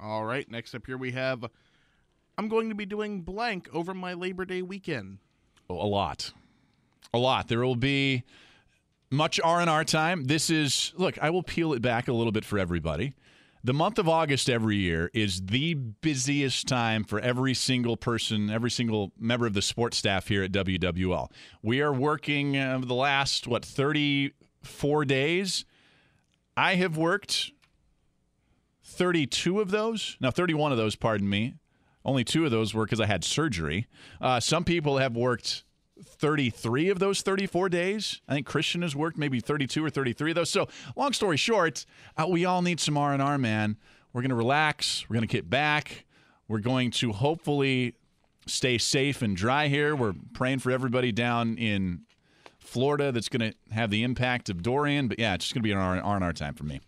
All 0.00 0.24
right. 0.24 0.50
Next 0.50 0.74
up 0.74 0.86
here 0.86 0.96
we 0.96 1.10
have. 1.12 1.44
I'm 2.38 2.48
going 2.48 2.70
to 2.70 2.74
be 2.74 2.86
doing 2.86 3.20
blank 3.20 3.68
over 3.74 3.92
my 3.92 4.14
Labor 4.14 4.46
Day 4.46 4.62
weekend. 4.62 5.18
Oh, 5.68 5.74
a 5.74 5.84
lot 5.84 6.32
a 7.16 7.18
lot 7.18 7.48
there 7.48 7.60
will 7.60 7.76
be 7.76 8.22
much 9.10 9.40
r&r 9.42 9.84
time. 9.84 10.24
This 10.24 10.50
is 10.50 10.92
look 10.96 11.18
i 11.20 11.30
will 11.30 11.42
peel 11.42 11.72
it 11.72 11.82
back 11.82 12.08
a 12.08 12.12
little 12.12 12.32
bit 12.32 12.44
for 12.44 12.58
everybody. 12.58 13.14
The 13.64 13.74
month 13.74 13.98
of 13.98 14.08
august 14.08 14.48
every 14.48 14.76
year 14.76 15.10
is 15.12 15.40
the 15.46 15.74
busiest 15.74 16.68
time 16.68 17.04
for 17.04 17.18
every 17.20 17.54
single 17.54 17.96
person 17.96 18.50
every 18.50 18.70
single 18.70 19.12
member 19.18 19.46
of 19.46 19.54
the 19.54 19.62
sports 19.62 19.96
staff 19.96 20.28
here 20.28 20.42
at 20.42 20.52
wwl 20.52 21.30
we 21.62 21.80
are 21.80 21.92
working 21.92 22.56
uh, 22.56 22.78
the 22.82 22.94
last 22.94 23.46
what 23.46 23.64
34 23.64 25.04
days? 25.04 25.64
I 26.56 26.76
have 26.76 26.96
worked 26.96 27.52
32 28.82 29.60
of 29.60 29.70
those. 29.70 30.16
Now 30.20 30.30
31 30.30 30.72
of 30.72 30.78
those 30.78 30.96
pardon 30.96 31.28
me. 31.28 31.54
Only 32.04 32.24
two 32.24 32.44
of 32.44 32.52
those 32.52 32.72
were 32.72 32.84
because 32.84 33.00
I 33.00 33.06
had 33.06 33.24
surgery. 33.24 33.88
Uh, 34.20 34.38
some 34.38 34.64
people 34.64 34.98
have 34.98 35.16
worked 35.16 35.64
33 36.02 36.88
of 36.88 36.98
those 36.98 37.22
34 37.22 37.68
days. 37.68 38.20
I 38.28 38.34
think 38.34 38.46
Christian 38.46 38.82
has 38.82 38.94
worked 38.94 39.16
maybe 39.16 39.40
32 39.40 39.84
or 39.84 39.90
33 39.90 40.30
of 40.32 40.34
those. 40.34 40.50
So, 40.50 40.68
long 40.94 41.12
story 41.12 41.36
short, 41.36 41.86
uh, 42.16 42.26
we 42.28 42.44
all 42.44 42.62
need 42.62 42.80
some 42.80 42.96
R&R, 42.96 43.38
man. 43.38 43.76
We're 44.12 44.22
going 44.22 44.30
to 44.30 44.36
relax. 44.36 45.08
We're 45.08 45.14
going 45.14 45.28
to 45.28 45.32
get 45.32 45.48
back. 45.48 46.06
We're 46.48 46.60
going 46.60 46.90
to 46.92 47.12
hopefully 47.12 47.94
stay 48.46 48.78
safe 48.78 49.22
and 49.22 49.36
dry 49.36 49.68
here. 49.68 49.96
We're 49.96 50.14
praying 50.32 50.60
for 50.60 50.70
everybody 50.70 51.12
down 51.12 51.58
in 51.58 52.02
Florida 52.58 53.12
that's 53.12 53.28
going 53.28 53.52
to 53.52 53.74
have 53.74 53.90
the 53.90 54.02
impact 54.02 54.48
of 54.48 54.62
Dorian. 54.62 55.08
But 55.08 55.18
yeah, 55.18 55.34
it's 55.34 55.46
just 55.46 55.54
going 55.54 55.62
to 55.62 55.66
be 55.66 55.72
an 55.72 55.78
R- 55.78 55.98
R&R 55.98 56.32
time 56.32 56.54
for 56.54 56.64
me. 56.64 56.80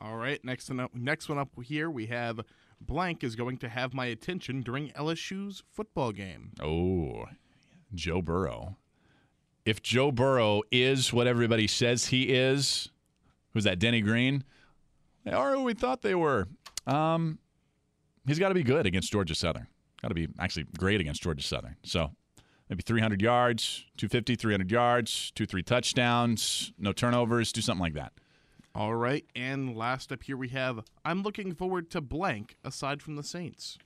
All 0.00 0.16
right. 0.16 0.42
Next 0.44 0.68
one 0.70 0.80
up, 0.80 0.94
next 0.94 1.28
one 1.28 1.38
up 1.38 1.48
here 1.62 1.90
we 1.90 2.06
have 2.06 2.40
blank 2.80 3.22
is 3.22 3.36
going 3.36 3.58
to 3.58 3.68
have 3.68 3.92
my 3.92 4.06
attention 4.06 4.62
during 4.62 4.88
LSU's 4.90 5.62
football 5.70 6.12
game. 6.12 6.52
Oh, 6.62 7.26
Joe 7.94 8.22
Burrow. 8.22 8.76
If 9.64 9.82
Joe 9.82 10.10
Burrow 10.10 10.62
is 10.70 11.12
what 11.12 11.26
everybody 11.26 11.66
says 11.66 12.06
he 12.06 12.24
is, 12.24 12.88
who's 13.52 13.64
that? 13.64 13.78
Denny 13.78 14.00
Green. 14.00 14.44
They 15.24 15.32
are 15.32 15.52
who 15.54 15.64
we 15.64 15.74
thought 15.74 16.02
they 16.02 16.14
were. 16.14 16.48
Um, 16.86 17.38
he's 18.26 18.38
got 18.38 18.48
to 18.48 18.54
be 18.54 18.62
good 18.62 18.86
against 18.86 19.12
Georgia 19.12 19.34
Southern. 19.34 19.66
Got 20.00 20.08
to 20.08 20.14
be 20.14 20.28
actually 20.38 20.66
great 20.78 21.00
against 21.00 21.22
Georgia 21.22 21.42
Southern. 21.42 21.76
So 21.84 22.10
maybe 22.68 22.82
300 22.82 23.20
yards, 23.20 23.84
250, 23.98 24.36
300 24.36 24.70
yards, 24.70 25.30
two, 25.34 25.44
three 25.44 25.62
touchdowns, 25.62 26.72
no 26.78 26.92
turnovers, 26.92 27.52
do 27.52 27.60
something 27.60 27.82
like 27.82 27.94
that. 27.94 28.12
All 28.74 28.94
right. 28.94 29.24
And 29.34 29.76
last 29.76 30.12
up 30.12 30.22
here 30.22 30.36
we 30.36 30.48
have 30.48 30.84
I'm 31.04 31.22
looking 31.22 31.54
forward 31.54 31.90
to 31.90 32.00
blank 32.00 32.56
aside 32.64 33.02
from 33.02 33.16
the 33.16 33.22
Saints. 33.22 33.78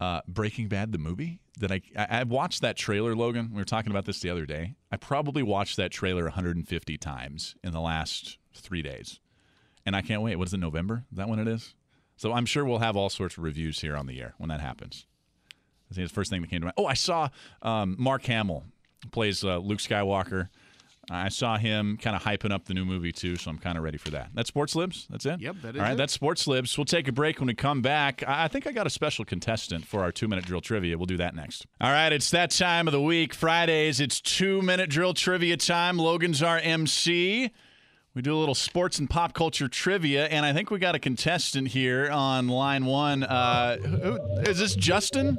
Uh, 0.00 0.20
Breaking 0.28 0.68
Bad, 0.68 0.92
the 0.92 0.98
movie 0.98 1.40
that 1.58 1.72
I, 1.72 1.80
I 1.96 2.20
I 2.20 2.22
watched 2.24 2.60
that 2.62 2.76
trailer, 2.76 3.14
Logan. 3.14 3.50
We 3.52 3.56
were 3.56 3.64
talking 3.64 3.90
about 3.90 4.04
this 4.04 4.20
the 4.20 4.30
other 4.30 4.46
day. 4.46 4.74
I 4.92 4.96
probably 4.96 5.42
watched 5.42 5.76
that 5.76 5.90
trailer 5.90 6.24
150 6.24 6.98
times 6.98 7.56
in 7.62 7.72
the 7.72 7.80
last 7.80 8.38
three 8.54 8.82
days, 8.82 9.20
and 9.84 9.96
I 9.96 10.02
can't 10.02 10.22
wait. 10.22 10.36
What 10.36 10.48
is 10.48 10.54
it? 10.54 10.58
November? 10.58 11.04
Is 11.10 11.18
that 11.18 11.28
when 11.28 11.38
it 11.38 11.48
is? 11.48 11.74
So 12.16 12.32
I'm 12.32 12.46
sure 12.46 12.64
we'll 12.64 12.78
have 12.78 12.96
all 12.96 13.10
sorts 13.10 13.36
of 13.36 13.44
reviews 13.44 13.80
here 13.80 13.96
on 13.96 14.06
the 14.06 14.20
air 14.20 14.34
when 14.38 14.48
that 14.48 14.60
happens. 14.60 15.06
I 15.90 15.94
think 15.94 16.04
it's 16.04 16.12
the 16.12 16.16
first 16.16 16.30
thing 16.30 16.42
that 16.42 16.50
came 16.50 16.60
to 16.60 16.66
mind. 16.66 16.74
Oh, 16.76 16.86
I 16.86 16.94
saw 16.94 17.28
um, 17.62 17.96
Mark 17.98 18.24
Hamill 18.24 18.64
plays 19.10 19.44
uh, 19.44 19.58
Luke 19.58 19.78
Skywalker. 19.78 20.48
I 21.10 21.28
saw 21.30 21.56
him 21.56 21.96
kind 21.96 22.14
of 22.14 22.22
hyping 22.22 22.52
up 22.52 22.66
the 22.66 22.74
new 22.74 22.84
movie 22.84 23.12
too, 23.12 23.36
so 23.36 23.50
I'm 23.50 23.58
kind 23.58 23.78
of 23.78 23.84
ready 23.84 23.96
for 23.98 24.10
that. 24.10 24.30
That's 24.34 24.48
Sports 24.48 24.74
Libs. 24.74 25.06
That's 25.08 25.24
it. 25.26 25.40
Yep, 25.40 25.56
that 25.62 25.74
is 25.74 25.80
All 25.80 25.82
right, 25.86 25.92
it. 25.92 25.96
that's 25.96 26.12
Sports 26.12 26.46
Libs. 26.46 26.76
We'll 26.76 26.84
take 26.84 27.08
a 27.08 27.12
break 27.12 27.38
when 27.40 27.46
we 27.46 27.54
come 27.54 27.80
back. 27.82 28.22
I 28.26 28.44
I 28.44 28.48
think 28.48 28.66
I 28.66 28.72
got 28.72 28.86
a 28.86 28.90
special 28.90 29.24
contestant 29.24 29.86
for 29.86 30.00
our 30.02 30.12
two 30.12 30.28
minute 30.28 30.44
drill 30.44 30.60
trivia. 30.60 30.96
We'll 30.98 31.06
do 31.06 31.16
that 31.18 31.34
next. 31.34 31.66
All 31.80 31.90
right, 31.90 32.12
it's 32.12 32.30
that 32.30 32.50
time 32.50 32.88
of 32.88 32.92
the 32.92 33.00
week. 33.00 33.32
Fridays, 33.34 34.00
it's 34.00 34.20
two 34.20 34.60
minute 34.62 34.90
drill 34.90 35.14
trivia 35.14 35.56
time. 35.56 35.98
Logan's 35.98 36.42
our 36.42 36.58
MC. 36.58 37.50
We 38.14 38.22
do 38.22 38.34
a 38.34 38.40
little 38.40 38.54
sports 38.54 38.98
and 38.98 39.08
pop 39.08 39.32
culture 39.32 39.68
trivia, 39.68 40.26
and 40.26 40.44
I 40.44 40.52
think 40.52 40.70
we 40.70 40.78
got 40.78 40.94
a 40.94 40.98
contestant 40.98 41.68
here 41.68 42.10
on 42.10 42.48
line 42.48 42.84
one. 42.84 43.22
Uh, 43.22 43.76
who, 43.76 44.18
is 44.42 44.58
this 44.58 44.74
Justin? 44.74 45.38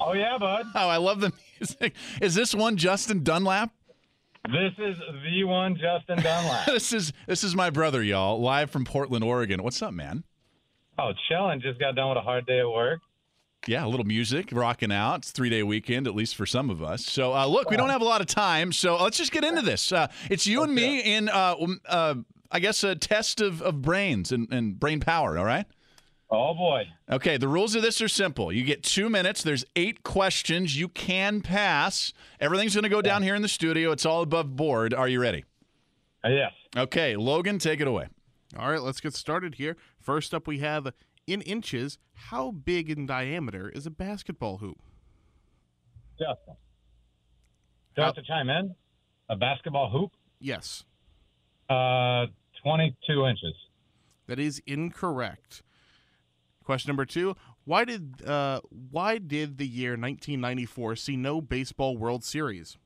Oh 0.00 0.12
yeah, 0.14 0.38
bud. 0.38 0.66
Oh, 0.74 0.88
I 0.88 0.96
love 0.96 1.20
the 1.20 1.32
music. 1.60 1.94
Is 2.20 2.34
this 2.34 2.54
one 2.54 2.76
Justin 2.76 3.22
Dunlap? 3.22 3.70
This 4.50 4.72
is 4.78 4.96
the 5.24 5.44
one 5.44 5.76
Justin 5.76 6.22
Dunlap. 6.22 6.66
This 6.72 6.92
is 6.94 7.12
this 7.26 7.44
is 7.44 7.54
my 7.54 7.68
brother, 7.68 8.02
y'all, 8.02 8.40
live 8.40 8.70
from 8.70 8.86
Portland, 8.86 9.22
Oregon. 9.22 9.62
What's 9.62 9.82
up, 9.82 9.92
man? 9.92 10.24
oh, 10.98 11.12
chilling. 11.28 11.60
Just 11.60 11.78
got 11.78 11.94
done 11.94 12.08
with 12.08 12.18
a 12.18 12.22
hard 12.22 12.46
day 12.46 12.60
at 12.60 12.68
work. 12.68 13.00
Yeah, 13.66 13.84
a 13.84 13.88
little 13.88 14.06
music, 14.06 14.48
rocking 14.52 14.90
out. 14.90 15.16
It's 15.16 15.32
three 15.32 15.50
day 15.50 15.62
weekend, 15.62 16.06
at 16.06 16.14
least 16.14 16.34
for 16.34 16.46
some 16.46 16.70
of 16.70 16.82
us. 16.82 17.04
So, 17.04 17.34
uh, 17.34 17.46
look, 17.46 17.68
we 17.68 17.76
don't 17.76 17.90
have 17.90 18.00
a 18.00 18.06
lot 18.06 18.22
of 18.22 18.26
time, 18.26 18.72
so 18.72 18.96
let's 19.02 19.18
just 19.18 19.32
get 19.32 19.44
into 19.44 19.60
this. 19.62 19.92
Uh, 19.92 20.06
it's 20.30 20.46
you 20.46 20.62
and 20.62 20.74
me 20.74 21.00
in, 21.00 21.28
uh, 21.28 21.54
uh, 21.86 22.14
I 22.50 22.60
guess, 22.60 22.82
a 22.84 22.94
test 22.94 23.42
of, 23.42 23.60
of 23.60 23.82
brains 23.82 24.32
and, 24.32 24.50
and 24.50 24.80
brain 24.80 25.00
power. 25.00 25.36
All 25.36 25.44
right. 25.44 25.66
Oh 26.30 26.52
boy. 26.54 26.84
Okay, 27.10 27.38
the 27.38 27.48
rules 27.48 27.74
of 27.74 27.80
this 27.82 28.02
are 28.02 28.08
simple. 28.08 28.52
You 28.52 28.62
get 28.64 28.82
two 28.82 29.08
minutes. 29.08 29.42
There's 29.42 29.64
eight 29.76 30.02
questions. 30.02 30.78
You 30.78 30.88
can 30.88 31.40
pass. 31.40 32.12
Everything's 32.38 32.74
going 32.74 32.82
to 32.82 32.90
go 32.90 33.00
down 33.00 33.22
here 33.22 33.34
in 33.34 33.40
the 33.40 33.48
studio. 33.48 33.92
It's 33.92 34.04
all 34.04 34.20
above 34.22 34.54
board. 34.54 34.92
Are 34.92 35.08
you 35.08 35.20
ready? 35.20 35.44
Uh, 36.22 36.28
yes. 36.28 36.52
Okay, 36.76 37.16
Logan, 37.16 37.58
take 37.58 37.80
it 37.80 37.86
away. 37.88 38.08
All 38.58 38.70
right, 38.70 38.82
let's 38.82 39.00
get 39.00 39.14
started 39.14 39.54
here. 39.54 39.76
First 40.00 40.34
up, 40.34 40.46
we 40.46 40.58
have 40.58 40.92
in 41.26 41.40
inches. 41.42 41.98
How 42.12 42.50
big 42.50 42.90
in 42.90 43.06
diameter 43.06 43.70
is 43.70 43.86
a 43.86 43.90
basketball 43.90 44.58
hoop? 44.58 44.78
Justin. 46.18 46.56
Do 47.96 48.02
I 48.02 48.06
have 48.06 48.14
to 48.16 48.22
chime 48.22 48.50
in? 48.50 48.74
A 49.30 49.36
basketball 49.36 49.88
hoop? 49.90 50.12
Yes, 50.40 50.84
Uh, 51.70 52.26
22 52.62 53.26
inches. 53.26 53.54
that 54.26 54.38
is 54.38 54.60
incorrect. 54.66 55.62
Question 56.68 56.90
number 56.90 57.06
two: 57.06 57.34
Why 57.64 57.86
did 57.86 58.22
uh, 58.26 58.60
why 58.90 59.16
did 59.16 59.56
the 59.56 59.66
year 59.66 59.92
1994 59.92 60.96
see 60.96 61.16
no 61.16 61.40
baseball 61.40 61.96
World 61.96 62.22
Series? 62.22 62.76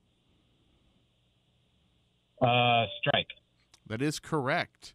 Uh, 2.41 2.85
strike. 3.01 3.27
That 3.85 4.01
is 4.01 4.19
correct. 4.19 4.93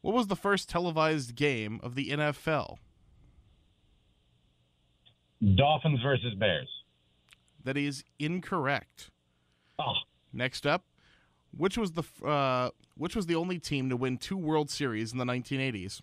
What 0.00 0.12
was 0.12 0.26
the 0.26 0.34
first 0.34 0.68
televised 0.68 1.36
game 1.36 1.78
of 1.84 1.94
the 1.94 2.10
NFL? 2.10 2.78
Dolphins 5.54 6.00
versus 6.02 6.34
Bears. 6.34 6.68
That 7.62 7.76
is 7.76 8.02
incorrect. 8.18 9.12
Oh, 9.78 9.92
Next 10.32 10.66
up, 10.66 10.86
which 11.56 11.78
was 11.78 11.92
the 11.92 12.02
uh, 12.26 12.70
which 12.96 13.14
was 13.14 13.26
the 13.26 13.36
only 13.36 13.60
team 13.60 13.88
to 13.88 13.96
win 13.96 14.18
two 14.18 14.36
World 14.36 14.68
Series 14.68 15.12
in 15.12 15.18
the 15.18 15.24
1980s? 15.24 16.02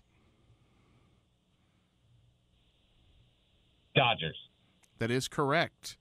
Dodgers. 4.00 4.48
That 4.98 5.10
is 5.10 5.28
correct. 5.28 5.98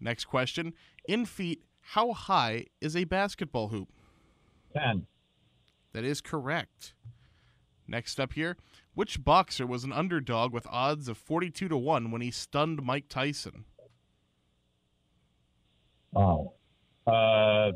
Next 0.00 0.24
question: 0.24 0.72
In 1.08 1.24
feet, 1.24 1.62
how 1.80 2.12
high 2.12 2.66
is 2.80 2.96
a 2.96 3.04
basketball 3.04 3.68
hoop? 3.68 3.88
10. 4.76 5.06
That 5.92 6.02
is 6.02 6.20
correct. 6.20 6.92
Next 7.86 8.18
up 8.18 8.32
here, 8.32 8.56
which 8.94 9.22
boxer 9.22 9.64
was 9.64 9.84
an 9.84 9.92
underdog 9.92 10.52
with 10.52 10.66
odds 10.68 11.08
of 11.08 11.16
42 11.16 11.68
to 11.68 11.76
1 11.76 12.10
when 12.10 12.20
he 12.20 12.32
stunned 12.32 12.82
Mike 12.82 13.08
Tyson? 13.08 13.64
Oh. 16.16 16.54
Uh, 17.06 17.70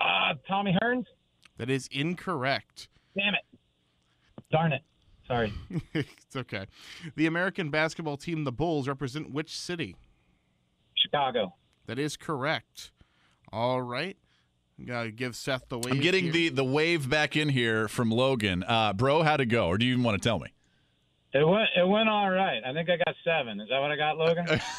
uh, 0.00 0.34
Tommy 0.48 0.74
Hearns? 0.82 1.04
That 1.58 1.68
is 1.68 1.86
incorrect. 1.92 2.88
Damn 3.14 3.34
it. 3.34 3.58
Darn 4.50 4.72
it. 4.72 4.82
Sorry. 5.30 5.52
it's 5.94 6.34
okay. 6.36 6.66
The 7.14 7.26
American 7.26 7.70
basketball 7.70 8.16
team, 8.16 8.42
the 8.42 8.50
Bulls, 8.50 8.88
represent 8.88 9.30
which 9.30 9.56
city? 9.56 9.94
Chicago. 10.96 11.54
That 11.86 12.00
is 12.00 12.16
correct. 12.16 12.90
All 13.52 13.80
right. 13.80 14.16
Gotta 14.84 15.12
give 15.12 15.36
Seth 15.36 15.68
the 15.68 15.78
wave. 15.78 15.94
I'm 15.94 16.00
getting 16.00 16.24
here. 16.24 16.32
the, 16.32 16.48
the 16.48 16.64
wave 16.64 17.08
back 17.08 17.36
in 17.36 17.48
here 17.50 17.86
from 17.86 18.10
Logan. 18.10 18.64
Uh, 18.66 18.92
bro, 18.92 19.22
how'd 19.22 19.40
it 19.40 19.46
go? 19.46 19.68
Or 19.68 19.78
do 19.78 19.86
you 19.86 19.92
even 19.92 20.02
want 20.02 20.20
to 20.20 20.28
tell 20.28 20.40
me? 20.40 20.48
It 21.32 21.46
went. 21.46 21.68
It 21.76 21.86
went 21.86 22.08
all 22.08 22.28
right. 22.30 22.60
I 22.66 22.72
think 22.72 22.88
I 22.90 22.96
got 22.96 23.14
seven. 23.24 23.60
Is 23.60 23.68
that 23.68 23.78
what 23.78 23.92
I 23.92 23.96
got, 23.96 24.18
Logan? 24.18 24.46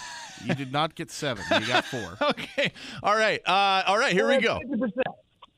You 0.43 0.55
did 0.55 0.71
not 0.71 0.95
get 0.95 1.11
seven. 1.11 1.43
You 1.51 1.67
got 1.67 1.85
four. 1.85 2.17
Okay. 2.31 2.71
All 3.03 3.15
right. 3.15 3.39
Uh, 3.45 3.83
all 3.85 3.99
right. 3.99 4.11
Here 4.11 4.27
we 4.27 4.39
go. 4.39 4.59
50%. 4.59 4.89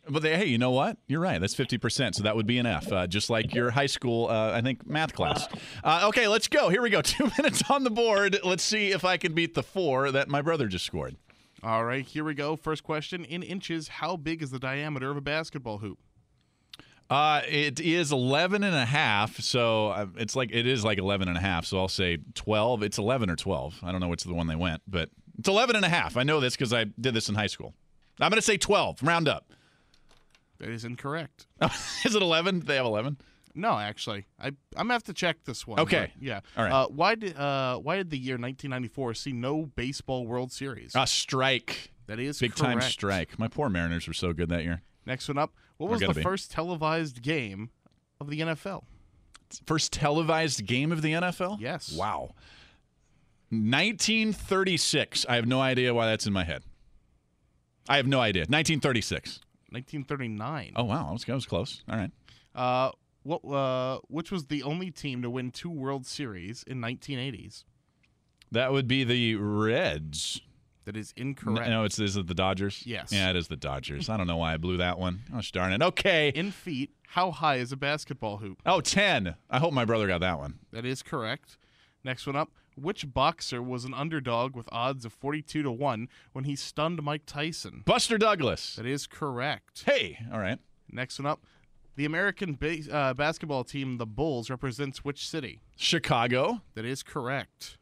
But 0.09 0.21
they, 0.21 0.35
hey, 0.35 0.45
you 0.45 0.57
know 0.57 0.71
what? 0.71 0.97
You're 1.07 1.21
right. 1.21 1.39
That's 1.39 1.55
50%. 1.55 2.15
So 2.15 2.23
that 2.23 2.35
would 2.35 2.45
be 2.45 2.57
an 2.57 2.65
F, 2.65 2.91
uh, 2.91 3.07
just 3.07 3.29
like 3.29 3.55
your 3.55 3.71
high 3.71 3.85
school, 3.85 4.27
uh, 4.27 4.51
I 4.51 4.61
think, 4.61 4.85
math 4.85 5.13
class. 5.13 5.47
Uh, 5.83 6.01
okay, 6.09 6.27
let's 6.27 6.49
go. 6.49 6.67
Here 6.67 6.81
we 6.81 6.89
go. 6.89 7.01
Two 7.03 7.31
minutes 7.37 7.63
on 7.69 7.83
the 7.83 7.89
board. 7.89 8.37
Let's 8.43 8.63
see 8.63 8.91
if 8.91 9.05
I 9.05 9.15
can 9.17 9.33
beat 9.33 9.53
the 9.53 9.63
four 9.63 10.11
that 10.11 10.27
my 10.27 10.41
brother 10.41 10.67
just 10.67 10.85
scored. 10.85 11.15
All 11.63 11.85
right, 11.85 12.05
here 12.05 12.25
we 12.25 12.33
go. 12.33 12.57
First 12.57 12.83
question 12.83 13.23
in 13.23 13.41
inches, 13.41 13.87
how 13.87 14.17
big 14.17 14.43
is 14.43 14.51
the 14.51 14.59
diameter 14.59 15.09
of 15.09 15.15
a 15.15 15.21
basketball 15.21 15.77
hoop? 15.77 15.97
Uh, 17.09 17.41
it 17.47 17.79
is 17.79 18.11
11 18.11 18.63
and 18.63 18.75
a 18.75 18.85
half. 18.85 19.39
So 19.39 19.89
uh, 19.89 20.07
it's 20.17 20.35
like, 20.35 20.49
it 20.51 20.67
is 20.67 20.83
like 20.83 20.97
11 20.97 21.29
and 21.29 21.37
a 21.37 21.41
half. 21.41 21.65
So 21.65 21.77
I'll 21.79 21.87
say 21.87 22.17
12. 22.33 22.83
It's 22.83 22.97
11 22.97 23.29
or 23.29 23.37
12. 23.37 23.79
I 23.83 23.91
don't 23.93 24.01
know 24.01 24.09
which 24.09 24.23
the 24.23 24.33
one 24.33 24.47
they 24.47 24.55
went, 24.57 24.81
but 24.85 25.09
it's 25.39 25.47
11 25.47 25.77
and 25.77 25.85
a 25.85 25.89
half. 25.89 26.17
I 26.17 26.23
know 26.23 26.41
this 26.41 26.55
because 26.55 26.73
I 26.73 26.85
did 26.85 27.13
this 27.13 27.29
in 27.29 27.35
high 27.35 27.47
school. 27.47 27.73
I'm 28.19 28.29
going 28.29 28.37
to 28.37 28.41
say 28.41 28.57
12. 28.57 29.01
Round 29.01 29.29
up. 29.29 29.53
That 30.59 30.69
is 30.69 30.85
incorrect. 30.85 31.47
is 32.05 32.15
it 32.15 32.21
11? 32.21 32.61
They 32.61 32.75
have 32.75 32.85
11? 32.85 33.17
No, 33.55 33.77
actually, 33.77 34.25
I 34.39 34.47
I'm 34.47 34.55
gonna 34.75 34.93
have 34.93 35.03
to 35.03 35.13
check 35.13 35.43
this 35.45 35.67
one. 35.67 35.79
Okay. 35.79 36.11
but 36.15 36.23
yeah. 36.23 36.39
All 36.57 36.63
right. 36.63 36.73
Uh, 36.73 36.87
why 36.87 37.15
did 37.15 37.37
uh 37.37 37.77
why 37.77 37.97
did 37.97 38.09
the 38.09 38.17
year 38.17 38.33
1994 38.33 39.13
see 39.13 39.31
no 39.31 39.67
baseball 39.67 40.25
World 40.25 40.51
Series? 40.51 40.93
A 40.95 41.05
strike. 41.05 41.91
that 42.07 42.19
is 42.19 42.39
Big 42.39 42.55
time 42.55 42.81
strike. 42.81 43.37
My 43.37 43.47
poor 43.47 43.69
Mariners 43.69 44.07
were 44.07 44.13
so 44.13 44.33
good 44.33 44.49
that 44.49 44.63
year. 44.63 44.81
Next 45.05 45.27
one 45.27 45.37
up. 45.37 45.53
What 45.77 45.91
was 45.91 46.01
the 46.01 46.13
be. 46.13 46.23
first 46.23 46.49
televised 46.49 47.21
game 47.21 47.69
of 48.19 48.29
the 48.29 48.39
NFL? 48.39 48.83
First 49.67 49.93
televised 49.93 50.65
game 50.65 50.91
of 50.91 51.01
the 51.01 51.13
NFL? 51.13 51.59
Yes. 51.59 51.93
Wow. 51.93 52.31
1936. 53.49 55.25
I 55.29 55.35
have 55.35 55.45
no 55.45 55.61
idea 55.61 55.93
why 55.93 56.07
that's 56.07 56.25
in 56.25 56.33
my 56.33 56.43
head. 56.43 56.63
I 57.87 57.97
have 57.97 58.07
no 58.07 58.19
idea. 58.19 58.41
1936. 58.41 59.41
1939. 59.73 60.73
Oh 60.75 60.83
wow, 60.83 61.09
I 61.09 61.11
was, 61.11 61.25
I 61.27 61.33
was 61.33 61.45
close. 61.45 61.83
All 61.89 61.97
right. 61.97 62.11
Uh, 62.55 62.91
what? 63.23 63.43
Uh, 63.43 63.99
which 64.07 64.31
was 64.31 64.45
the 64.47 64.63
only 64.63 64.91
team 64.91 65.21
to 65.21 65.29
win 65.29 65.51
two 65.51 65.69
World 65.71 66.05
Series 66.05 66.63
in 66.67 66.79
1980s? 66.79 67.63
That 68.51 68.71
would 68.71 68.87
be 68.87 69.03
the 69.03 69.35
Reds. 69.35 70.41
That 70.85 70.97
is 70.97 71.13
incorrect. 71.15 71.69
No, 71.69 71.85
it's 71.85 71.97
is 71.97 72.17
it 72.17 72.27
the 72.27 72.33
Dodgers? 72.35 72.83
Yes. 72.85 73.11
Yeah, 73.11 73.29
it 73.29 73.35
is 73.35 73.47
the 73.47 73.55
Dodgers. 73.55 74.09
I 74.09 74.17
don't 74.17 74.27
know 74.27 74.37
why 74.37 74.53
I 74.53 74.57
blew 74.57 74.77
that 74.77 74.99
one. 74.99 75.21
Oh 75.33 75.41
darn 75.51 75.71
it. 75.71 75.81
Okay. 75.81 76.29
In 76.29 76.51
feet, 76.51 76.91
how 77.07 77.31
high 77.31 77.55
is 77.55 77.71
a 77.71 77.77
basketball 77.77 78.37
hoop? 78.37 78.61
Oh, 78.65 78.81
10. 78.81 79.35
I 79.49 79.59
hope 79.59 79.73
my 79.73 79.85
brother 79.85 80.07
got 80.07 80.21
that 80.21 80.39
one. 80.39 80.59
That 80.71 80.85
is 80.85 81.01
correct. 81.01 81.57
Next 82.03 82.27
one 82.27 82.35
up. 82.35 82.51
Which 82.75 83.13
boxer 83.13 83.61
was 83.61 83.85
an 83.85 83.93
underdog 83.93 84.55
with 84.55 84.67
odds 84.71 85.05
of 85.05 85.13
42 85.13 85.63
to 85.63 85.71
1 85.71 86.07
when 86.31 86.45
he 86.45 86.55
stunned 86.55 87.01
Mike 87.03 87.23
Tyson? 87.25 87.83
Buster 87.85 88.17
Douglas. 88.17 88.75
That 88.75 88.85
is 88.85 89.07
correct. 89.07 89.83
Hey, 89.85 90.19
all 90.31 90.39
right. 90.39 90.59
Next 90.91 91.19
one 91.19 91.25
up. 91.25 91.43
The 91.95 92.05
American 92.05 92.55
ba- 92.59 92.91
uh, 92.91 93.13
basketball 93.13 93.63
team, 93.63 93.97
the 93.97 94.05
Bulls, 94.07 94.49
represents 94.49 95.03
which 95.05 95.27
city? 95.27 95.61
Chicago. 95.75 96.61
That 96.73 96.85
is 96.85 97.03
correct. 97.03 97.77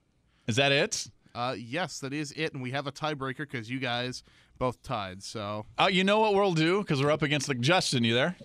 Is 0.47 0.57
that 0.57 0.71
it? 0.73 1.07
Uh, 1.33 1.55
yes, 1.57 1.99
that 1.99 2.11
is 2.11 2.33
it. 2.33 2.53
And 2.53 2.61
we 2.61 2.71
have 2.71 2.87
a 2.87 2.91
tiebreaker 2.91 3.37
because 3.49 3.69
you 3.69 3.79
guys 3.79 4.23
both 4.59 4.83
tied. 4.83 5.23
So 5.23 5.65
Uh, 5.79 5.89
you 5.89 6.03
know 6.03 6.19
what 6.19 6.33
we'll 6.33 6.53
do 6.53 6.81
because 6.81 7.01
we're 7.01 7.11
up 7.11 7.21
against 7.21 7.47
the 7.47 7.55
Justin. 7.55 8.03
You 8.03 8.13
there? 8.13 8.35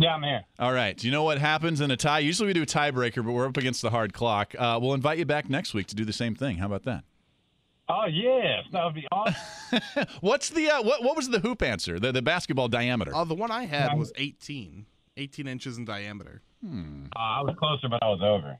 Yeah, 0.00 0.14
I'm 0.14 0.22
here. 0.22 0.44
All 0.60 0.72
right. 0.72 0.96
Do 0.96 1.08
you 1.08 1.12
know 1.12 1.24
what 1.24 1.38
happens 1.38 1.80
in 1.80 1.90
a 1.90 1.96
tie? 1.96 2.20
Usually 2.20 2.46
we 2.46 2.52
do 2.52 2.62
a 2.62 2.66
tiebreaker, 2.66 3.24
but 3.24 3.32
we're 3.32 3.46
up 3.48 3.56
against 3.56 3.82
the 3.82 3.90
hard 3.90 4.12
clock. 4.12 4.54
Uh, 4.56 4.78
we'll 4.80 4.94
invite 4.94 5.18
you 5.18 5.24
back 5.24 5.50
next 5.50 5.74
week 5.74 5.88
to 5.88 5.96
do 5.96 6.04
the 6.04 6.12
same 6.12 6.36
thing. 6.36 6.58
How 6.58 6.66
about 6.66 6.84
that? 6.84 7.02
Oh 7.88 8.04
yes, 8.08 8.64
that 8.72 8.84
would 8.84 8.94
be 8.94 9.06
awesome. 9.10 9.80
What's 10.20 10.50
the 10.50 10.70
uh, 10.70 10.82
what? 10.82 11.02
What 11.02 11.16
was 11.16 11.30
the 11.30 11.40
hoop 11.40 11.62
answer? 11.62 11.98
The 11.98 12.12
the 12.12 12.22
basketball 12.22 12.68
diameter. 12.68 13.12
uh, 13.14 13.24
the 13.24 13.34
one 13.34 13.50
I 13.50 13.64
had 13.64 13.98
was 13.98 14.12
18 14.16 14.86
18 15.16 15.48
inches 15.48 15.78
in 15.78 15.84
diameter. 15.84 16.42
Uh, 16.64 16.68
I 17.16 17.40
was 17.42 17.56
closer, 17.58 17.88
but 17.88 18.00
I 18.02 18.08
was 18.08 18.20
over. 18.22 18.58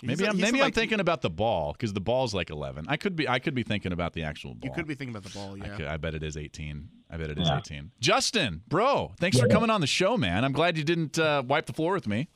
He's 0.00 0.08
Maybe 0.08 0.24
a- 0.24 0.28
I'm 0.28 0.34
he's 0.36 0.42
maybe 0.42 0.58
like- 0.58 0.66
I'm 0.66 0.72
thinking 0.72 1.00
about 1.00 1.22
the 1.22 1.30
ball 1.30 1.72
because 1.72 1.92
the 1.94 2.00
ball's 2.00 2.34
like 2.34 2.50
11. 2.50 2.84
I 2.88 2.96
could 2.96 3.16
be 3.16 3.28
I 3.28 3.38
could 3.38 3.54
be 3.54 3.62
thinking 3.62 3.92
about 3.92 4.12
the 4.12 4.24
actual 4.24 4.54
ball. 4.54 4.68
You 4.68 4.74
could 4.74 4.86
be 4.86 4.94
thinking 4.94 5.16
about 5.16 5.24
the 5.30 5.36
ball, 5.38 5.54
I, 5.54 5.66
yeah. 5.66 5.76
could- 5.76 5.86
I 5.86 5.96
bet 5.96 6.14
it 6.14 6.22
is 6.22 6.36
18. 6.36 6.88
I 7.10 7.16
bet 7.16 7.30
it 7.30 7.38
is 7.38 7.48
Yeah. 7.48 7.58
18. 7.58 7.90
Justin, 8.00 8.62
bro, 8.68 9.12
thanks 9.18 9.38
for 9.38 9.48
coming 9.48 9.70
on 9.70 9.80
the 9.80 9.86
show, 9.86 10.16
man. 10.16 10.44
I'm 10.44 10.52
glad 10.52 10.76
you 10.76 10.84
didn't 10.84 11.18
uh, 11.18 11.42
wipe 11.46 11.66
the 11.66 11.72
floor 11.72 11.92
with 11.94 12.06
me. 12.06 12.28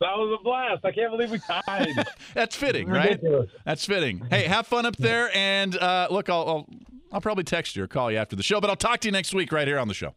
That 0.00 0.16
was 0.16 0.38
a 0.40 0.42
blast. 0.42 0.84
I 0.84 0.92
can't 0.92 1.10
believe 1.10 1.30
we 1.30 1.38
tied. 1.40 2.06
That's 2.34 2.56
fitting, 2.56 2.88
right? 2.88 3.20
That's 3.66 3.84
fitting. 3.84 4.24
Hey, 4.30 4.44
have 4.44 4.66
fun 4.66 4.86
up 4.86 4.96
there, 4.96 5.30
and 5.36 5.76
uh, 5.76 6.08
look, 6.10 6.30
I'll, 6.30 6.48
I'll 6.48 6.68
I'll 7.12 7.20
probably 7.20 7.44
text 7.44 7.76
you 7.76 7.82
or 7.82 7.86
call 7.88 8.10
you 8.10 8.16
after 8.18 8.34
the 8.36 8.42
show, 8.42 8.60
but 8.60 8.70
I'll 8.70 8.76
talk 8.76 9.00
to 9.00 9.08
you 9.08 9.12
next 9.12 9.34
week 9.34 9.52
right 9.52 9.66
here 9.66 9.78
on 9.78 9.88
the 9.88 9.94
show. 9.94 10.14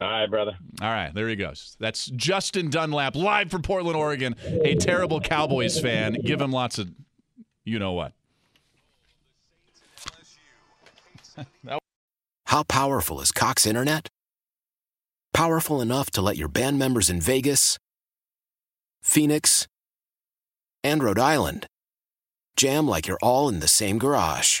All 0.00 0.10
right, 0.10 0.28
brother. 0.28 0.56
All 0.80 0.88
right, 0.88 1.14
there 1.14 1.28
he 1.28 1.36
goes. 1.36 1.76
That's 1.78 2.06
Justin 2.06 2.70
Dunlap, 2.70 3.14
live 3.14 3.50
from 3.50 3.62
Portland, 3.62 3.96
Oregon. 3.96 4.34
A 4.64 4.74
terrible 4.74 5.20
Cowboys 5.20 5.78
fan. 5.78 6.14
Give 6.24 6.40
him 6.40 6.50
lots 6.50 6.78
of, 6.78 6.90
you 7.64 7.78
know 7.78 7.92
what. 7.92 8.12
How 12.46 12.62
powerful 12.64 13.20
is 13.20 13.32
Cox 13.32 13.64
Internet? 13.64 14.08
Powerful 15.32 15.80
enough 15.80 16.10
to 16.10 16.20
let 16.20 16.36
your 16.36 16.48
band 16.48 16.78
members 16.78 17.08
in 17.08 17.20
Vegas, 17.20 17.78
Phoenix, 19.00 19.66
and 20.84 21.02
Rhode 21.02 21.18
Island 21.18 21.66
jam 22.56 22.86
like 22.86 23.06
you're 23.06 23.18
all 23.22 23.48
in 23.48 23.60
the 23.60 23.68
same 23.68 23.98
garage. 23.98 24.60